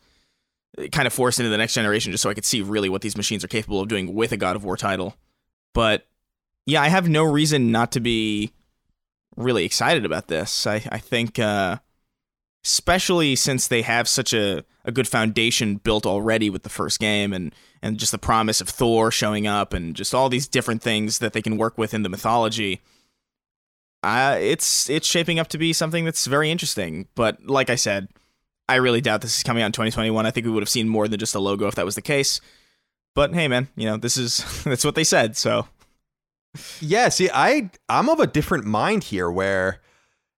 [0.92, 3.18] kind of forced into the next generation, just so I could see really what these
[3.18, 5.16] machines are capable of doing with a God of War title.
[5.74, 6.08] But
[6.66, 8.52] yeah, I have no reason not to be
[9.38, 10.68] really excited about this.
[10.68, 11.78] I I think, uh,
[12.64, 17.34] especially since they have such a, a good foundation built already with the first game,
[17.34, 21.20] and and just the promise of Thor showing up, and just all these different things
[21.20, 22.82] that they can work with in the mythology
[24.04, 27.08] uh, it's it's shaping up to be something that's very interesting.
[27.16, 28.08] But like I said,
[28.68, 30.26] I really doubt this is coming out in 2021.
[30.26, 32.02] I think we would have seen more than just a logo if that was the
[32.02, 32.42] case.
[33.14, 35.38] But hey, man, you know this is that's what they said.
[35.38, 35.68] So
[36.80, 39.82] Yeah, see, I I'm of a different mind here where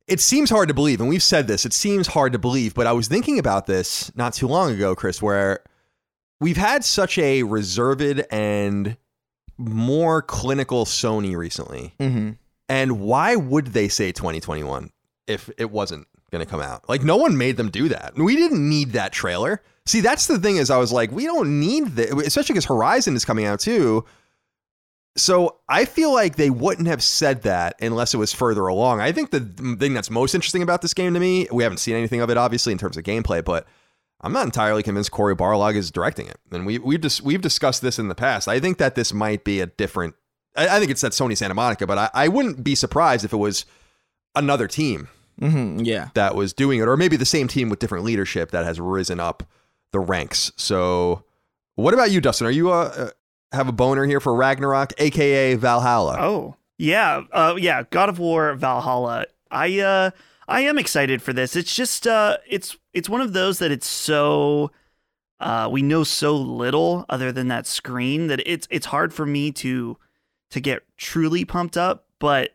[0.07, 2.87] it seems hard to believe, and we've said this, it seems hard to believe, but
[2.87, 5.63] I was thinking about this not too long ago, Chris, where
[6.39, 8.97] we've had such a reserved and
[9.57, 11.93] more clinical Sony recently.
[11.99, 12.31] mm-hmm.
[12.69, 14.89] And why would they say 2021
[15.27, 16.87] if it wasn't going to come out?
[16.89, 18.15] Like no one made them do that.
[18.15, 19.61] We didn't need that trailer.
[19.85, 23.15] See, that's the thing is I was like, we don't need that, especially because Horizon
[23.15, 24.05] is coming out too.
[25.15, 28.99] So I feel like they wouldn't have said that unless it was further along.
[28.99, 29.41] I think the
[29.79, 32.37] thing that's most interesting about this game to me, we haven't seen anything of it
[32.37, 33.67] obviously in terms of gameplay, but
[34.21, 36.39] I'm not entirely convinced Cory Barlog is directing it.
[36.51, 38.47] And we we've dis- we've discussed this in the past.
[38.47, 40.15] I think that this might be a different.
[40.55, 43.33] I, I think it's at Sony Santa Monica, but I, I wouldn't be surprised if
[43.33, 43.65] it was
[44.35, 45.09] another team
[45.41, 45.79] Mm-hmm.
[45.83, 48.79] yeah, that was doing it, or maybe the same team with different leadership that has
[48.79, 49.43] risen up
[49.91, 50.51] the ranks.
[50.57, 51.23] So,
[51.75, 52.45] what about you, Dustin?
[52.45, 53.09] Are you uh, uh
[53.53, 56.17] have a boner here for Ragnarok, aka Valhalla?
[56.19, 57.21] Oh, yeah.
[57.31, 57.83] Uh, yeah.
[57.89, 59.25] God of War Valhalla.
[59.49, 60.11] I, uh,
[60.47, 61.55] I am excited for this.
[61.55, 64.71] It's just, uh, it's, it's one of those that it's so,
[65.39, 69.51] Uh, we know so little other than that screen that it's it's hard for me
[69.51, 69.97] to
[70.51, 72.05] to get truly pumped up.
[72.17, 72.51] But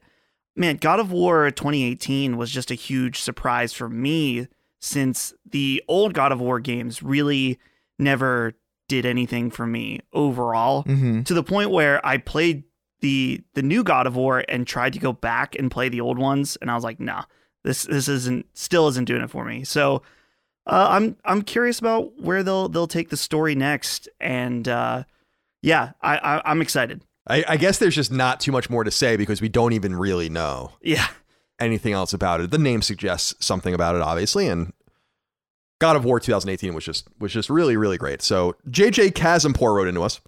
[0.57, 4.49] man, God of War 2018 was just a huge surprise for me
[4.81, 7.59] since the old God of War games really
[7.99, 8.55] never
[8.89, 11.23] did anything for me overall Mm-hmm.
[11.23, 12.65] to the point where I played
[13.01, 16.19] the the new God of War and tried to go back and play the old
[16.19, 17.25] ones and I was like, nah,
[17.65, 19.63] this this isn't still isn't doing it for me.
[19.65, 20.03] So
[20.67, 25.05] uh, I'm I'm curious about where they'll they'll take the story next and uh,
[25.63, 27.03] yeah, I, I I'm excited.
[27.27, 29.95] I, I guess there's just not too much more to say because we don't even
[29.95, 31.07] really know Yeah.
[31.61, 32.51] anything else about it.
[32.51, 34.73] The name suggests something about it, obviously, and
[35.79, 38.23] God of War 2018 was just was just really really great.
[38.23, 40.21] So JJ Chasmpour wrote into us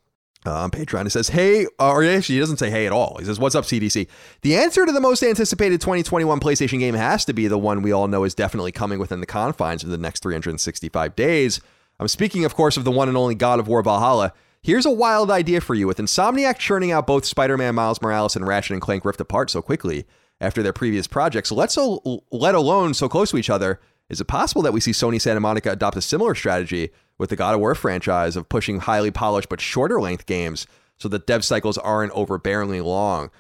[0.47, 1.05] uh, on Patreon.
[1.05, 3.17] He says, "Hey," uh, or actually he doesn't say "Hey" at all.
[3.19, 4.07] He says, "What's up, CDC?"
[4.43, 7.93] The answer to the most anticipated 2021 PlayStation game has to be the one we
[7.93, 11.61] all know is definitely coming within the confines of the next 365 days.
[11.99, 14.33] I'm speaking, of course, of the one and only God of War Valhalla.
[14.63, 15.87] Here's a wild idea for you.
[15.87, 19.63] With Insomniac churning out both Spider-Man, Miles Morales, and Ratchet and Clank Rift Apart so
[19.63, 20.07] quickly
[20.41, 23.81] after their previous projects, let's al- let alone so close to each other.
[24.11, 27.37] Is it possible that we see Sony Santa Monica adopt a similar strategy with the
[27.37, 30.67] God of War franchise of pushing highly polished but shorter length games
[30.99, 33.31] so that dev cycles aren't overbearingly long?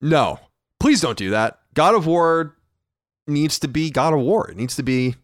[0.00, 0.38] No,
[0.78, 1.58] please don't do that.
[1.72, 2.54] God of War
[3.26, 4.50] needs to be God of War.
[4.50, 5.14] It needs to be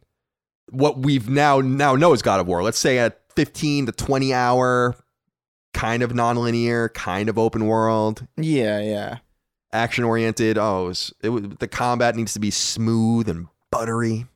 [0.71, 2.63] what we've now now know is God of War.
[2.63, 4.97] Let's say a 15 to 20 hour
[5.75, 9.19] kind of nonlinear, kind of open world, Yeah, yeah.
[9.73, 10.57] action oriented.
[10.59, 14.27] Oh, it was, it was, the combat needs to be smooth and buttery.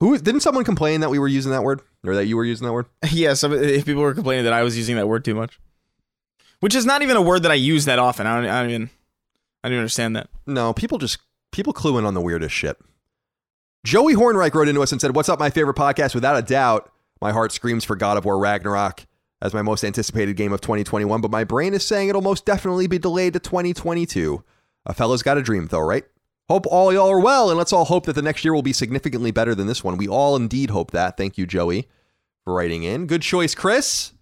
[0.00, 2.66] Who didn't someone complain that we were using that word or that you were using
[2.66, 2.86] that word?
[3.10, 5.58] Yeah, some if people were complaining that I was using that word too much,
[6.60, 8.26] which is not even a word that I use that often.
[8.26, 8.90] I don't, I don't even,
[9.64, 10.28] I don't understand that.
[10.46, 11.18] No, people just
[11.50, 12.76] people clue in on the weirdest shit.
[13.84, 16.14] Joey Hornreich wrote into us and said, "What's up, my favorite podcast?
[16.14, 19.04] Without a doubt, my heart screams for God of War Ragnarok
[19.40, 22.86] as my most anticipated game of 2021, but my brain is saying it'll most definitely
[22.88, 24.42] be delayed to 2022.
[24.86, 26.04] A fella's got a dream, though, right?
[26.48, 28.72] Hope all y'all are well, and let's all hope that the next year will be
[28.72, 29.98] significantly better than this one.
[29.98, 31.18] We all indeed hope that.
[31.18, 31.88] Thank you, Joey,
[32.42, 33.06] for writing in.
[33.06, 34.12] Good choice, Chris.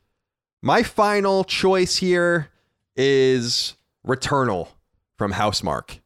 [0.61, 2.49] My final choice here
[2.97, 4.69] is Returnal
[5.17, 6.01] from Housemarque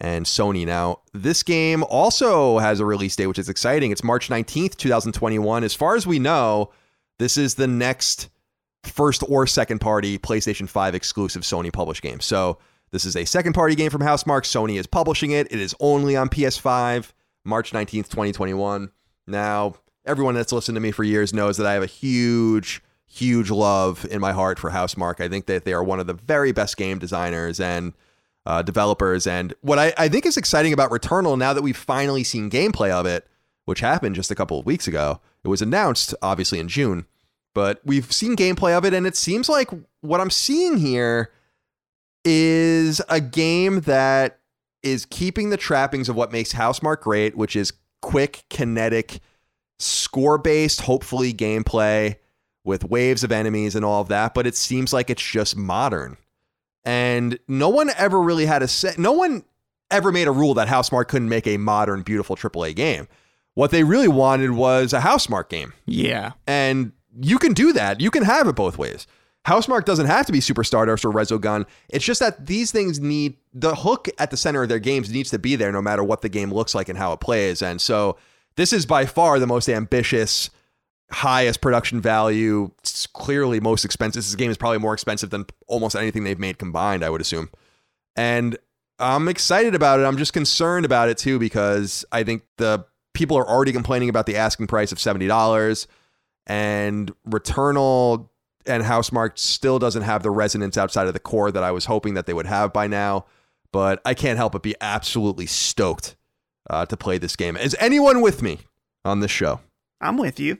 [0.00, 0.66] and Sony.
[0.66, 3.92] Now, this game also has a release date, which is exciting.
[3.92, 5.62] It's March 19th, 2021.
[5.62, 6.72] As far as we know,
[7.20, 8.28] this is the next
[8.82, 12.18] first or second party PlayStation 5 exclusive Sony published game.
[12.18, 12.58] So,
[12.92, 14.44] this is a second party game from Housemarque.
[14.44, 15.46] Sony is publishing it.
[15.50, 17.12] It is only on PS5,
[17.44, 18.90] March 19th, 2021.
[19.26, 23.50] Now, everyone that's listened to me for years knows that I have a huge, huge
[23.50, 25.20] love in my heart for Housemarque.
[25.20, 27.92] I think that they are one of the very best game designers and
[28.44, 29.26] uh, developers.
[29.26, 32.90] And what I, I think is exciting about Returnal now that we've finally seen gameplay
[32.90, 33.26] of it,
[33.66, 37.06] which happened just a couple of weeks ago, it was announced obviously in June,
[37.54, 41.30] but we've seen gameplay of it, and it seems like what I'm seeing here
[42.24, 44.38] is a game that
[44.82, 47.72] is keeping the trappings of what makes Housemarque great, which is
[48.02, 49.20] quick, kinetic,
[49.78, 52.16] score based, hopefully gameplay
[52.64, 56.16] with waves of enemies and all of that, but it seems like it's just modern.
[56.84, 59.44] And no one ever really had a set, no one
[59.90, 63.08] ever made a rule that Housemarque couldn't make a modern, beautiful AAA game.
[63.54, 65.72] What they really wanted was a Housemarque game.
[65.86, 68.00] Yeah, And you can do that.
[68.00, 69.06] You can have it both ways.
[69.46, 71.66] Housemarque doesn't have to be Super Stardust or Resogun.
[71.88, 75.30] It's just that these things need the hook at the center of their games needs
[75.30, 77.62] to be there no matter what the game looks like and how it plays.
[77.62, 78.16] And so
[78.56, 80.50] this is by far the most ambitious,
[81.10, 82.70] highest production value,
[83.14, 84.22] clearly most expensive.
[84.22, 87.48] This game is probably more expensive than almost anything they've made combined, I would assume.
[88.16, 88.58] And
[88.98, 90.04] I'm excited about it.
[90.04, 92.84] I'm just concerned about it too because I think the
[93.14, 95.86] people are already complaining about the asking price of $70
[96.46, 98.28] and Returnal
[98.66, 102.14] and Housemarque still doesn't have the resonance outside of the core that I was hoping
[102.14, 103.26] that they would have by now.
[103.72, 106.16] But I can't help but be absolutely stoked
[106.68, 107.56] uh, to play this game.
[107.56, 108.60] Is anyone with me
[109.04, 109.60] on this show?
[110.00, 110.58] I'm with you.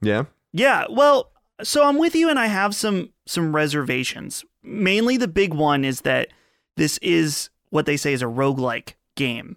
[0.00, 0.24] Yeah.
[0.52, 4.44] Yeah, well, so I'm with you and I have some some reservations.
[4.62, 6.28] Mainly the big one is that
[6.76, 9.56] this is what they say is a roguelike game.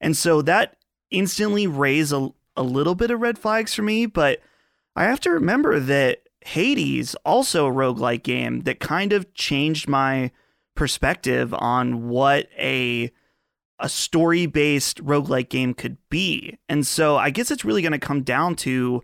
[0.00, 0.76] And so that
[1.10, 4.40] instantly raised a, a little bit of red flags for me, but
[4.94, 10.30] I have to remember that Hades, also a roguelike game that kind of changed my
[10.74, 13.10] perspective on what a
[13.78, 16.56] a story-based roguelike game could be.
[16.66, 19.02] And so I guess it's really going to come down to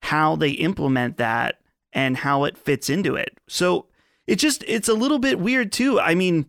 [0.00, 1.56] how they implement that
[1.92, 3.36] and how it fits into it.
[3.48, 3.86] So
[4.28, 5.98] it just it's a little bit weird too.
[5.98, 6.46] I mean,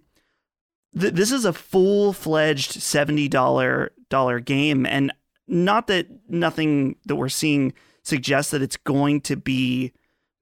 [0.99, 5.11] th- this is a full-fledged $70 game and
[5.47, 9.93] not that nothing that we're seeing suggests that it's going to be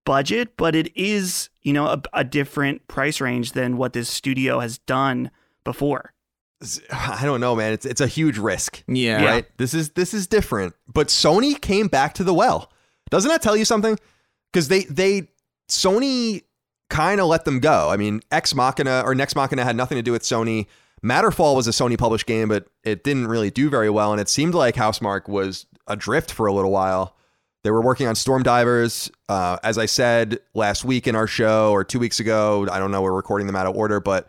[0.06, 4.60] budget, but it is, you know, a, a different price range than what this studio
[4.60, 5.32] has done
[5.64, 6.14] before.
[6.92, 7.74] I don't know, man.
[7.74, 8.84] It's it's a huge risk.
[8.88, 9.24] Yeah.
[9.24, 9.46] Right.
[9.58, 10.74] This is this is different.
[10.92, 12.72] But Sony came back to the well.
[13.10, 13.98] Doesn't that tell you something?
[14.52, 15.30] Because they they
[15.70, 16.44] Sony
[16.90, 17.90] kind of let them go.
[17.90, 20.68] I mean, Ex Machina or Nex Machina had nothing to do with Sony.
[21.04, 24.12] Matterfall was a Sony published game, but it didn't really do very well.
[24.12, 27.16] And it seemed like Housemarque was adrift for a little while.
[27.64, 29.12] They were working on Storm Divers.
[29.30, 32.92] Uh, as I said last week in our show or two weeks ago, I don't
[32.92, 34.28] know, we're recording them out of order, but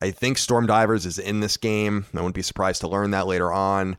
[0.00, 2.06] I think Storm Divers is in this game.
[2.14, 3.98] I wouldn't be surprised to learn that later on.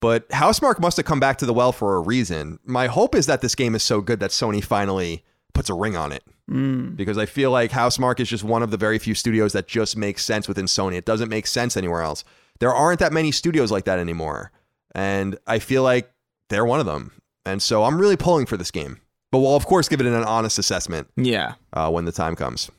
[0.00, 2.58] But Housemarque must have come back to the well for a reason.
[2.64, 5.96] My hope is that this game is so good that Sony finally puts a ring
[5.96, 6.24] on it.
[6.48, 6.96] Mm.
[6.96, 9.96] Because I feel like Housemarque is just one of the very few studios that just
[9.96, 10.94] makes sense within Sony.
[10.94, 12.24] It doesn't make sense anywhere else.
[12.60, 14.52] There aren't that many studios like that anymore.
[14.94, 16.10] And I feel like
[16.48, 17.19] they're one of them.
[17.46, 19.00] And so I'm really pulling for this game.
[19.32, 21.54] But we'll, of course, give it an honest assessment Yeah.
[21.72, 22.70] uh, when the time comes.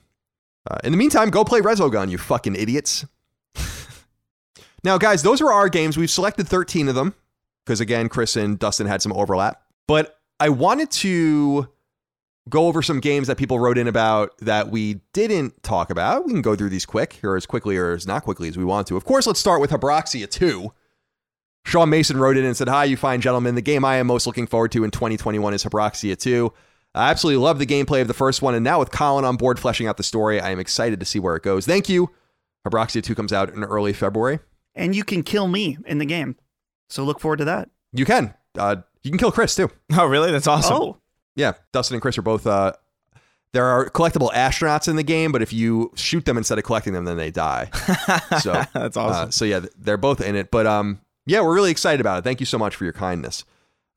[0.70, 3.06] Uh, in the meantime, go play Resogun, you fucking idiots.
[4.84, 5.98] now, guys, those are our games.
[5.98, 7.16] We've selected 13 of them
[7.66, 9.62] because, again, Chris and Dustin had some overlap.
[9.88, 11.68] But I wanted to
[12.50, 16.26] go over some games that people wrote in about that we didn't talk about.
[16.26, 18.66] We can go through these quick or as quickly or as not quickly as we
[18.66, 18.98] want to.
[18.98, 20.72] Of course, let's start with Abraxia 2.
[21.66, 23.56] Sean Mason wrote in and said, Hi, you fine gentlemen.
[23.56, 26.52] The game I am most looking forward to in 2021 is Abraxia 2.
[26.94, 29.60] I absolutely love the gameplay of the first one, and now with Colin on board
[29.60, 31.66] fleshing out the story, I am excited to see where it goes.
[31.66, 32.10] Thank you.
[32.68, 34.40] Abraxia 2 comes out in early February.
[34.76, 36.36] And you can kill me in the game.
[36.90, 37.70] So look forward to that.
[37.94, 38.34] You can.
[38.58, 39.70] Uh, you can kill Chris too.
[39.98, 40.32] Oh, really?
[40.32, 40.76] That's awesome.
[40.76, 40.98] Oh,
[41.36, 42.46] Yeah, Dustin and Chris are both.
[42.46, 42.74] Uh,
[43.54, 46.94] there are collectible astronauts in the game, but if you shoot them instead of collecting
[46.94, 47.70] them, then they die.
[48.42, 49.32] So That's Uh, awesome.
[49.32, 50.52] so yeah, they're both in it.
[50.52, 52.24] But um, yeah, we're really excited about it.
[52.24, 53.46] Thank you so much for your kindness.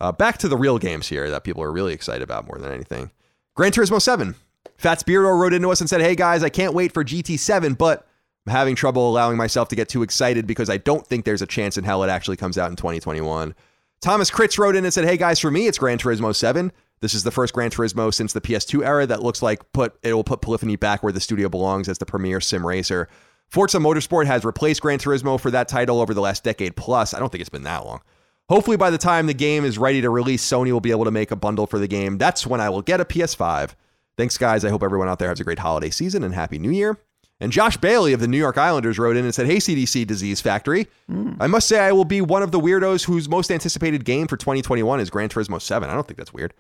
[0.01, 2.73] Uh, back to the real games here that people are really excited about more than
[2.73, 3.11] anything.
[3.55, 4.35] Gran Turismo 7.
[4.77, 8.07] Fats Beardo wrote into us and said, Hey guys, I can't wait for GT7, but
[8.47, 11.47] I'm having trouble allowing myself to get too excited because I don't think there's a
[11.47, 13.55] chance in hell it actually comes out in 2021.
[14.01, 16.73] Thomas Kritz wrote in and said, Hey guys, for me, it's Gran Turismo 7.
[17.01, 20.13] This is the first Gran Turismo since the PS2 era that looks like put it
[20.15, 23.09] will put Polyphony back where the studio belongs as the premier sim racer.
[23.55, 27.15] Forza Motorsport has replaced Gran Turismo for that title over the last decade plus.
[27.15, 28.01] I don't think it's been that long.
[28.49, 31.13] Hopefully, by the time the game is ready to release, Sony will be able to
[31.13, 32.19] make a bundle for the game.
[32.19, 33.77] That's when I will get a PS5.
[34.17, 34.65] Thanks, guys.
[34.65, 36.99] I hope everyone out there has a great holiday season and Happy New Year.
[37.39, 40.41] And Josh Bailey of the New York Islanders wrote in and said, Hey, CDC Disease
[40.41, 40.89] Factory.
[41.09, 41.35] Hmm.
[41.39, 44.37] I must say, I will be one of the weirdos whose most anticipated game for
[44.37, 45.89] 2021 is Gran Turismo 7.
[45.89, 46.55] I don't think that's weird.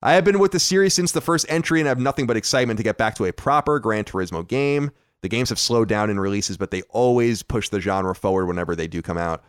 [0.00, 2.78] I have been with the series since the first entry and have nothing but excitement
[2.78, 4.92] to get back to a proper Gran Turismo game.
[5.22, 8.76] The games have slowed down in releases, but they always push the genre forward whenever
[8.76, 9.42] they do come out.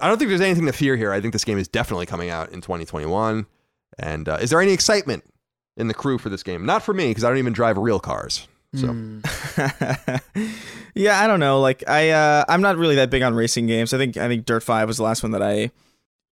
[0.00, 1.12] I don't think there's anything to fear here.
[1.12, 3.46] I think this game is definitely coming out in 2021.
[3.98, 5.24] And uh, is there any excitement
[5.76, 6.64] in the crew for this game?
[6.64, 8.46] Not for me, because I don't even drive real cars.
[8.74, 8.86] So
[10.94, 11.60] yeah, I don't know.
[11.60, 13.94] Like I, uh, I'm not really that big on racing games.
[13.94, 15.70] I think I think Dirt Five was the last one that I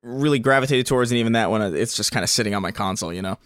[0.03, 2.73] really gravitated towards, and even that one, uh, it's just kind of sitting on my
[2.73, 3.39] console, you know.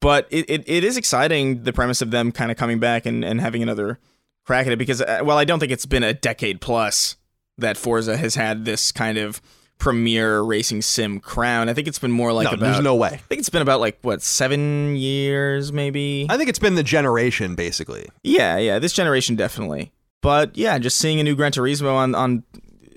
[0.00, 3.24] But it, it, it is exciting the premise of them kind of coming back and,
[3.24, 3.98] and having another
[4.44, 7.16] crack at it because uh, well, I don't think it's been a decade plus
[7.58, 9.40] that Forza has had this kind of
[9.78, 11.68] premier racing sim crown.
[11.68, 12.60] I think it's been more like no, about.
[12.60, 13.08] there's no way.
[13.08, 16.26] I think it's been about like what seven years, maybe.
[16.28, 18.06] I think it's been the generation, basically.
[18.22, 19.92] Yeah, yeah, this generation definitely.
[20.20, 22.44] But yeah, just seeing a new Gran Turismo on on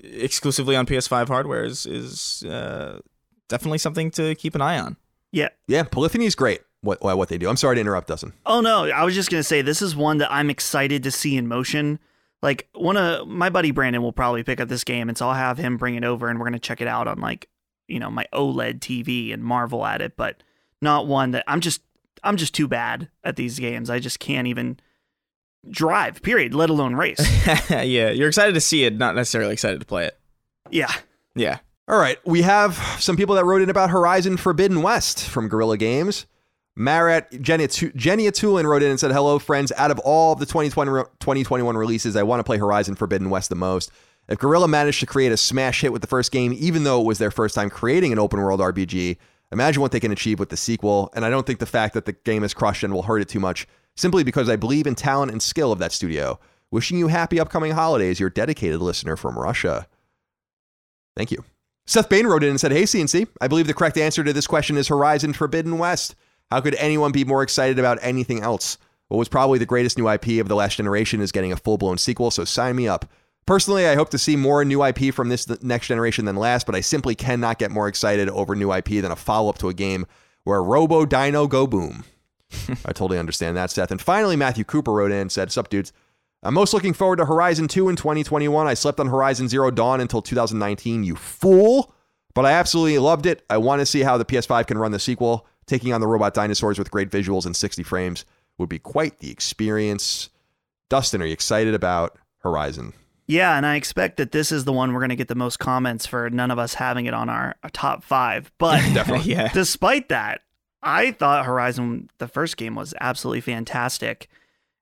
[0.02, 3.00] exclusively on PS5 hardware is is uh,
[3.48, 4.96] definitely something to keep an eye on.
[5.32, 5.48] yeah.
[5.66, 6.62] Yeah, Polyphony is great.
[6.80, 7.48] What what they do.
[7.48, 8.32] I'm sorry to interrupt, Dustin.
[8.46, 11.36] Oh no, I was just gonna say this is one that I'm excited to see
[11.36, 11.98] in motion.
[12.40, 15.34] Like one of my buddy Brandon will probably pick up this game, and so I'll
[15.34, 17.48] have him bring it over, and we're gonna check it out on like
[17.88, 20.16] you know my OLED TV and marvel at it.
[20.16, 20.42] But
[20.80, 21.82] not one that I'm just
[22.22, 23.90] I'm just too bad at these games.
[23.90, 24.78] I just can't even
[25.68, 26.22] drive.
[26.22, 26.54] Period.
[26.54, 27.18] Let alone race.
[27.70, 30.18] yeah, you're excited to see it, not necessarily excited to play it.
[30.70, 30.92] yeah.
[31.34, 31.58] Yeah.
[31.88, 35.78] All right, we have some people that wrote in about Horizon Forbidden West from Guerrilla
[35.78, 36.26] Games.
[36.78, 39.72] Marat Jenny, Jenny Atulin wrote in and said, Hello, friends.
[39.76, 43.48] Out of all of the 2020, 2021 releases, I want to play Horizon Forbidden West
[43.48, 43.90] the most.
[44.28, 47.06] If Guerrilla managed to create a smash hit with the first game, even though it
[47.06, 49.16] was their first time creating an open world RPG,
[49.50, 51.10] imagine what they can achieve with the sequel.
[51.16, 53.28] And I don't think the fact that the game is crushed and will hurt it
[53.28, 56.38] too much, simply because I believe in talent and skill of that studio.
[56.70, 59.88] Wishing you happy upcoming holidays, your dedicated listener from Russia.
[61.16, 61.42] Thank you.
[61.88, 64.46] Seth Bain wrote in and said, Hey, CNC, I believe the correct answer to this
[64.46, 66.14] question is Horizon Forbidden West.
[66.50, 68.78] How could anyone be more excited about anything else?
[69.08, 71.78] What was probably the greatest new IP of the last generation is getting a full
[71.78, 73.06] blown sequel, so sign me up.
[73.46, 76.74] Personally, I hope to see more new IP from this next generation than last, but
[76.74, 79.74] I simply cannot get more excited over new IP than a follow up to a
[79.74, 80.06] game
[80.44, 82.04] where Robo Dino Go Boom.
[82.84, 83.90] I totally understand that, Seth.
[83.90, 85.92] And finally, Matthew Cooper wrote in and said, Sup, dudes.
[86.42, 88.66] I'm most looking forward to Horizon 2 in 2021.
[88.66, 91.94] I slept on Horizon Zero Dawn until 2019, you fool.
[92.34, 93.44] But I absolutely loved it.
[93.50, 95.46] I want to see how the PS5 can run the sequel.
[95.68, 98.24] Taking on the robot dinosaurs with great visuals and 60 frames
[98.56, 100.30] would be quite the experience.
[100.88, 102.94] Dustin, are you excited about Horizon?
[103.26, 105.58] Yeah, and I expect that this is the one we're going to get the most
[105.58, 108.50] comments for none of us having it on our, our top five.
[108.56, 108.82] But
[109.26, 109.52] yeah.
[109.52, 110.40] despite that,
[110.82, 114.28] I thought Horizon, the first game, was absolutely fantastic.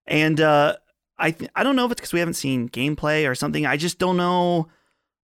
[0.07, 0.77] And uh,
[1.19, 3.67] I th- I don't know if it's because we haven't seen gameplay or something.
[3.67, 4.69] I just don't know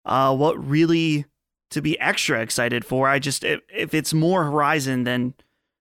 [0.05, 1.27] uh, what really
[1.71, 3.09] to be extra excited for.
[3.09, 5.35] I just if, if it's more Horizon, then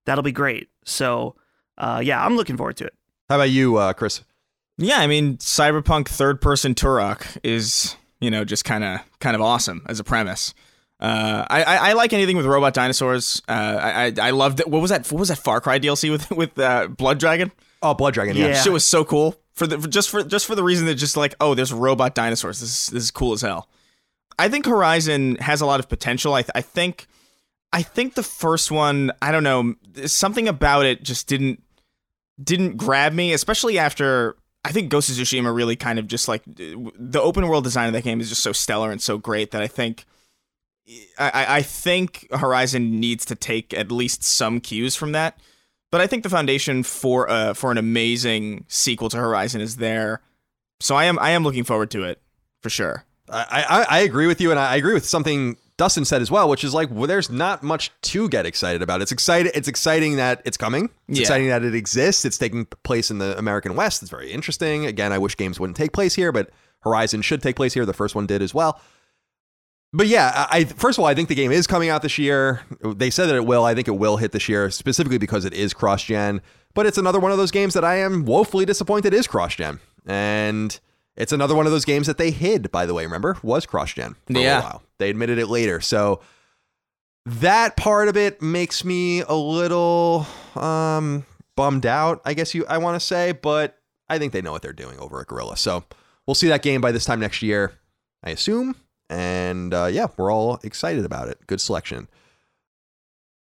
[0.06, 0.70] that'll be great.
[0.86, 1.36] So
[1.78, 2.94] uh, yeah, I'm looking forward to it.
[3.30, 4.24] How about you, uh, Chris?
[4.78, 9.42] Yeah, I mean, cyberpunk third person Turok is you know just kind of kind of
[9.42, 10.54] awesome as a premise.
[11.00, 13.42] Uh, I, I, I like anything with robot dinosaurs.
[13.48, 14.68] Uh, I I, I loved it.
[14.68, 15.12] What was that?
[15.12, 17.52] What was that Far Cry DLC with with uh, Blood Dragon?
[17.82, 18.36] Oh, Blood Dragon.
[18.38, 18.48] Yeah.
[18.48, 18.62] Yeah.
[18.62, 21.18] Shit was so cool for the for just for just for the reason that just
[21.18, 22.60] like oh, there's robot dinosaurs.
[22.60, 23.68] This is, this is cool as hell.
[24.38, 26.34] I think Horizon has a lot of potential.
[26.34, 27.08] I th- I think
[27.74, 29.12] I think the first one.
[29.22, 29.76] I don't know.
[30.06, 31.64] Something about it just didn't
[32.42, 36.44] didn't grab me, especially after I think Ghost of Tsushima really kind of just like
[36.46, 39.62] the open world design of that game is just so stellar and so great that
[39.62, 40.06] I think
[41.18, 45.40] I, I think Horizon needs to take at least some cues from that.
[45.92, 50.22] But I think the foundation for uh for an amazing sequel to Horizon is there.
[50.80, 52.22] So I am I am looking forward to it
[52.62, 53.06] for sure.
[53.30, 56.48] I, I, I agree with you, and I agree with something Dustin said as well,
[56.48, 59.02] which is like, well, there's not much to get excited about.
[59.02, 59.52] It's excited.
[59.56, 60.92] It's exciting that it's coming.
[61.08, 61.22] It's Yeah.
[61.24, 62.24] exciting that it exists.
[62.24, 64.04] It's taking place in the American West.
[64.04, 64.86] It's very interesting.
[64.86, 66.52] Again, I wish games wouldn't take place here, but
[66.82, 67.84] Horizon should take place here.
[67.88, 68.80] The first one did as well.
[69.92, 72.62] But yeah, I first of all, I think the game is coming out this year.
[72.84, 73.66] They said that it will.
[73.66, 76.42] I think it will hit this year, specifically because it is cross gen.
[76.76, 79.80] But it's another one of those games that I am woefully disappointed is cross gen,
[80.06, 80.80] and
[81.18, 82.72] it's another one of those games that they hid.
[82.72, 84.58] By the way, remember was cross gen for Yeah.
[84.58, 84.84] little while.
[85.02, 86.22] They admitted it later, so
[87.26, 90.26] that part of it makes me a little
[90.56, 91.26] um,
[91.56, 92.22] bummed out.
[92.26, 93.78] I guess you I want to say, but
[94.10, 95.58] I think they know what they're doing over at Guerrilla.
[95.58, 95.84] So
[96.26, 97.74] we'll see that game by this time next year,
[98.24, 98.76] I assume.
[99.10, 101.46] And uh, yeah, we're all excited about it.
[101.48, 102.08] Good selection.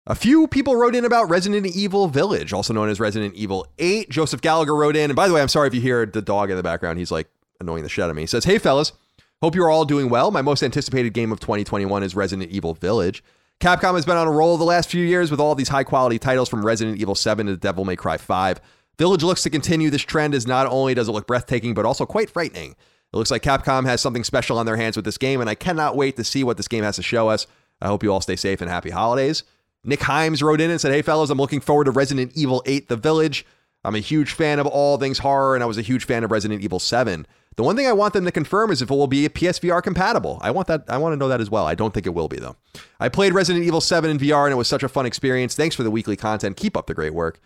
[0.08, 4.10] A few people wrote in about Resident Evil Village, also known as Resident Evil 8.
[4.10, 5.12] Joseph Gallagher wrote in.
[5.12, 6.98] And by the way, I'm sorry if you hear the dog in the background.
[6.98, 8.24] He's like annoying the shit out of me.
[8.24, 8.94] He says, Hey, fellas,
[9.42, 10.32] hope you're all doing well.
[10.32, 13.24] My most anticipated game of 2021 is Resident Evil Village.
[13.60, 16.18] Capcom has been on a roll the last few years with all these high quality
[16.18, 18.60] titles from Resident Evil 7 to Devil May Cry 5.
[18.98, 22.06] Village looks to continue this trend as not only does it look breathtaking, but also
[22.06, 22.72] quite frightening.
[22.72, 25.56] It looks like Capcom has something special on their hands with this game, and I
[25.56, 27.48] cannot wait to see what this game has to show us.
[27.82, 29.44] I hope you all stay safe and happy holidays.
[29.84, 32.88] Nick Himes wrote in and said, Hey, fellas, I'm looking forward to Resident Evil 8
[32.88, 33.46] The Village.
[33.84, 36.32] I'm a huge fan of all things horror, and I was a huge fan of
[36.32, 37.26] Resident Evil 7.
[37.58, 40.40] The one thing I want them to confirm is if it will be PSVR compatible.
[40.42, 40.86] I want that.
[40.88, 41.66] I want to know that as well.
[41.66, 42.56] I don't think it will be though.
[43.00, 45.56] I played Resident Evil 7 in VR, and it was such a fun experience.
[45.56, 46.58] Thanks for the weekly content.
[46.58, 47.40] Keep up the great work.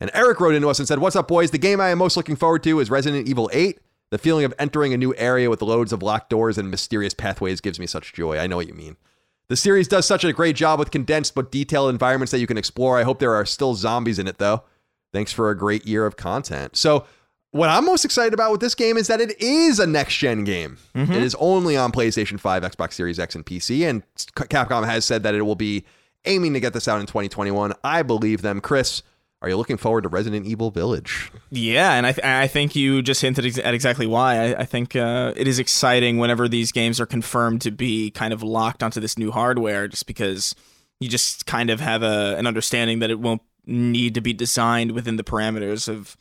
[0.00, 1.50] And Eric wrote into us and said, What's up, boys?
[1.50, 3.80] The game I am most looking forward to is Resident Evil 8.
[4.10, 7.60] The feeling of entering a new area with loads of locked doors and mysterious pathways
[7.60, 8.38] gives me such joy.
[8.38, 8.96] I know what you mean.
[9.48, 12.58] The series does such a great job with condensed but detailed environments that you can
[12.58, 12.98] explore.
[12.98, 14.62] I hope there are still zombies in it, though.
[15.12, 16.76] Thanks for a great year of content.
[16.76, 17.06] So,
[17.50, 20.44] what I'm most excited about with this game is that it is a next gen
[20.44, 20.76] game.
[20.94, 23.88] It is only on PlayStation 5, Xbox Series X, and PC.
[23.88, 24.02] And
[24.34, 25.84] Capcom has said that it will be
[26.24, 27.72] aiming to get this out in 2021.
[27.82, 28.60] I believe them.
[28.60, 29.02] Chris,
[29.40, 31.30] are you looking forward to Resident Evil Village?
[31.50, 34.52] Yeah, and I, th- I think you just hinted ex- at exactly why.
[34.52, 38.32] I, I think uh, it is exciting whenever these games are confirmed to be kind
[38.32, 40.54] of locked onto this new hardware, just because
[41.00, 44.92] you just kind of have a, an understanding that it won't need to be designed
[44.92, 46.16] within the parameters of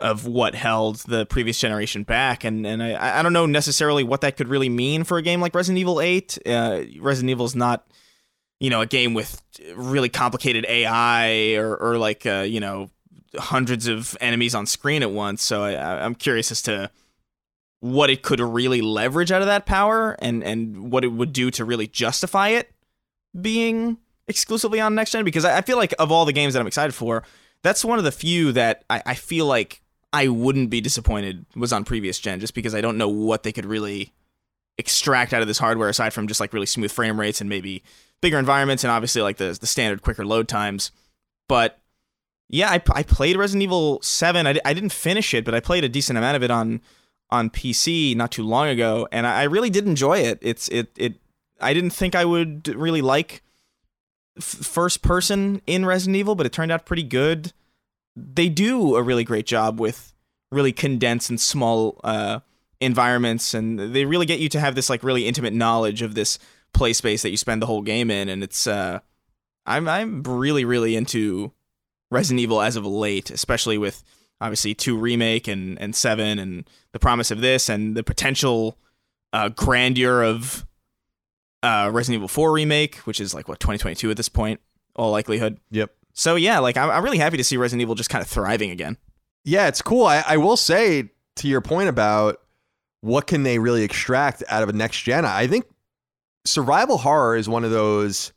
[0.00, 2.44] of what held the previous generation back.
[2.44, 5.40] And and I, I don't know necessarily what that could really mean for a game
[5.40, 6.38] like Resident Evil 8.
[6.46, 7.86] Uh, Resident Evil is not
[8.60, 9.42] you know a game with
[9.74, 12.90] really complicated AI or or like uh, you know
[13.36, 15.42] hundreds of enemies on screen at once.
[15.42, 16.90] So I, I'm curious as to
[17.80, 21.50] what it could really leverage out of that power and and what it would do
[21.52, 22.72] to really justify it
[23.38, 23.98] being
[24.28, 25.24] exclusively on next gen.
[25.24, 27.24] Because I, I feel like of all the games that I'm excited for,
[27.62, 31.72] that's one of the few that I, I feel like I wouldn't be disappointed was
[31.72, 34.12] on previous gen, just because I don't know what they could really
[34.78, 37.82] extract out of this hardware aside from just like really smooth frame rates and maybe
[38.20, 40.90] bigger environments and obviously like the the standard quicker load times.
[41.48, 41.78] But
[42.48, 44.46] yeah, I, I played Resident Evil 7.
[44.46, 46.80] I, I didn't finish it, but I played a decent amount of it on
[47.30, 50.38] on PC not too long ago, and I, I really did enjoy it.
[50.40, 51.14] It's it it
[51.60, 53.42] I didn't think I would really like
[54.38, 57.52] f- first person in Resident Evil, but it turned out pretty good.
[58.34, 60.12] They do a really great job with
[60.50, 62.40] really condensed and small uh,
[62.80, 66.38] environments, and they really get you to have this like really intimate knowledge of this
[66.72, 69.00] play space that you spend the whole game in, and it's uh,
[69.66, 71.52] I'm I'm really really into
[72.10, 74.02] Resident Evil as of late, especially with
[74.40, 78.78] obviously two remake and and seven and the promise of this and the potential
[79.32, 80.66] uh, grandeur of
[81.62, 84.60] uh, Resident Evil 4 remake, which is like what 2022 at this point,
[84.94, 85.58] all likelihood.
[85.70, 85.92] Yep.
[86.18, 88.72] So yeah, like I'm, I'm really happy to see Resident Evil just kind of thriving
[88.72, 88.98] again.
[89.44, 90.04] Yeah, it's cool.
[90.04, 92.40] I, I will say to your point about
[93.02, 95.24] what can they really extract out of a next gen.
[95.24, 95.66] I think
[96.44, 98.32] survival horror is one of those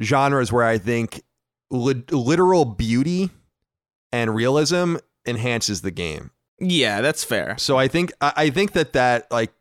[0.00, 1.22] genres where I think
[1.70, 3.30] li- literal beauty
[4.10, 6.32] and realism enhances the game.
[6.58, 7.56] Yeah, that's fair.
[7.56, 9.52] So I think I, I think that that like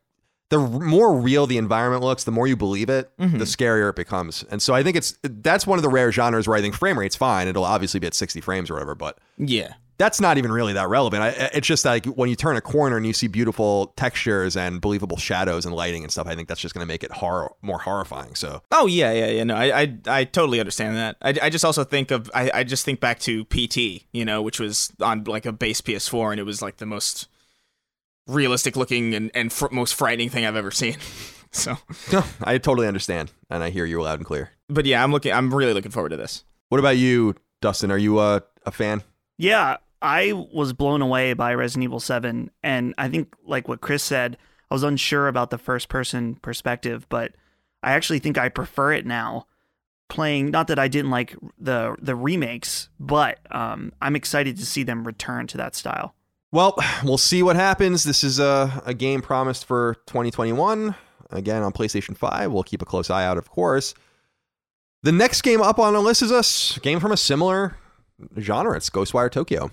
[0.51, 3.39] the more real the environment looks, the more you believe it, Mhm.
[3.39, 4.43] the scarier it becomes.
[4.51, 6.99] And so I think it's that's one of the rare genres where I think frame
[6.99, 7.47] rate's fine.
[7.47, 9.73] It'll obviously be at 60 frames or whatever, but Yeah.
[9.97, 11.21] that's not even really that relevant.
[11.23, 14.81] I, it's just like when you turn a corner and you see beautiful textures and
[14.81, 16.27] believable shadows and lighting and stuff.
[16.27, 18.33] I think that's just going to make it horror more horrifying.
[18.35, 19.43] So Oh yeah, yeah, yeah.
[19.43, 21.17] No, I, I, I totally understand that.
[21.21, 24.41] I, I just also think of, I, I just think back to PT, you know,
[24.41, 27.27] which was on like a base PS4, and it was like the most
[28.27, 30.97] realistic looking and and fr- most frightening thing I've ever seen.
[31.51, 31.77] so,
[32.11, 34.51] no, I totally understand, and I hear you loud and clear.
[34.69, 36.43] but yeah, I'm looking, I'm really looking forward to this.
[36.69, 37.91] What about you, Dustin?
[37.91, 39.03] Are you uh, a fan?
[39.37, 44.03] Yeah, I was blown away by Resident Evil 7 and I think like what Chris
[44.03, 44.37] said,
[44.69, 47.33] I was unsure about the first person perspective, but
[47.83, 49.47] I actually think I prefer it now
[50.09, 54.83] playing not that I didn't like the the remakes, but um, I'm excited to see
[54.83, 56.15] them return to that style.
[56.51, 58.03] Well, we'll see what happens.
[58.03, 60.95] This is a, a game promised for 2021.
[61.29, 62.51] Again, on PlayStation 5.
[62.51, 63.93] We'll keep a close eye out, of course.
[65.03, 66.31] The next game up on our list is
[66.77, 67.77] a game from a similar
[68.39, 68.75] genre.
[68.75, 69.71] It's Ghostwire Tokyo.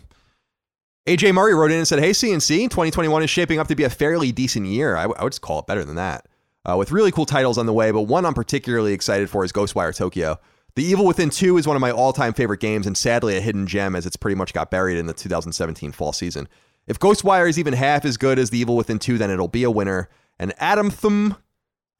[1.06, 3.90] AJ Murray wrote in and said, Hey, CNC, 2021 is shaping up to be a
[3.90, 4.96] fairly decent year.
[4.96, 6.26] I, w- I would just call it better than that.
[6.68, 9.52] Uh, with really cool titles on the way, but one I'm particularly excited for is
[9.52, 10.38] Ghostwire Tokyo.
[10.76, 13.40] The Evil Within 2 is one of my all time favorite games, and sadly a
[13.40, 16.46] hidden gem as it's pretty much got buried in the 2017 fall season.
[16.89, 19.62] If Ghostwire is even half as good as The Evil Within 2, then it'll be
[19.62, 20.09] a winner.
[20.39, 21.36] And Adam Thum,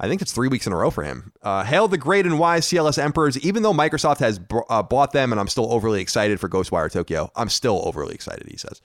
[0.01, 1.33] I think it's three weeks in a row for him.
[1.43, 3.39] Uh, hail the great and wise CLS Emperors.
[3.39, 6.91] Even though Microsoft has br- uh, bought them and I'm still overly excited for Ghostwire
[6.91, 8.81] Tokyo, I'm still overly excited, he says.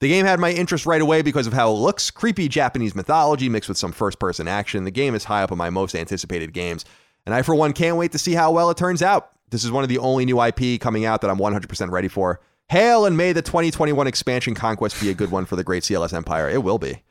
[0.00, 3.48] The game had my interest right away because of how it looks creepy Japanese mythology
[3.48, 4.82] mixed with some first person action.
[4.82, 6.84] The game is high up on my most anticipated games,
[7.24, 9.30] and I, for one, can't wait to see how well it turns out.
[9.50, 12.40] This is one of the only new IP coming out that I'm 100% ready for.
[12.68, 16.12] Hail and may the 2021 expansion Conquest be a good one for the great CLS
[16.12, 16.48] Empire.
[16.48, 17.02] It will be.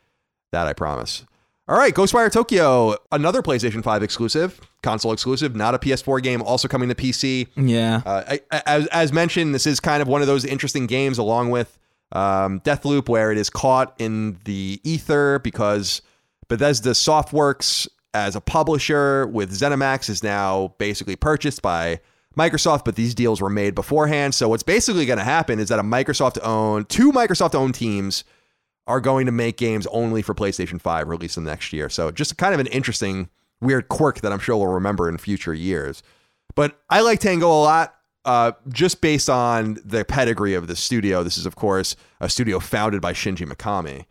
[0.51, 1.25] That I promise.
[1.65, 6.67] All right, Ghostwire Tokyo, another PlayStation 5 exclusive, console exclusive, not a PS4 game, also
[6.67, 7.47] coming to PC.
[7.55, 8.01] Yeah.
[8.05, 11.51] Uh, I, as, as mentioned, this is kind of one of those interesting games, along
[11.51, 11.79] with
[12.11, 16.01] um, Deathloop, where it is caught in the ether because
[16.49, 22.01] Bethesda Softworks, as a publisher with ZeniMax, is now basically purchased by
[22.37, 22.85] Microsoft.
[22.85, 25.83] But these deals were made beforehand, so what's basically going to happen is that a
[25.83, 28.23] Microsoft owned two Microsoft owned teams
[28.87, 31.89] are going to make games only for PlayStation 5 release them next year.
[31.89, 33.29] So just kind of an interesting,
[33.61, 36.03] weird quirk that I'm sure we'll remember in future years.
[36.55, 37.95] But I like Tango a lot,
[38.25, 41.23] uh, just based on the pedigree of the studio.
[41.23, 44.05] This is, of course, a studio founded by Shinji Mikami.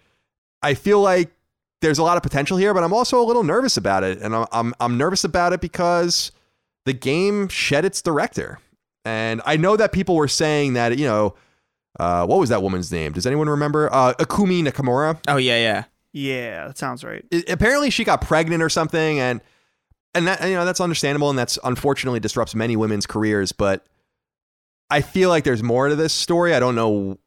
[0.62, 1.32] I feel like
[1.80, 4.34] there's a lot of potential here, but I'm also a little nervous about it, and
[4.34, 6.30] I'm I'm, I'm nervous about it because
[6.86, 8.58] the game shed its director,
[9.04, 11.34] and I know that people were saying that you know.
[12.00, 13.12] Uh, what was that woman's name?
[13.12, 13.92] Does anyone remember?
[13.92, 15.20] Uh, Ikumi Nakamura.
[15.28, 15.84] Oh yeah, yeah.
[16.14, 17.22] Yeah, that sounds right.
[17.30, 19.42] I- apparently she got pregnant or something and
[20.14, 23.86] and that you know that's understandable and that's unfortunately disrupts many women's careers but
[24.90, 27.18] i feel like there's more to this story i don't know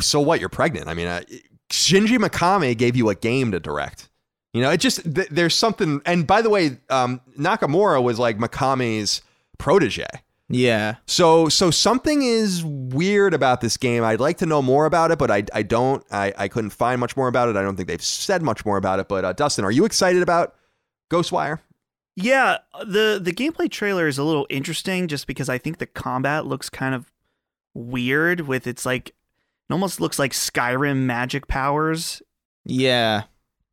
[0.00, 1.22] so what you're pregnant i mean uh,
[1.70, 4.10] shinji mikami gave you a game to direct
[4.52, 8.38] you know it just th- there's something and by the way um, nakamura was like
[8.38, 9.22] mikami's
[9.58, 10.06] protege
[10.48, 10.96] Yeah.
[11.06, 14.04] so so something is weird about this game.
[14.04, 16.04] I'd like to know more about it, but I I don't.
[16.10, 17.56] I, I couldn't find much more about it.
[17.56, 19.08] I don't think they've said much more about it.
[19.08, 20.54] But uh, Dustin, are you excited about
[21.10, 21.60] Ghostwire?
[22.16, 26.44] Yeah, the the gameplay trailer is a little interesting just because I think the combat
[26.46, 27.10] looks kind of
[27.72, 32.20] weird with its like it almost looks like Skyrim magic powers.
[32.66, 33.22] Yeah.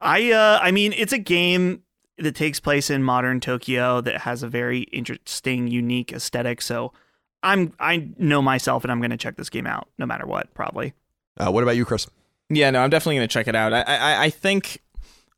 [0.02, 1.84] I uh I mean it's a game
[2.18, 6.94] that takes place in modern Tokyo that has a very interesting unique aesthetic so
[7.44, 10.54] I'm I know myself and I'm going to check this game out no matter what
[10.54, 10.94] probably.
[11.38, 12.08] Uh, what about you, Chris?
[12.50, 13.74] Yeah, no, I'm definitely gonna check it out.
[13.74, 14.82] I, I, I think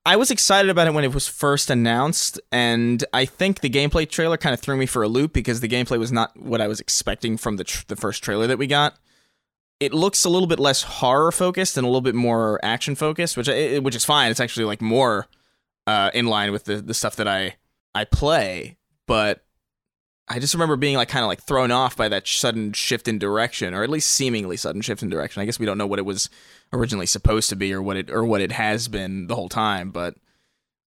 [0.06, 4.10] I was excited about it when it was first announced, and I think the gameplay
[4.10, 6.68] trailer kind of threw me for a loop because the gameplay was not what I
[6.68, 8.98] was expecting from the tr- the first trailer that we got.
[9.82, 13.36] It looks a little bit less horror focused and a little bit more action focused,
[13.36, 14.30] which which is fine.
[14.30, 15.28] It's actually like more
[15.88, 17.56] uh, in line with the the stuff that I
[17.96, 18.78] I play,
[19.08, 19.44] but
[20.28, 23.18] I just remember being like kind of like thrown off by that sudden shift in
[23.18, 25.42] direction, or at least seemingly sudden shift in direction.
[25.42, 26.30] I guess we don't know what it was
[26.72, 29.90] originally supposed to be, or what it or what it has been the whole time,
[29.90, 30.14] but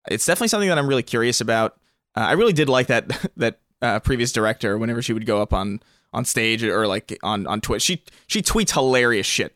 [0.07, 1.79] it's definitely something that I'm really curious about.
[2.15, 4.77] Uh, I really did like that that uh, previous director.
[4.77, 5.81] Whenever she would go up on
[6.13, 9.55] on stage or like on on Twitch, she she tweets hilarious shit.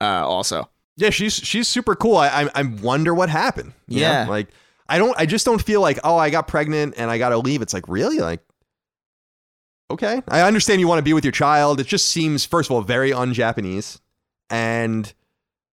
[0.00, 2.16] Uh, also, Yeah, she's she's super cool.
[2.16, 3.72] I I, I wonder what happened.
[3.88, 4.10] you know?
[4.10, 4.26] Yeah.
[4.28, 4.48] like
[4.88, 5.18] I don't.
[5.18, 7.62] I just don't feel like oh I got pregnant and I got to leave.
[7.62, 8.40] It's like really like.
[9.90, 11.78] Okay, I understand you want to be with your child.
[11.78, 14.00] It just seems, first of all, very un-Japanese,
[14.48, 15.12] and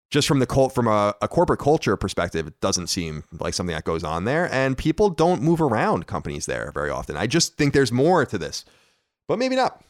[0.09, 3.75] just from the cult from a, a corporate culture perspective, it doesn't seem like something
[3.75, 4.51] that goes on there.
[4.51, 7.17] And people don't move around companies there very often.
[7.17, 8.63] I just think there's more to this,
[9.27, 9.81] but maybe not.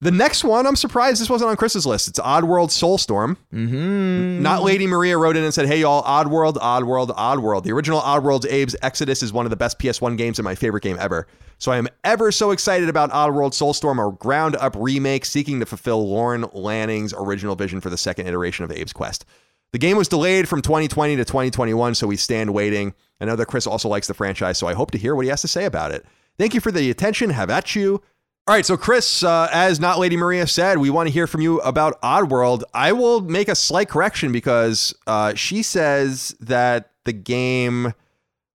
[0.00, 2.08] The next one, I'm surprised this wasn't on Chris's list.
[2.08, 3.36] It's Oddworld Soulstorm.
[3.52, 4.42] mm-hmm.
[4.42, 7.62] Not Lady Maria wrote in and said, Hey, y'all, Oddworld, Oddworld, Oddworld.
[7.62, 10.82] The original Oddworld's Abe's Exoddus is one of the best PS1 games and my favorite
[10.82, 11.26] game ever.
[11.56, 15.66] So I am ever so excited about Oddworld Soulstorm, a ground up remake seeking to
[15.66, 19.24] fulfill Lorne Lanning's original vision for the second iteration of Abe's Quest.
[19.72, 22.92] The game was delayed from 2020 to 2021, so we stand waiting.
[23.20, 25.30] I know that Chris also likes the franchise, so I hope to hear what he
[25.30, 26.04] has to say about it.
[26.36, 27.30] Thank you for the attention.
[27.30, 28.02] Have at you.
[28.46, 31.40] All right, so Chris, uh, as not Lady Maria said, we want to hear from
[31.40, 32.62] you about Oddworld.
[32.74, 37.94] I will make a slight correction because uh, she says that the game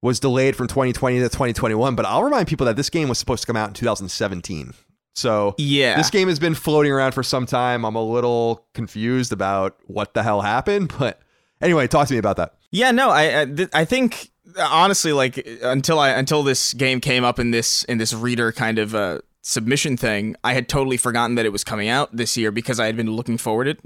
[0.04, 3.42] was delayed from 2020 to 2021, but I'll remind people that this game was supposed
[3.42, 4.76] to come out in 2017.
[5.16, 5.98] So Yeah.
[5.98, 7.84] this game has been floating around for some time.
[7.84, 11.20] I'm a little confused about what the hell happened, but
[11.62, 12.54] anyway, talk to me about that.
[12.70, 14.30] Yeah, no, I I, th- I think
[14.60, 18.78] honestly, like until I until this game came up in this in this reader kind
[18.78, 22.52] of uh, submission thing, I had totally forgotten that it was coming out this year
[22.52, 23.80] because I had been looking forward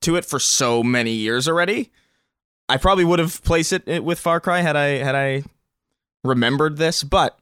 [0.00, 1.90] to it for so many years already.
[2.68, 5.44] I probably would have placed it it with Far Cry had I had I
[6.24, 7.38] remembered this, but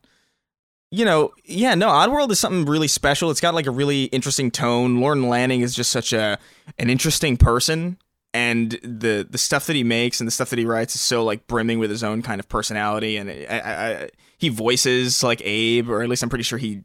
[0.93, 3.31] you know, yeah, no, Oddworld is something really special.
[3.31, 5.01] It's got like a really interesting tone.
[5.01, 6.39] Lorne Lanning is just such a
[6.79, 7.99] an interesting person
[8.37, 11.25] and the the stuff that he makes and the stuff that he writes is so
[11.25, 15.41] like brimming with his own kind of personality and I, I, I, he voices like
[15.43, 16.83] Abe or at least I'm pretty sure he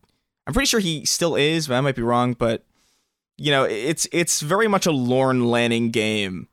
[0.47, 2.63] I'm pretty sure he still is but I might be wrong but
[3.38, 6.47] you know it's it's very much a Lorne Lanning game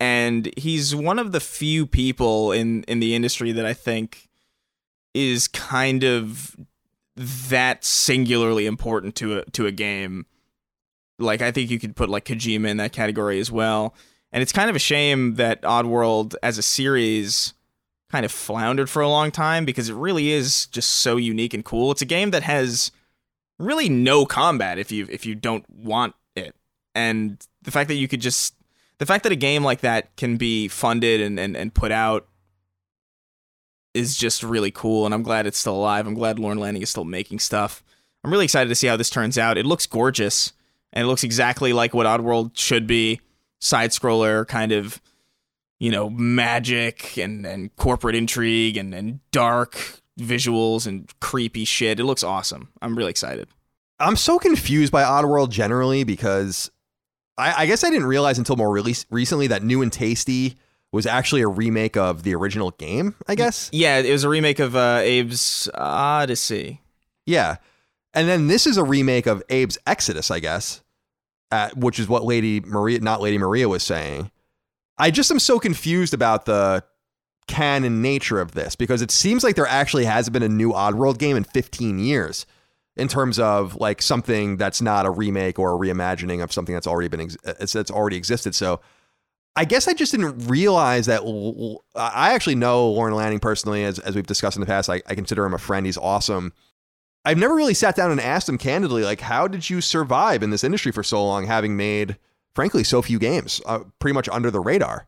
[0.00, 4.28] and he's one of the few people in in the industry that I think
[5.14, 6.56] is kind of
[7.16, 10.26] that singularly important to a to a game
[11.18, 13.94] like I think you could put like Kojima in that category as well.
[14.32, 17.54] And it's kind of a shame that Oddworld as a series
[18.10, 21.64] kind of floundered for a long time because it really is just so unique and
[21.64, 21.92] cool.
[21.92, 22.90] It's a game that has
[23.58, 26.54] really no combat if you if you don't want it.
[26.94, 28.54] And the fact that you could just
[28.98, 32.28] the fact that a game like that can be funded and, and, and put out
[33.92, 36.06] is just really cool and I'm glad it's still alive.
[36.06, 37.82] I'm glad Lorne Lanning is still making stuff.
[38.22, 39.58] I'm really excited to see how this turns out.
[39.58, 40.52] It looks gorgeous
[40.92, 43.20] and it looks exactly like what Oddworld should be
[43.60, 45.00] side scroller kind of
[45.78, 52.04] you know magic and and corporate intrigue and and dark visuals and creepy shit it
[52.04, 53.48] looks awesome i'm really excited
[54.00, 56.68] I'm so confused by Oddworld generally because
[57.38, 60.56] I, I guess I didn't realize until more really recently that New and Tasty
[60.92, 63.14] was actually a remake of the original game.
[63.28, 63.70] I guess.
[63.72, 66.78] yeah it was a remake of uh abe's oddysee
[67.24, 67.56] Yeah,
[68.12, 70.82] and then this is a remake of Abe's Exoddus, I guess,
[71.52, 74.30] uh, which is what Lady Maria, not Lady Maria, was saying.
[74.98, 76.84] I just am so confused about the
[77.46, 81.18] canon nature of this because it seems like there actually has been a new Oddworld
[81.18, 82.46] game in 15 years
[82.96, 86.86] in terms of like something that's not a remake or a reimagining of something that's
[86.86, 88.54] already been ex- uh, that's already existed.
[88.54, 88.80] So
[89.56, 91.22] I guess I just didn't realize that.
[91.94, 94.90] I actually know Lorne Lanning personally, as as we've discussed in the past.
[94.90, 95.86] I, I consider him a friend.
[95.86, 96.52] He's awesome.
[97.24, 100.50] I've never really sat down and asked him candidly, like, how did you survive in
[100.50, 102.18] this industry for so long, having made,
[102.54, 105.06] frankly, so few games, uh, pretty much under the radar?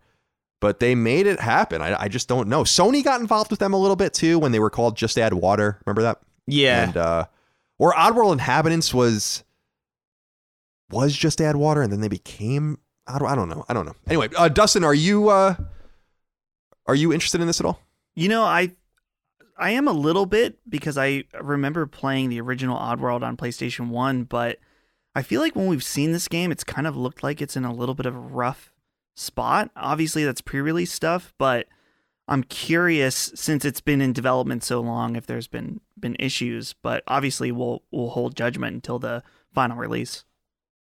[0.61, 1.83] But they made it happen.
[1.83, 2.63] I, I just don't know.
[2.65, 5.35] Sony got involved with them a little bit too when they were called Just Add
[5.35, 5.79] Water.
[5.85, 6.21] Remember that?
[6.47, 7.27] yeah And uh,
[7.79, 9.45] or Oddworld Inhabitants was
[10.91, 12.79] was Just Add Water, and then they became.
[13.07, 13.65] I don't, I don't know.
[13.69, 13.95] I don't know.
[14.09, 15.55] Anyway, uh, Dustin, are you uh,
[16.87, 17.81] are you interested in this at all?
[18.15, 18.73] You know, I
[19.59, 24.25] I am a little bit because I remember playing the original Oddworld on PlayStation 1,
[24.25, 24.59] but
[25.15, 27.65] I feel like when we've seen this game, it's kind of looked like it's in
[27.65, 28.73] a little bit of a rough
[29.17, 29.71] spot.
[29.75, 31.67] Obviously, that's pre-release stuff, but
[32.29, 37.03] I'm curious since it's been in development so long if there's been been issues, but
[37.09, 39.23] obviously we'll we'll hold judgment until the
[39.53, 40.25] final release.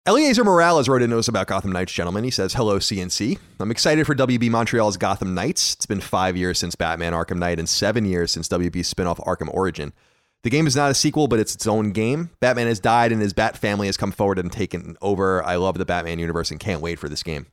[0.06, 2.24] Eliezer Morales wrote a note about Gotham Knights, gentlemen.
[2.24, 3.38] He says, Hello, CNC.
[3.60, 5.74] I'm excited for WB Montreal's Gotham Knights.
[5.74, 9.52] It's been five years since Batman Arkham Knight and seven years since WB's spinoff Arkham
[9.52, 9.92] Origin.
[10.42, 12.30] The game is not a sequel, but it's its own game.
[12.40, 15.44] Batman has died and his Bat family has come forward and taken over.
[15.44, 17.46] I love the Batman universe and can't wait for this game.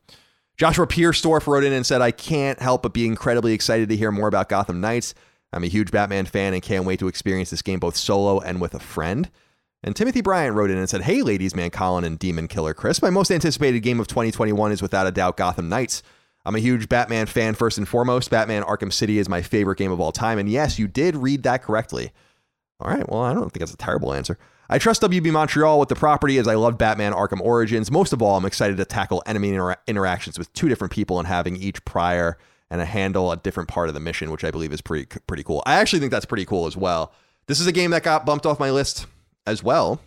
[0.58, 4.10] Joshua Pierstorff wrote in and said, I can't help but be incredibly excited to hear
[4.10, 5.14] more about Gotham Knights.
[5.52, 8.60] I'm a huge Batman fan and can't wait to experience this game both solo and
[8.60, 9.30] with a friend.
[9.84, 13.00] And Timothy Bryant wrote in and said, Hey, ladies, man, Colin and Demon Killer Chris.
[13.00, 16.02] My most anticipated game of 2021 is without a doubt Gotham Knights.
[16.44, 18.28] I'm a huge Batman fan first and foremost.
[18.28, 20.38] Batman Arkham City is my favorite game of all time.
[20.38, 22.10] And yes, you did read that correctly.
[22.80, 24.38] All right, well, I don't think that's a terrible answer.
[24.70, 27.90] I trust WB Montreal with the property as I love Batman Arkham Origins.
[27.90, 31.26] Most of all, I'm excited to tackle enemy inter- interactions with two different people and
[31.26, 32.36] having each prior
[32.70, 35.42] and a handle a different part of the mission, which I believe is pretty pretty
[35.42, 35.62] cool.
[35.64, 37.12] I actually think that's pretty cool as well.
[37.46, 39.06] This is a game that got bumped off my list
[39.46, 40.00] as well.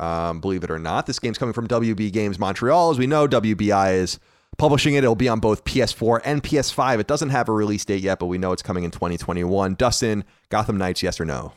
[0.00, 2.90] Um, believe it or not, this game's coming from WB Games Montreal.
[2.90, 4.18] As we know, WBI is
[4.56, 4.98] publishing it.
[4.98, 6.98] It'll be on both PS4 and PS5.
[6.98, 9.74] It doesn't have a release date yet, but we know it's coming in 2021.
[9.74, 11.52] Dustin, Gotham Knights, yes or no?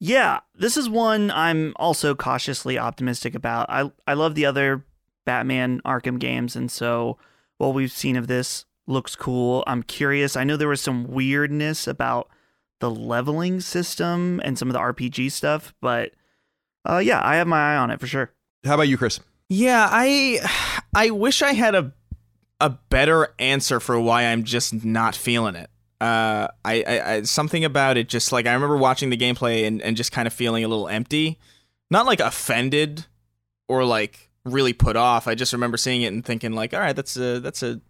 [0.00, 3.66] Yeah, this is one I'm also cautiously optimistic about.
[3.70, 4.84] I I love the other
[5.24, 7.18] Batman Arkham games, and so
[7.58, 9.64] what we've seen of this looks cool.
[9.66, 10.36] I'm curious.
[10.36, 12.28] I know there was some weirdness about
[12.80, 16.12] the leveling system and some of the RPG stuff, but
[16.88, 18.32] uh, yeah, I have my eye on it for sure.
[18.64, 19.20] How about you, Chris?
[19.48, 20.40] Yeah, I
[20.94, 21.92] I wish I had a
[22.60, 25.70] a better answer for why I'm just not feeling it.
[26.04, 29.80] Uh, I, I, I something about it just like I remember watching the gameplay and,
[29.80, 31.38] and just kind of feeling a little empty,
[31.90, 33.06] not like offended
[33.68, 35.26] or like really put off.
[35.26, 37.80] I just remember seeing it and thinking like, all right, that's a that's a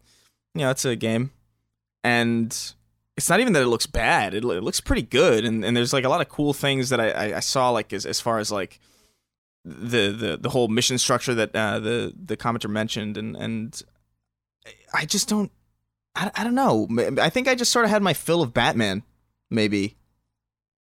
[0.55, 1.33] you know that's a game,
[2.05, 2.57] and
[3.17, 4.33] it's not even that it looks bad.
[4.33, 7.01] It, it looks pretty good, and, and there's like a lot of cool things that
[7.01, 8.79] I, I, I saw like as as far as like
[9.65, 13.83] the the the whole mission structure that uh, the the commenter mentioned, and and
[14.93, 15.51] I just don't
[16.15, 16.89] I, I don't know.
[17.21, 19.03] I think I just sort of had my fill of Batman,
[19.51, 19.97] maybe.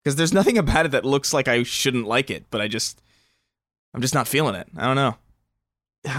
[0.03, 3.01] Because there's nothing about it that looks like I shouldn't like it, but I just,
[3.93, 4.67] I'm just not feeling it.
[4.77, 5.15] I don't know.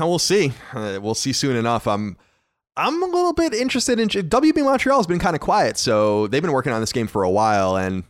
[0.00, 0.52] We'll see.
[0.72, 1.86] Uh, we'll see soon enough.
[1.86, 2.16] I'm,
[2.76, 6.42] I'm a little bit interested in WB Montreal has been kind of quiet, so they've
[6.42, 8.04] been working on this game for a while, and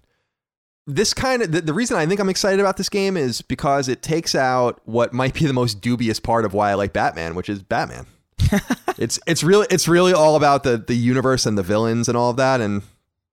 [0.86, 3.88] this kind of the, the reason I think I'm excited about this game is because
[3.88, 7.34] it takes out what might be the most dubious part of why I like Batman,
[7.34, 8.06] which is Batman.
[8.98, 12.30] it's it's really it's really all about the the universe and the villains and all
[12.30, 12.60] of that.
[12.60, 12.82] And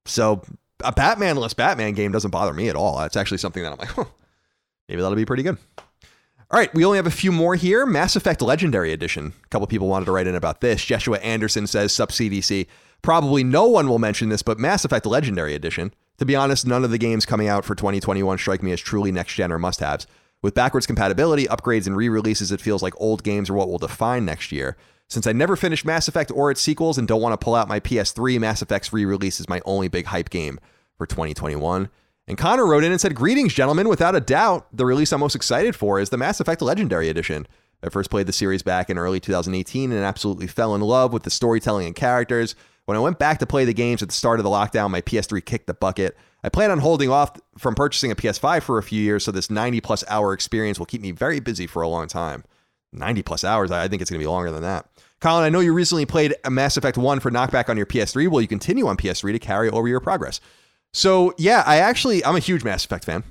[0.06, 0.42] so
[0.84, 3.02] a Batmanless Batman game doesn't bother me at all.
[3.02, 4.06] It's actually something that I'm like, huh,
[4.88, 5.58] maybe that'll be pretty good.
[6.52, 7.84] All right, we only have a few more here.
[7.84, 9.34] Mass Effect Legendary Edition.
[9.44, 10.86] A couple people wanted to write in about this.
[10.86, 12.68] Joshua Anderson says, Sub CDC.
[13.02, 15.96] Probably no one will mention this, but Mass Effect Legendary Edition.
[16.20, 19.12] To be honest, none of the games coming out for 2021 strike me as truly
[19.12, 20.06] next gen or must haves.
[20.44, 23.80] With backwards compatibility, upgrades, and re releases, it feels like old games are what will
[23.80, 24.78] define next year.
[25.14, 27.68] Since I never finished Mass Effect or its sequels and don't want to pull out
[27.68, 30.60] my PS3, Mass Effect's re release is my only big hype game
[30.98, 31.88] for 2021.
[32.28, 33.88] And Connor wrote in and said, Greetings, gentlemen.
[33.88, 37.46] Without a doubt, the release I'm most excited for is the Mass Effect Legendary Edition.
[37.84, 41.22] I first played the series back in early 2018 and absolutely fell in love with
[41.22, 42.56] the storytelling and characters.
[42.86, 45.02] When I went back to play the games at the start of the lockdown, my
[45.02, 46.18] PS3 kicked the bucket.
[46.44, 49.52] I plan on holding off from purchasing a PS5 for a few years, so this
[49.52, 52.44] 90 plus hour experience will keep me very busy for a long time.
[52.94, 54.88] 90 plus hours, I think it's going to be longer than that.
[55.24, 58.28] Colin, I know you recently played Mass Effect 1 for knockback on your PS3.
[58.28, 60.42] Will you continue on PS3 to carry over your progress?
[60.92, 63.24] So, yeah, I actually, I'm a huge Mass Effect fan.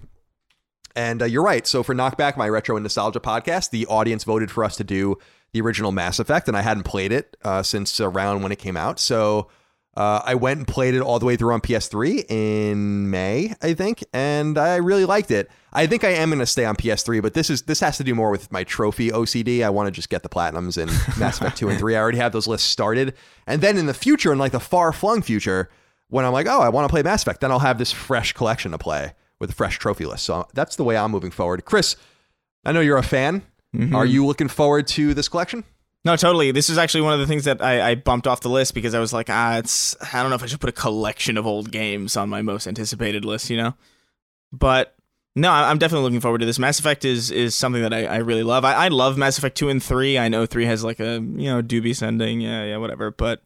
[0.96, 1.66] And uh, you're right.
[1.66, 5.18] So, for Knockback, my retro and nostalgia podcast, the audience voted for us to do
[5.52, 8.78] the original Mass Effect, and I hadn't played it uh, since around when it came
[8.78, 8.98] out.
[8.98, 9.48] So,
[9.94, 13.74] uh, I went and played it all the way through on PS3 in May, I
[13.74, 15.50] think, and I really liked it.
[15.72, 18.04] I think I am going to stay on PS3, but this is this has to
[18.04, 19.62] do more with my trophy OCD.
[19.62, 20.88] I want to just get the platinums in
[21.20, 21.94] Mass Effect 2 and 3.
[21.94, 23.14] I already have those lists started.
[23.46, 25.68] And then in the future, in like the far flung future,
[26.08, 28.32] when I'm like, oh, I want to play Mass Effect, then I'll have this fresh
[28.32, 30.24] collection to play with a fresh trophy list.
[30.24, 31.64] So that's the way I'm moving forward.
[31.66, 31.96] Chris,
[32.64, 33.42] I know you're a fan.
[33.74, 33.94] Mm-hmm.
[33.94, 35.64] Are you looking forward to this collection?
[36.04, 36.50] No, totally.
[36.50, 38.92] This is actually one of the things that I, I, bumped off the list because
[38.92, 39.94] I was like, ah, it's.
[40.12, 42.66] I don't know if I should put a collection of old games on my most
[42.66, 43.74] anticipated list, you know.
[44.52, 44.96] But
[45.36, 46.58] no, I'm definitely looking forward to this.
[46.58, 48.64] Mass Effect is is something that I, I really love.
[48.64, 50.18] I, I love Mass Effect two and three.
[50.18, 53.12] I know three has like a you know dubious ending, yeah, yeah, whatever.
[53.12, 53.42] But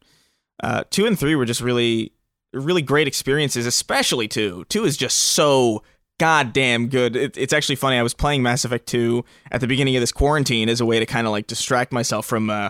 [0.61, 2.11] uh, two and three were just really
[2.53, 4.65] really great experiences, especially two.
[4.67, 5.83] Two is just so
[6.19, 7.15] goddamn good.
[7.15, 7.97] It, it's actually funny.
[7.97, 10.99] I was playing Mass Effect 2 at the beginning of this quarantine as a way
[10.99, 12.69] to kind of like distract myself from uh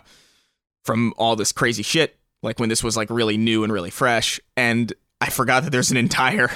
[0.86, 2.18] from all this crazy shit.
[2.44, 5.92] Like when this was like really new and really fresh, and I forgot that there's
[5.92, 6.50] an entire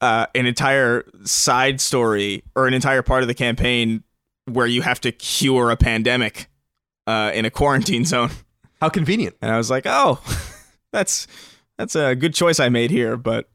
[0.00, 4.04] uh an entire side story or an entire part of the campaign
[4.46, 6.48] where you have to cure a pandemic
[7.06, 8.30] uh, in a quarantine zone.
[8.80, 9.36] How convenient.
[9.40, 10.20] And I was like, oh,
[10.92, 11.26] that's
[11.78, 13.16] that's a good choice I made here.
[13.16, 13.48] But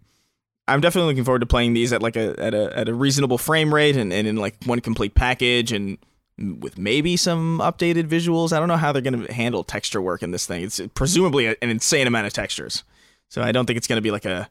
[0.68, 3.38] I'm definitely looking forward to playing these at like a at a at a reasonable
[3.38, 5.98] frame rate and, and in like one complete package and
[6.38, 8.54] with maybe some updated visuals.
[8.54, 10.64] I don't know how they're going to handle texture work in this thing.
[10.64, 12.84] It's presumably an insane amount of textures.
[13.30, 14.50] So I don't think it's going to be like a,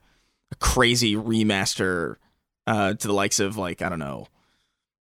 [0.51, 2.15] a crazy remaster
[2.65, 4.27] uh, to the likes of like I don't know,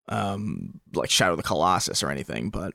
[0.08, 2.50] um, like Shadow of the Colossus or anything.
[2.50, 2.74] But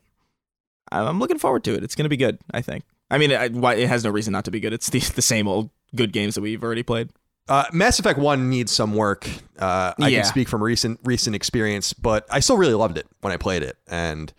[0.92, 1.84] I'm looking forward to it.
[1.84, 2.38] It's going to be good.
[2.52, 2.84] I think.
[3.10, 4.74] I mean, it, it has no reason not to be good.
[4.74, 7.10] It's the, the same old good games that we've already played.
[7.50, 9.28] Uh, Mass Effect One needs some work.
[9.60, 10.22] Uh, I Yeah.
[10.22, 13.64] can speak from recent recent experience, but I still really loved it when I played
[13.64, 14.32] it, and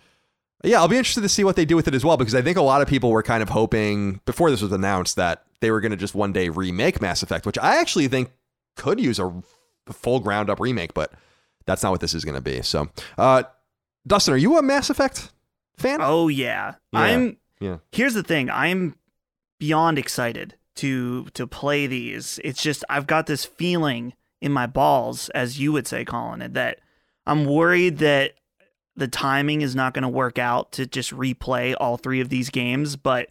[0.64, 2.42] yeah, I'll be interested to see what they do with it as well because I
[2.42, 5.70] think a lot of people were kind of hoping before this was announced that they
[5.70, 8.30] were going to just one day remake Mass Effect, which I actually think
[8.76, 9.32] could use a
[9.90, 11.12] full ground up remake, but
[11.64, 12.60] that's not what this is going to be.
[12.62, 13.44] So, uh,
[14.06, 15.30] Dustin, are you a Mass Effect
[15.76, 15.98] fan?
[16.02, 16.74] Oh yeah.
[16.92, 17.00] Yeah.
[17.00, 17.76] I'm Yeah.
[17.92, 18.50] Here's the thing.
[18.50, 18.96] I'm
[19.60, 22.40] beyond excited to to play these.
[22.42, 26.80] It's just I've got this feeling in my balls as you would say Colin that
[27.26, 28.34] I'm worried that
[28.96, 32.50] the timing is not going to work out to just replay all three of these
[32.50, 33.28] games, but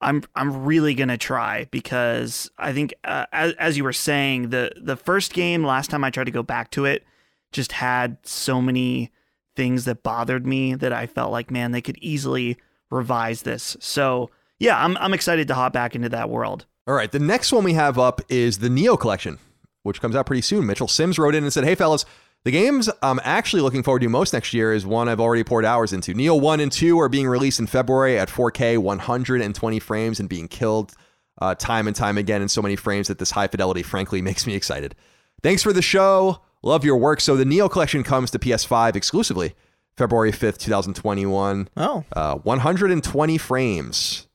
[0.00, 4.72] I'm I'm really gonna try because I think uh, as as you were saying the
[4.80, 7.04] the first game last time I tried to go back to it
[7.52, 9.10] just had so many
[9.56, 12.56] things that bothered me that I felt like man they could easily
[12.90, 13.76] revise this.
[13.80, 16.66] So yeah, I'm I'm excited to hop back into that world.
[16.86, 19.38] All right, the next one we have up is the Nioh Collection,
[19.82, 20.66] which comes out pretty soon.
[20.66, 22.04] Mitchell Sims wrote in and said, "Hey fellas,
[22.44, 25.64] the games I'm actually looking forward to most next year is one I've already poured
[25.64, 26.14] hours into.
[26.14, 30.48] Nioh 1 and 2 are being released in February at 4K, 120 frames, and being
[30.48, 30.94] killed
[31.42, 34.46] uh, time and time again in so many frames that this high fidelity, frankly, makes
[34.46, 34.94] me excited.
[35.42, 36.40] Thanks for the show.
[36.62, 37.20] Love your work.
[37.20, 39.54] So the Nioh Collection comes to PS5 exclusively
[39.96, 41.68] February 5th, 2021.
[41.76, 44.26] Oh, Uh, 120 frames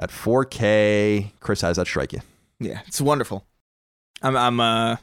[0.00, 1.30] at 4K.
[1.40, 2.20] Chris, how does that strike you?
[2.58, 3.44] yeah, it's wonderful.
[4.22, 4.96] I'm I'm uh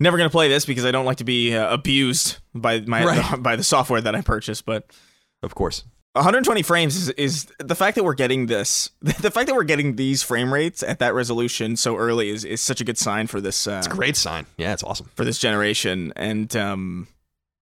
[0.00, 3.42] never gonna play this because I don't like to be uh, abused by my Right.
[3.42, 4.64] by the software that I purchased.
[4.64, 4.84] But
[5.42, 5.84] Of course.
[6.14, 9.96] 120 frames is, is the fact that we're getting this the fact that we're getting
[9.96, 13.40] these frame rates at that resolution so early is, is such a good sign for
[13.40, 14.46] this uh, It's a great sign.
[14.56, 15.10] Yeah, it's awesome.
[15.14, 17.08] for this generation and um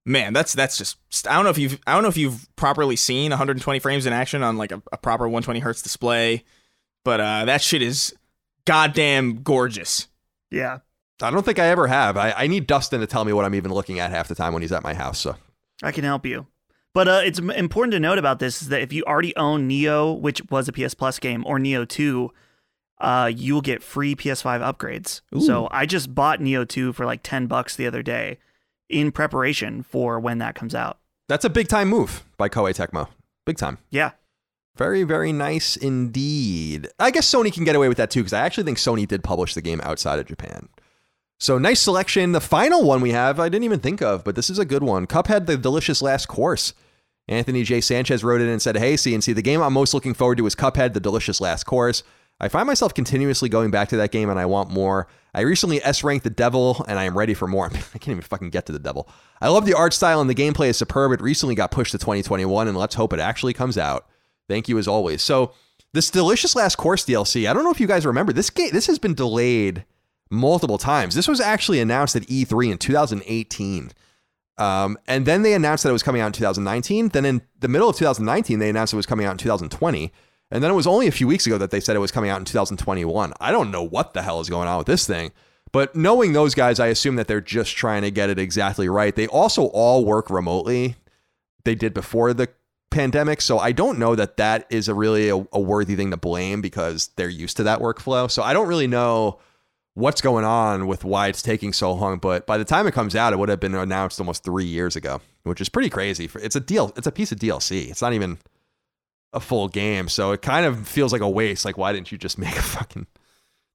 [0.07, 0.97] man that's that's just
[1.29, 4.13] I don't know if you've I don't know if you've properly seen 120 frames in
[4.15, 6.45] action on like a, a proper 120 hertz display
[7.05, 8.15] but uh that shit is
[8.65, 10.09] goddamn gorgeous
[10.51, 10.79] Yeah.
[11.23, 12.19] I don't think I ever have.
[12.19, 14.53] I, I need Dustin to tell me what I'm even looking at half the time
[14.53, 15.19] when he's at my house.
[15.19, 15.35] So
[15.83, 16.47] I can help you.
[16.93, 20.21] But uh, it's important to note about this is that if you already own Nioh,
[20.21, 22.31] which was a PS Plus game, or Nioh 2,
[23.01, 25.23] uh, you will get free PS5 upgrades.
[25.41, 28.39] So I just bought Nioh 2 for like 10 bucks the other day
[28.89, 30.99] in preparation for when that comes out.
[31.29, 33.09] that's a big time move by Koei Tecmo.
[33.45, 33.79] Big time.
[33.91, 34.13] Yeah.
[34.77, 36.89] Very, very nice indeed.
[36.99, 39.25] I guess Sony can get away with that too, because I actually think Sony did
[39.25, 40.69] publish the game outside of Japan.
[41.39, 42.33] So nice selection.
[42.33, 44.83] The final one we have, I didn't even think of, but this is a good
[44.83, 45.07] one.
[45.07, 46.75] Cuphead, the delicious last course.
[47.29, 47.81] Anthony J.
[47.81, 50.55] Sanchez wrote in and said, Hey, CNC, the game I'm most looking forward to is
[50.55, 52.03] Cuphead, the delicious last course.
[52.39, 55.09] I find myself continuously going back to that game and I want more.
[55.35, 57.67] I recently S ranked the devil and I am ready for more.
[57.75, 59.09] I can't even fucking get to the devil.
[59.41, 61.13] I love the art style and the gameplay is superb.
[61.13, 64.07] It recently got pushed to 2021 and let's hope it actually comes out.
[64.49, 65.23] Thank you as always.
[65.23, 65.53] So,
[65.93, 68.87] this delicious last course DLC, I don't know if you guys remember, this game this
[68.87, 69.85] has been delayed
[70.31, 71.15] multiple times.
[71.15, 73.93] This was actually announced at E3 in 2018.
[74.59, 77.09] Um, and then they announced that it was coming out in 2019.
[77.09, 80.13] Then in the middle of 2019, they announced it was coming out in 2020.
[80.51, 82.31] And then it was only a few weeks ago that they said it was coming
[82.31, 83.33] out in 2021.
[83.41, 85.33] I don't know what the hell is going on with this thing.
[85.73, 89.15] But knowing those guys, I assume that they're just trying to get it exactly right.
[89.15, 90.97] They also all work remotely.
[91.65, 92.49] They did before the
[92.91, 93.41] pandemic.
[93.41, 96.61] So I don't know that that is a really a, a worthy thing to blame
[96.61, 98.31] because they're used to that workflow.
[98.31, 99.41] So I don't really know
[99.95, 102.19] what's going on with why it's taking so long.
[102.19, 104.95] But by the time it comes out, it would have been announced almost three years
[104.95, 106.31] ago, which is pretty crazy.
[106.37, 106.93] It's a deal.
[106.97, 107.91] It's a piece of DLC.
[107.91, 108.39] It's not even
[109.37, 111.65] a full game, so it kind of feels like a waste.
[111.65, 113.07] Like why didn't you just make a fucking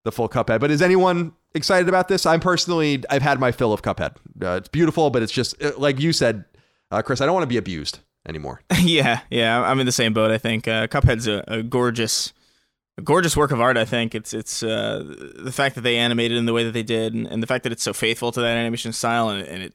[0.03, 0.59] the full Cuphead?
[0.59, 2.25] But is anyone excited about this?
[2.25, 4.15] I'm personally, I've had my fill of Cuphead.
[4.41, 6.43] Uh, it's beautiful, but it's just uh, like you said,
[6.89, 7.21] uh, Chris.
[7.21, 8.61] I don't want to be abused anymore.
[8.81, 12.33] yeah yeah I'm in the same boat I think uh, Cuphead's a, a gorgeous
[12.97, 15.03] a gorgeous work of art I think it's it's uh,
[15.39, 17.63] the fact that they animated in the way that they did and, and the fact
[17.63, 19.73] that it's so faithful to that animation style and, and it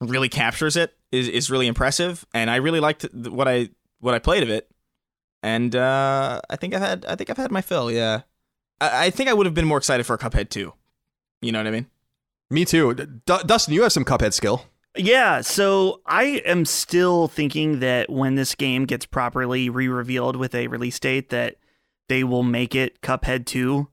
[0.00, 3.70] really captures it is, is really impressive and I really liked what I
[4.00, 4.70] what I played of it
[5.46, 8.22] and uh, I think I've had I think I've had my fill yeah
[8.80, 10.72] I, I think I would have been more excited for a Cuphead too
[11.40, 11.86] you know what I mean
[12.50, 12.94] Me too.
[12.94, 14.66] D- Dustin, you have some Cuphead skill.
[14.96, 20.68] Yeah, so I am still thinking that when this game gets properly re-revealed with a
[20.68, 21.56] release date that
[22.08, 23.88] they will make it Cuphead two,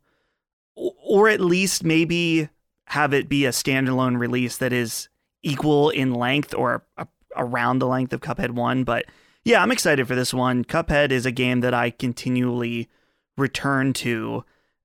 [0.76, 2.48] or at least maybe
[2.86, 5.10] have it be a standalone release that is
[5.42, 9.06] equal in length or a- around the length of Cuphead 1, but
[9.46, 10.64] yeah, I'm excited for this one.
[10.66, 12.90] Cuphead is a game that I continually
[13.38, 14.44] return to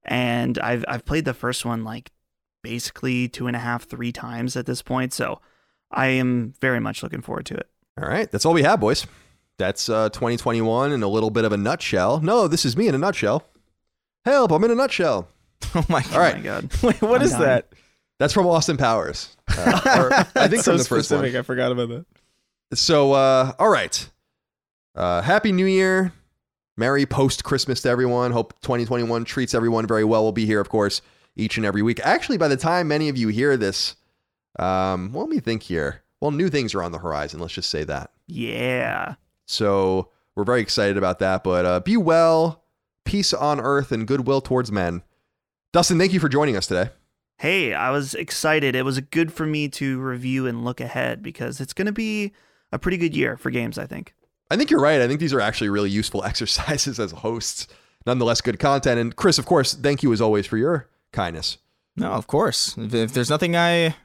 [0.08, 2.10] and I've I've played the first one like
[2.62, 5.12] basically two and a half, three times at this point.
[5.12, 5.40] So
[5.90, 7.68] I am very much looking forward to it.
[8.00, 9.06] All right, that's all we have, boys.
[9.58, 12.20] That's uh, 2021 in a little bit of a nutshell.
[12.20, 13.44] No, this is me in a nutshell.
[14.24, 14.52] Help!
[14.52, 15.28] I'm in a nutshell.
[15.74, 16.14] Oh my god.
[16.14, 16.82] All right, my God.
[16.82, 17.42] Wait, what I'm is dying.
[17.42, 17.72] that?
[18.18, 19.36] that's from Austin Powers.
[19.48, 21.18] Uh, or I think so from the first one.
[21.20, 21.34] specific.
[21.34, 22.06] I forgot about that.
[22.78, 24.08] So, uh, all right.
[24.98, 26.12] Uh, Happy New Year.
[26.76, 28.32] Merry post Christmas to everyone.
[28.32, 30.24] Hope 2021 treats everyone very well.
[30.24, 31.02] We'll be here, of course,
[31.36, 32.00] each and every week.
[32.02, 33.94] Actually, by the time many of you hear this,
[34.58, 36.02] um, well, let me think here.
[36.20, 37.38] Well, new things are on the horizon.
[37.38, 38.10] Let's just say that.
[38.26, 39.14] Yeah.
[39.46, 41.44] So we're very excited about that.
[41.44, 42.64] But uh, be well,
[43.04, 45.02] peace on earth, and goodwill towards men.
[45.72, 46.90] Dustin, thank you for joining us today.
[47.36, 48.74] Hey, I was excited.
[48.74, 52.32] It was good for me to review and look ahead because it's going to be
[52.72, 54.12] a pretty good year for games, I think.
[54.50, 55.00] I think you're right.
[55.00, 57.66] I think these are actually really useful exercises as hosts.
[58.06, 58.98] Nonetheless, good content.
[58.98, 61.58] And Chris, of course, thank you as always for your kindness.
[61.96, 62.76] No, of course.
[62.78, 63.96] If, if there's nothing I,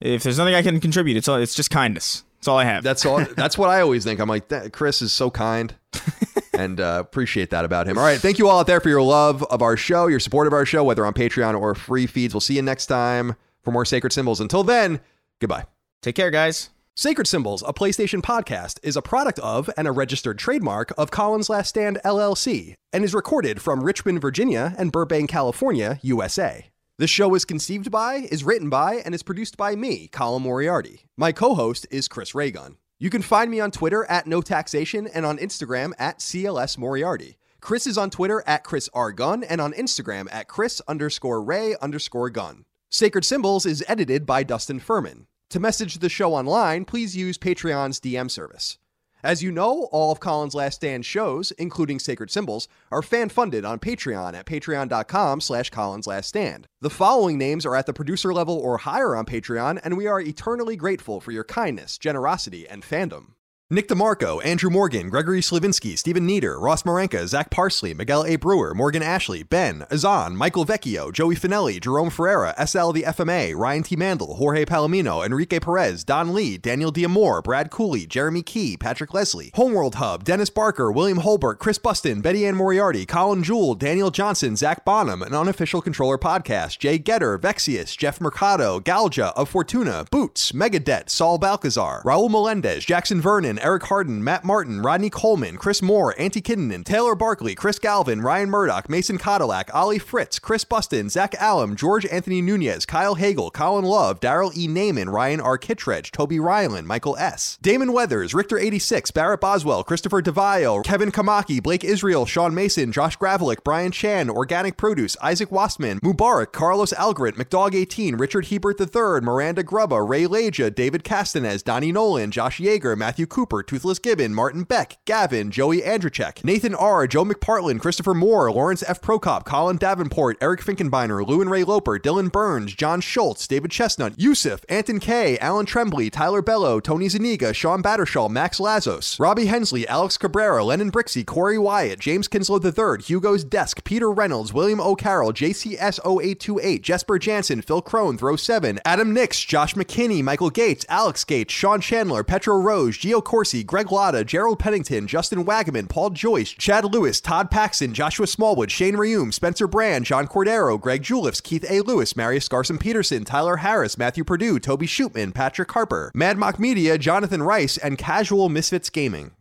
[0.00, 2.24] if there's nothing I can contribute, it's all it's just kindness.
[2.38, 2.84] That's all I have.
[2.84, 3.24] That's all.
[3.36, 4.20] that's what I always think.
[4.20, 5.74] I'm like, Chris is so kind,
[6.52, 7.96] and uh, appreciate that about him.
[7.96, 10.46] All right, thank you all out there for your love of our show, your support
[10.46, 12.34] of our show, whether on Patreon or free feeds.
[12.34, 14.40] We'll see you next time for more Sacred Symbols.
[14.40, 15.00] Until then,
[15.40, 15.64] goodbye.
[16.02, 16.70] Take care, guys.
[16.98, 21.50] Sacred Symbols, a PlayStation podcast, is a product of and a registered trademark of Colin's
[21.50, 26.68] Last Stand LLC and is recorded from Richmond, Virginia and Burbank, California, USA.
[26.96, 31.02] The show is conceived by, is written by, and is produced by me, Colin Moriarty.
[31.18, 32.78] My co host is Chris Ray Gun.
[32.98, 37.36] You can find me on Twitter at No Taxation and on Instagram at CLS Moriarty.
[37.60, 39.12] Chris is on Twitter at Chris R.
[39.12, 42.64] Gunn and on Instagram at Chris underscore Ray underscore Gunn.
[42.88, 45.26] Sacred Symbols is edited by Dustin Furman.
[45.50, 48.78] To message the show online, please use Patreon's DM service.
[49.22, 53.78] As you know, all of Colin's Last Stand shows, including Sacred Symbols, are fan-funded on
[53.78, 56.66] Patreon at patreon.com slash Colin's Last Stand.
[56.80, 60.20] The following names are at the producer level or higher on Patreon, and we are
[60.20, 63.35] eternally grateful for your kindness, generosity, and fandom.
[63.68, 68.36] Nick DeMarco, Andrew Morgan, Gregory Slavinsky, Stephen Nieder, Ross Marenka, Zach Parsley, Miguel A.
[68.36, 73.82] Brewer, Morgan Ashley, Ben, Azan, Michael Vecchio, Joey Finelli, Jerome Ferreira, SL the FMA, Ryan
[73.82, 73.96] T.
[73.96, 79.50] Mandel, Jorge Palomino, Enrique Perez, Don Lee, Daniel Diamore, Brad Cooley, Jeremy Key, Patrick Leslie,
[79.54, 84.54] Homeworld Hub, Dennis Barker, William Holbert, Chris Buston, Betty Ann Moriarty, Colin Jewell, Daniel Johnson,
[84.54, 90.52] Zach Bonham, an unofficial controller podcast, Jay Getter, Vexius, Jeff Mercado, Galja of Fortuna, Boots,
[90.52, 96.14] Megadet, Saul Balcazar, Raul Melendez, Jackson Vernon, Eric Harden, Matt Martin, Rodney Coleman, Chris Moore,
[96.18, 101.34] Auntie Kinnan, Taylor Barkley, Chris Galvin, Ryan Murdoch, Mason Cadillac, Ollie Fritz, Chris Buston, Zach
[101.36, 104.68] Allum, George Anthony Nunez, Kyle Hagel, Colin Love, Daryl E.
[104.68, 105.58] Naiman, Ryan R.
[105.58, 111.62] Kittredge, Toby Ryland, Michael S., Damon Weathers, Richter 86, Barrett Boswell, Christopher DeVio, Kevin Kamaki,
[111.62, 117.36] Blake Israel, Sean Mason, Josh Gravelick, Brian Chan, Organic Produce, Isaac Wassman, Mubarak, Carlos Algrit,
[117.36, 122.96] McDog 18, Richard Hebert III, Miranda Grubba, Ray Leja, David Castanez, Donnie Nolan, Josh Yeager,
[122.96, 128.50] Matthew Cooper, Toothless Gibbon, Martin Beck, Gavin, Joey Andrzejczyk, Nathan R., Joe McPartland, Christopher Moore,
[128.50, 129.00] Lawrence F.
[129.00, 134.14] Prokop, Colin Davenport, Eric Finkenbeiner, Lou and Ray Loper, Dylan Burns, John Schultz, David Chestnut,
[134.18, 139.86] Yusuf, Anton K., Alan Tremblay, Tyler Bello, Tony Zaniga, Sean Battershaw, Max Lazos, Robbie Hensley,
[139.86, 145.32] Alex Cabrera, Lennon Brixey, Corey Wyatt, James Kinslow III, Hugo's Desk, Peter Reynolds, William O'Carroll,
[145.32, 151.52] JCS0828, Jesper Jansen, Phil Crone, Throw 7, Adam Nix, Josh McKinney, Michael Gates, Alex Gates,
[151.52, 156.86] Sean Chandler, Petro Rose, Gio Corsi, Greg Lotta, Gerald Pennington, Justin Wagaman, Paul Joyce, Chad
[156.86, 161.82] Lewis, Todd Paxson, Joshua Smallwood, Shane Reum, Spencer Brand, John Cordero, Greg Juliffs, Keith A.
[161.82, 166.96] Lewis, Marius Garson Peterson, Tyler Harris, Matthew Purdue, Toby Shootman, Patrick Harper, Mad Mock Media,
[166.96, 169.32] Jonathan Rice, and Casual Misfits Gaming.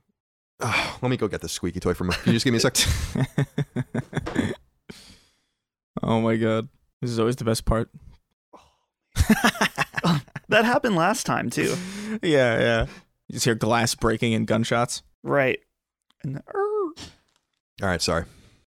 [0.62, 2.10] Ah, let me go get this squeaky toy from.
[2.10, 2.76] Can you just give me a sec?
[6.04, 6.68] Oh my god.
[7.02, 7.90] This is always the best part.
[10.50, 11.76] That happened last time too.
[12.22, 12.86] Yeah, yeah.
[13.28, 15.02] You just hear glass breaking and gunshots.
[15.24, 15.60] Right.
[16.24, 16.94] And the, All
[17.82, 18.26] right, sorry.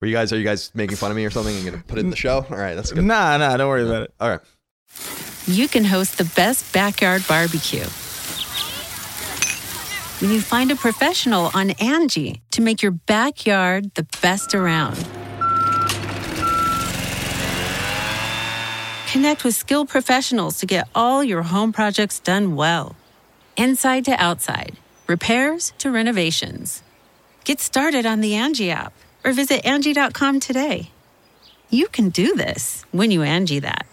[0.02, 0.32] Were you guys?
[0.32, 1.56] Are you guys making fun of me or something?
[1.56, 2.46] You gonna put it in the show?
[2.50, 3.04] All right, that's good.
[3.04, 4.14] Nah, nah, don't worry about it.
[4.20, 4.40] All right.
[5.46, 7.86] you can host the best backyard barbecue.
[10.22, 14.98] When you find a professional on Angi to make your backyard the best around.
[19.12, 22.96] Connect with skilled professionals to get all your home projects done well.
[23.60, 26.82] Inside to outside, repairs to renovations.
[27.44, 28.94] Get started on the Angi app
[29.26, 30.92] or visit Angi.com today.
[31.70, 33.86] You can do this when you Angi that.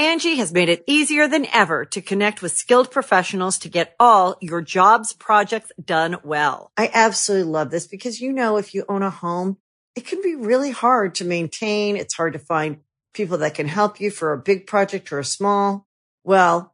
[0.00, 4.36] Angi has made it easier than ever to connect with skilled professionals to get all
[4.40, 6.72] your jobs projects done well.
[6.76, 9.58] I absolutely love this because, you know, if you own a home,
[9.94, 11.96] it can be really hard to maintain.
[11.96, 12.78] It's hard to find
[13.12, 15.86] people that can help you for a big project or a small.
[16.24, 16.73] Well,